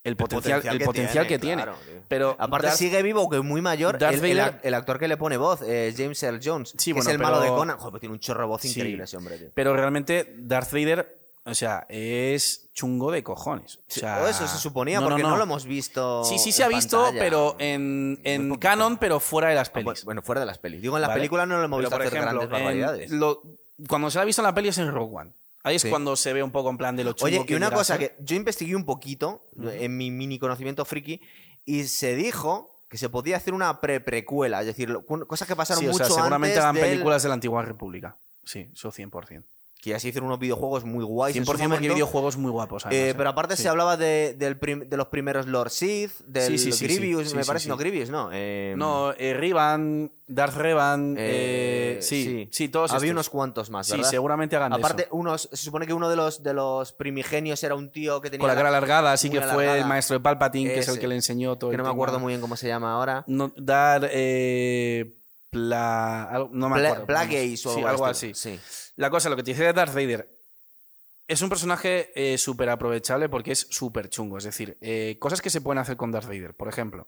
[0.04, 1.62] el potencial, el potencial que tiene.
[1.64, 1.76] claro.
[2.08, 5.08] Pero Aparte Darth- sigue vivo, que es muy mayor, Darth el, Vader- el actor que
[5.08, 7.76] le pone voz, eh, James Earl Jones, Sí, que bueno, es el malo de Conan.
[7.76, 8.68] Joder, tiene un chorro de voz Sí.
[8.70, 9.50] increíble ese hombre, tío.
[9.52, 11.17] Pero realmente Darth Vader,
[11.50, 13.76] o sea, es chungo de cojones.
[13.76, 16.24] O, sea, o eso se suponía, porque no, lo hemos visto.
[16.24, 17.20] Sí, sí se ha visto, pantalla.
[17.20, 20.04] pero en, en canon, pero fuera de las Ah, pelis.
[20.04, 20.80] Bueno, fuera de las pelis.
[20.82, 21.20] Digo, en las ¿vale?
[21.20, 23.10] películas no lo hemos Pero, visto por hacer ejemplo, grandes barbaridades.
[23.10, 23.42] lo-
[23.88, 25.32] cuando se la ha visto en la peli es en Rogue One.
[25.64, 25.90] Ahí es Sí.
[25.90, 27.98] cuando se ve un poco en plan de lo chungo Oye, que y una cosa
[27.98, 31.20] que yo investigué un poquito en mi mini conocimiento friki
[31.64, 34.96] y se dijo que se podía hacer una pre-precuela, es decir,
[35.26, 37.62] cosas que pasaron Sí, o mucho sea, seguramente antes eran del- películas de la antigua
[37.62, 38.16] república.
[38.44, 39.44] Sí, eso 100%.
[39.80, 42.84] Que ya se hicieron unos videojuegos muy guays 100% en su porque videojuegos muy guapos.
[42.84, 43.14] además, Eh, ¿eh?
[43.14, 43.62] pero aparte Sí.
[43.62, 47.44] se hablaba de, del prim- de los primeros Lord Sith, del Sí, sí, Grievous, me
[47.44, 48.30] parece, no, Grievous, no.
[48.32, 53.12] eh, No, eh, Rivan, Darth Revan, eh, eh, sí, sí, todos Había estos.
[53.12, 55.14] unos cuantos más, Sí, seguramente hagan Aparte, eso.
[55.14, 58.40] unos, se supone que uno de los, de los primigenios era un tío que tenía...
[58.40, 61.06] Con la cara alargada, así que fue el maestro de Palpatine, que es el que
[61.06, 63.22] le enseñó todo que no me acuerdo muy bien cómo se llama ahora.
[63.28, 64.08] No, dar.
[64.12, 65.14] Eh,
[65.50, 67.06] pla- no me Pla- acuerdo.
[67.06, 68.34] Plagueis o Sí, algo, así.
[68.34, 68.58] Sí.
[68.96, 70.28] La cosa, lo que te dice de Darth Vader.
[71.26, 74.38] Es un personaje eh, súper aprovechable porque es súper chungo.
[74.38, 76.54] Es decir, eh, cosas que se pueden hacer con Darth Vader.
[76.54, 77.06] Por ejemplo,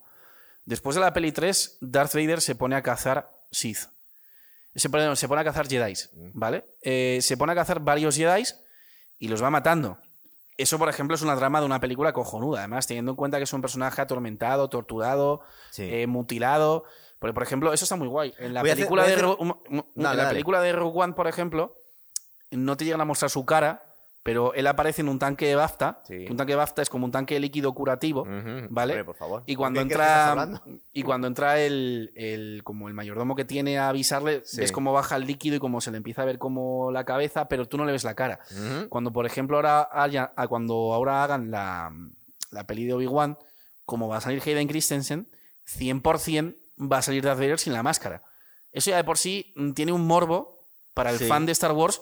[0.67, 3.79] después de la peli 3, Darth Vader se pone a cazar Sith.
[4.75, 5.95] Se pone, se pone a cazar Jedi,
[6.35, 6.65] ¿vale?
[6.83, 8.45] Eh, se pone a cazar varios Jedi
[9.19, 9.99] y los va matando.
[10.57, 12.61] Eso, por ejemplo, es una trama de una película cojonuda.
[12.61, 15.41] Además, teniendo en cuenta que es un personaje atormentado, torturado,
[15.71, 16.05] Sí.
[16.07, 16.85] mutilado.
[17.21, 18.35] Porque, por ejemplo, eso está muy guay.
[18.39, 19.39] En la Voy a hacer- película de hacer- Ro-
[19.95, 21.77] Dale, en la película de Rogue One, por ejemplo,
[22.51, 23.83] no te llegan a mostrar su cara,
[24.23, 26.03] pero él aparece en un tanque de BAFTA.
[26.07, 26.27] Sí.
[26.29, 28.25] Un tanque de BAFTA es como un tanque líquido curativo.
[28.71, 28.93] ¿vale?
[28.95, 29.43] Hombre, por favor.
[29.47, 32.95] Y cuando ¿Con quién crees que estás entra y cuando entra el, el- como el
[32.95, 34.59] mayordomo que tiene a avisarle, Sí.
[34.61, 37.49] ves cómo baja el líquido y cómo se le empieza a ver como la cabeza,
[37.49, 38.41] pero tú no le ves la cara.
[38.89, 41.93] Cuando, por ejemplo, ahora, haya- a cuando ahora hagan la,
[42.51, 43.39] la peli de Obi-Wan,
[43.85, 45.29] como va a salir Hayden Christensen,
[45.67, 48.23] 100% va a salir Darth Vader sin la máscara.
[48.73, 51.27] Eso ya de por sí mm, tiene un morbo para el Sí.
[51.27, 52.01] fan de Star Wars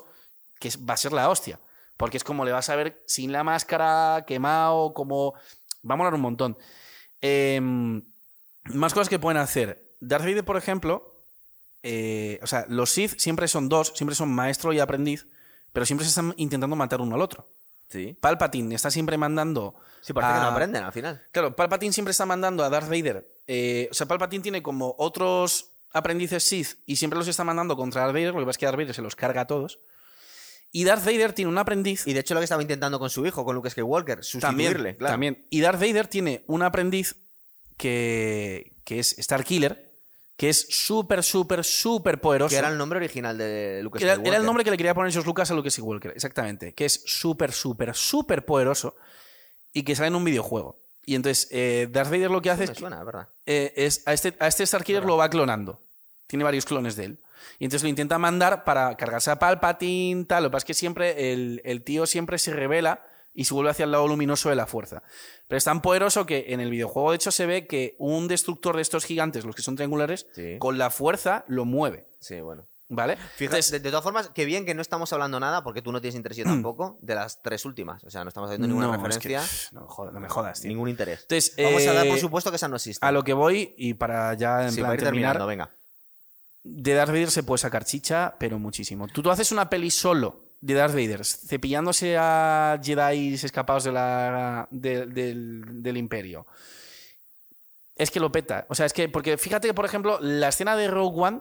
[0.61, 1.59] que va a ser la hostia.
[1.97, 5.35] Porque es como le vas a ver sin la máscara, quemado, como...
[5.89, 6.57] Va a molar un montón.
[7.21, 8.03] Em,
[8.65, 9.83] más cosas que pueden hacer.
[10.01, 11.15] Darth Vader, por ejemplo,
[11.83, 15.27] eh, o sea, los Sith siempre son dos, siempre son maestro y aprendiz,
[15.73, 17.49] pero siempre se están intentando matar uno al otro.
[17.89, 18.17] Sí.
[18.21, 19.75] Palpatine está siempre mandando.
[20.03, 21.23] Sí, parece que no aprenden al final.
[21.33, 23.27] Claro, Palpatine siempre está mandando a Darth Vader.
[23.49, 28.03] Eh, o sea, Palpatine tiene como otros aprendices Sith y siempre los está mandando contra
[28.03, 28.35] Darth Vader.
[28.35, 29.81] Lo que pasa es que Darth Vader se los carga a todos.
[30.71, 32.07] Y Darth Vader tiene un aprendiz.
[32.07, 34.97] Y de hecho lo que estaba intentando con su hijo, con Luke Skywalker, sustituirle, también,
[34.97, 35.13] claro.
[35.15, 35.47] también.
[35.49, 37.17] Y Darth Vader tiene un aprendiz
[37.79, 39.89] que, que es Starkiller,
[40.37, 42.51] que es súper, súper, súper poderoso.
[42.51, 44.29] Que era el nombre original de Luke Era, Skywalker.
[44.29, 46.75] era el nombre que le quería poner George Lucas a Luke Skywalker, exactamente.
[46.75, 48.95] Que es súper, súper, súper poderoso
[49.73, 50.79] y que sale en un videojuego.
[51.09, 52.71] Y entonces eh, Darth Vader lo que hace es,
[53.47, 55.81] eh, es a este, a este Starkiller lo va clonando.
[56.27, 57.21] Tiene varios clones de él.
[57.59, 60.43] Y entonces lo intenta mandar para cargarse a Palpatine, tal.
[60.43, 63.71] Lo que pasa es que siempre el, el tío siempre se revela y se vuelve
[63.71, 65.03] hacia el lado luminoso de la fuerza.
[65.47, 68.77] Pero es tan poderoso que en el videojuego, de hecho, se ve que un destructor
[68.77, 70.57] de estos gigantes, los que son triangulares, Sí.
[70.59, 72.07] con la fuerza lo mueve.
[72.21, 72.67] Sí, bueno.
[72.91, 73.19] ¿Vale?
[73.37, 76.01] Fíjate, de, de todas formas, que bien que no estamos hablando nada, porque tú no
[76.01, 78.03] tienes interés yo tampoco, de las tres últimas.
[78.05, 80.29] O sea, no estamos haciendo ninguna no, es que, referencia, no, me jodas, no me
[80.31, 80.69] jodas, tío.
[80.71, 81.21] ningún interés.
[81.23, 83.05] Entonces, Vamos a dar por eh, supuesto que esa no existe.
[83.05, 85.71] A lo que voy, y para ya en sí, plan para ir terminar, terminando, venga.
[86.65, 89.07] de Darth Vader se puede sacar chicha, pero muchísimo.
[89.09, 94.67] Tú, tú haces una peli solo de Darth Vader, cepillándose a Jedi escapados de la,
[94.71, 96.47] de- del, del Imperio.
[97.97, 98.65] Es que lo peta.
[98.71, 101.41] O sea, es que, porque fíjate que, por ejemplo, la escena de Rogue One,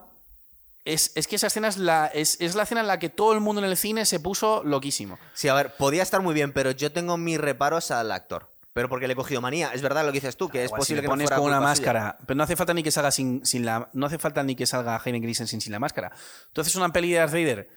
[0.94, 3.34] es, es que esa escena es la, es, es la escena en la que todo
[3.34, 5.20] el mundo en el cine se puso loquísimo.
[5.34, 8.50] Sí, a ver, podía estar muy bien, pero yo tengo mis reparos al actor.
[8.74, 9.72] Pero porque le he cogido manía.
[9.74, 11.26] Es verdad lo que dices tú, que es Igual, si posible le que no pones
[11.26, 11.68] fuera con una suya.
[11.68, 12.18] máscara.
[12.28, 13.90] Pero no hace falta ni que salga sin, sin la.
[13.94, 16.12] No hace falta ni que salga Hayden Christensen sin la máscara.
[16.54, 17.70] Tú haces una peli de Darth Vader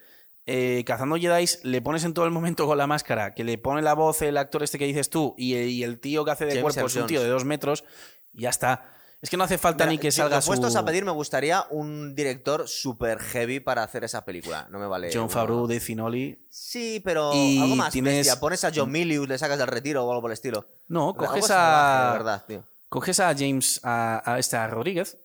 [0.47, 3.83] eh, cazando Jedi, le pones en todo el momento con la máscara, que le pone
[3.83, 6.53] la voz el actor este que dices tú, y, y el tío que hace de
[6.53, 7.85] James cuerpo es un tío de dos metros,
[8.33, 9.00] y ya está.
[9.23, 11.05] Es que no hace falta Mira, ni que si salga lo puestos su a pedir,
[11.05, 14.67] me gustaría un director super heavy para hacer esa película.
[14.71, 15.11] No me vale.
[15.13, 16.47] John Favreau de Finoli.
[16.49, 18.41] Sí, pero Y algo más tienes- bestia.
[18.41, 20.67] Pones a John Milius, le sacas del retiro o algo por el estilo.
[20.89, 22.11] No, coges a.
[22.15, 22.65] verdad, tío.
[22.89, 25.19] Coges a James, a, a este, a Rodríguez,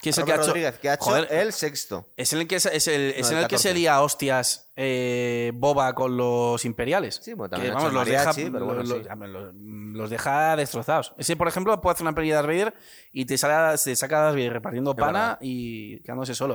[0.00, 0.46] que es el que ha hecho.
[0.46, 2.08] Rodríguez, que ha hecho Joder, el sexto.
[2.16, 3.68] Es en el que, es, es el, es No, en el el que 14.
[3.68, 7.20] se lía hostias eh, boba con los imperiales.
[7.22, 8.94] Sí, bueno, Que, también ha vamos, los deja, mariachi, bueno, los, sí.
[8.94, 9.54] los- los-
[9.98, 11.12] los deja destrozados.
[11.18, 12.74] Ese, por ejemplo, puede hacer una peli de Darth Vader
[13.10, 15.38] y te, sale, saca Darth Vader repartiendo pana verdad.
[15.40, 16.54] y quedándose solo.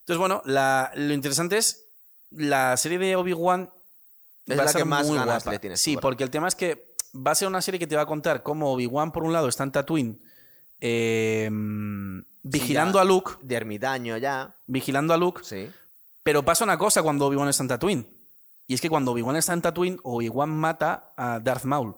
[0.00, 1.86] Entonces, bueno, la- lo interesante es
[2.30, 3.70] la serie de Obi-Wan
[4.46, 6.48] Es va a la ser que más muy ganas le tienes Sí, porque el tema
[6.48, 9.22] es que va a ser una serie que te va a contar cómo Obi-Wan, por
[9.22, 10.20] un lado, está en Tatooine
[10.80, 11.48] eh,
[12.44, 14.54] vigilando a Luke, De ermitaño ya.
[14.66, 15.68] vigilando a Luke, Sí.
[16.22, 18.06] pero pasa una cosa cuando Obi-Wan está en Tatooine.
[18.66, 21.96] Y es que cuando Obi-Wan está en Tatooine, Obi-Wan mata a Darth Maul.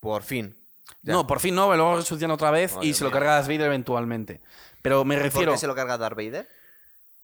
[0.00, 0.54] Por fin.
[1.02, 1.12] Ya.
[1.12, 4.40] No, por fin no, luego resucitan otra vez y se lo carga Darth Vader eventualmente.
[4.82, 6.48] Pero me ¿Por refiero, qué se lo carga Darth Vader?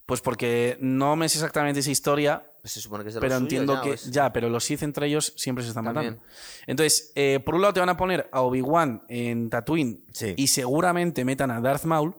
[0.06, 3.24] pues porque no me sé exactamente esa historia, Pues se supone que es de los
[3.26, 4.10] pero suyos entiendo ya, que pues.
[4.10, 6.16] ya, pero los Sith entre ellos siempre se están También.
[6.16, 6.28] matando.
[6.66, 10.34] Entonces, eh, por un lado te van a poner a Obi-Wan en Tatooine Sí.
[10.36, 12.14] y seguramente metan a Darth Maul.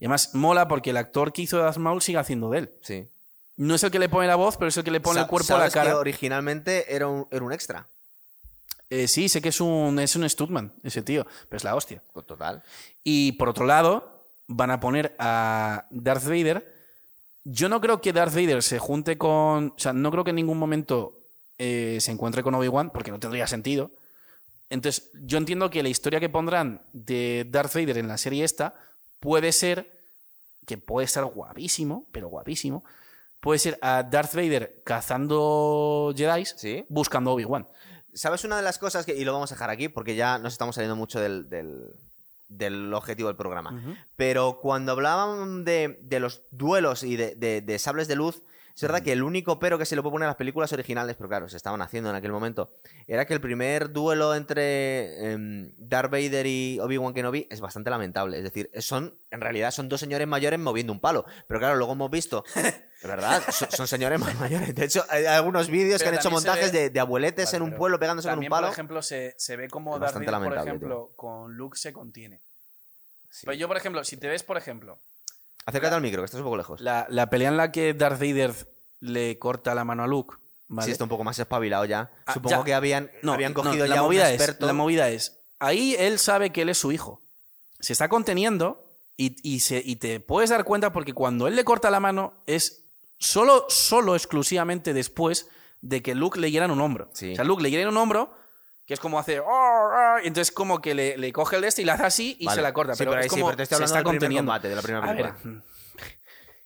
[0.00, 2.70] Y además mola porque el actor que hizo Darth Maul sigue haciendo de él.
[2.82, 3.06] Sí.
[3.56, 5.22] No es el que le pone la voz, pero es el que le pone Sa-
[5.22, 5.98] el cuerpo a la ¿sabes que cara.
[5.98, 7.86] originalmente era un, era un extra.
[8.88, 12.02] Eh, sí, sé que es un, es un Stuntman, ese tío, pero es la hostia.
[12.12, 12.62] Pues Total.
[13.04, 16.74] Y por otro lado, van a poner a Darth Vader.
[17.44, 19.74] Yo no creo que Darth Vader se junte con.
[19.76, 21.18] O sea, no creo que en ningún momento
[21.58, 23.90] eh, se encuentre con Obi-Wan, porque no tendría sentido.
[24.70, 28.74] Entonces, yo entiendo que la historia que pondrán de Darth Vader en la serie esta
[29.20, 29.98] puede ser.
[30.66, 32.84] Que puede estar guapísimo, pero guapísimo.
[33.40, 36.84] Puede ser a Darth Vader cazando Jedi Sí.
[36.88, 37.66] buscando a Obi-Wan.
[38.12, 40.52] ¿Sabes una de las cosas que, y lo vamos a dejar aquí porque ya nos
[40.52, 41.94] estamos saliendo mucho del, del-
[42.48, 43.80] del objetivo del programa,
[44.16, 48.42] pero cuando hablaban de, de los duelos y de, de- de sables de luz,
[48.74, 51.16] es verdad que el único pero que se le puede poner a las películas originales,
[51.16, 52.76] pero claro, se estaban haciendo en aquel momento,
[53.06, 58.38] era que el primer duelo entre em, Darth Vader y Obi-Wan Kenobi es bastante lamentable.
[58.38, 61.24] Es decir, son, en realidad son dos señores mayores moviendo un palo.
[61.46, 64.74] Pero claro, luego hemos visto, de verdad, son, son señores más mayores.
[64.74, 67.62] De hecho, hay algunos vídeos que han hecho montajes ve- de, de abueletes Vale, en
[67.62, 68.66] un pueblo pegándose con un palo.
[68.68, 72.40] por ejemplo, se, se ve como Darth Vader, por ejemplo, con Luke se contiene.
[73.30, 73.46] Sí.
[73.46, 75.00] Pero yo, por ejemplo, si te ves, por ejemplo,
[75.66, 76.80] Acércate al micro, que estás un poco lejos.
[76.80, 78.52] la, la pelea en la que Darth Vader
[79.00, 80.36] le corta la mano a Luke,
[80.68, 80.86] ¿vale?
[80.86, 82.10] Sí, está un poco más espabilado ya.
[82.26, 82.64] Ah, Supongo ya.
[82.64, 84.64] que habían, No, habían no, cogido la ya un movida experto.
[84.64, 87.20] Es, la movida es, ahí él sabe que él es su hijo.
[87.78, 88.84] Se está conteniendo
[89.16, 92.34] y, y se, y te puedes dar cuenta porque cuando él le corta la mano
[92.46, 92.84] es
[93.18, 95.48] solo, solo exclusivamente después
[95.82, 97.10] de que Luke le hieran un hombro.
[97.14, 97.32] Sí.
[97.32, 98.34] O sea, Luke le hiera un hombro,
[98.86, 99.40] que es como hace...
[99.40, 99.79] "Oh, oh",
[100.22, 102.46] y entonces como que le, le coge el de este y la hace así y
[102.46, 102.56] Vale.
[102.56, 102.94] se la corta.
[102.94, 104.50] Sí, pero, pero es sí, como pero te estoy se está del conteniendo.
[104.50, 105.62] combate, de la primera A ver, película.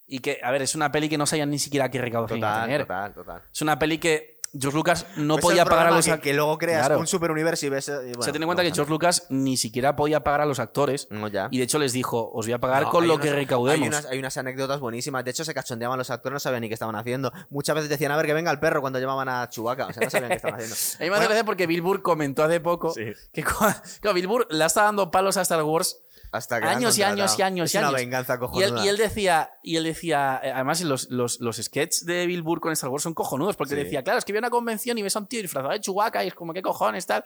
[0.06, 2.78] y que, a ver, es una peli que no sabían ni siquiera qué a Total,
[2.80, 3.42] total, total.
[3.52, 6.32] Es una peli que George Lucas no Es podía pagar a los que, ac- que
[6.32, 7.00] luego creas Claro.
[7.00, 7.88] un super universo y ves.
[7.88, 10.42] eh, y o sea, bueno, ten en cuenta que George Lucas ni siquiera podía pagar
[10.42, 11.08] a los actores.
[11.10, 11.48] No, ya.
[11.50, 13.82] Y de hecho les dijo, os voy a pagar No, con lo que recaudemos.
[13.82, 15.24] Hay unas, hay unas anécdotas buenísimas.
[15.24, 17.32] De hecho, se cachondeaban los actores, no sabían ni qué estaban haciendo.
[17.50, 19.86] Muchas veces decían, a ver, que venga el perro cuando llamaban a Chewbacca.
[19.88, 20.76] O sea, no sabían qué estaban haciendo.
[20.98, 23.12] A mí me hace gracia porque Bill Burr comentó hace poco Sí.
[23.32, 25.98] que cua- claro, Bill Burr le está dando palos a Star Wars
[26.34, 28.00] Hasta que años y años y años Es y una años.
[28.00, 28.84] venganza y él, cojonuda.
[28.84, 32.60] y él decía, y él decía, eh, además los, los, los sketches de Bill Burr
[32.60, 33.82] con Star Wars son cojonudos, porque Sí.
[33.84, 35.80] decía, claro, es que voy a una convención y ves a un tío disfrazado de
[35.80, 37.24] Chewbacca y es como, ¿qué cojones tal?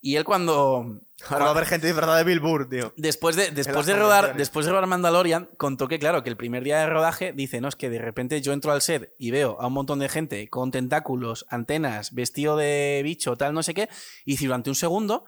[0.00, 1.00] Y él cuando,
[1.30, 2.92] Ahora va a haber gente disfrazada de Bill Burr, tío.
[2.96, 6.62] Después de, después de rodar, después de rodar Mandalorian, contó que, claro, que el primer
[6.62, 9.56] día de rodaje dice, no, es que de repente yo entro al set y veo
[9.60, 13.88] a un montón de gente con tentáculos, antenas, vestido de bicho, tal, no sé qué,
[14.26, 15.24] y dice, durante un segundo,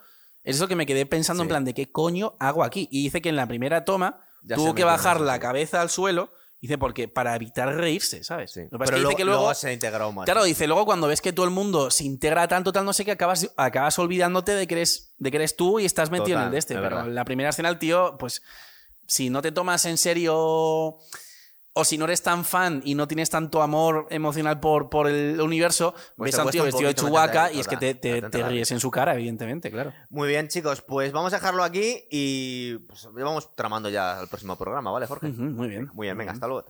[0.54, 2.88] eso que me quedé pensando en plan de qué coño hago aquí.
[2.90, 6.32] Y dice que en la primera toma Ya tuvo que bajar la cabeza al suelo,
[6.60, 8.52] dice, porque para evitar reírse, ¿sabes?
[8.52, 8.60] Sí.
[8.70, 10.24] Lo que Pero dice que luego, se integró más.
[10.24, 13.04] Claro, dice, luego cuando ves que todo el mundo se integra tanto, tal, no sé
[13.04, 16.44] qué, acabas, acabas olvidándote de que, eres, de que eres tú y estás metido en
[16.44, 16.74] el de este.
[16.74, 18.42] es Pero en la primera escena el tío, pues,
[19.08, 20.98] si no te tomas en serio
[21.78, 25.38] o si no eres tan fan y no tienes tanto amor emocional por, por el
[25.42, 28.70] universo, Pues ves a un tío vestido de Chewbacca y es que te, te- ríes
[28.70, 29.92] en su cara, evidentemente, claro.
[30.08, 34.56] Muy bien, chicos, pues vamos a dejarlo aquí y pues, vamos tramando ya el próximo
[34.56, 35.28] programa, ¿vale, Jorge?
[35.28, 35.90] Muy bien.
[35.92, 36.66] Muy bien, venga, hasta luego.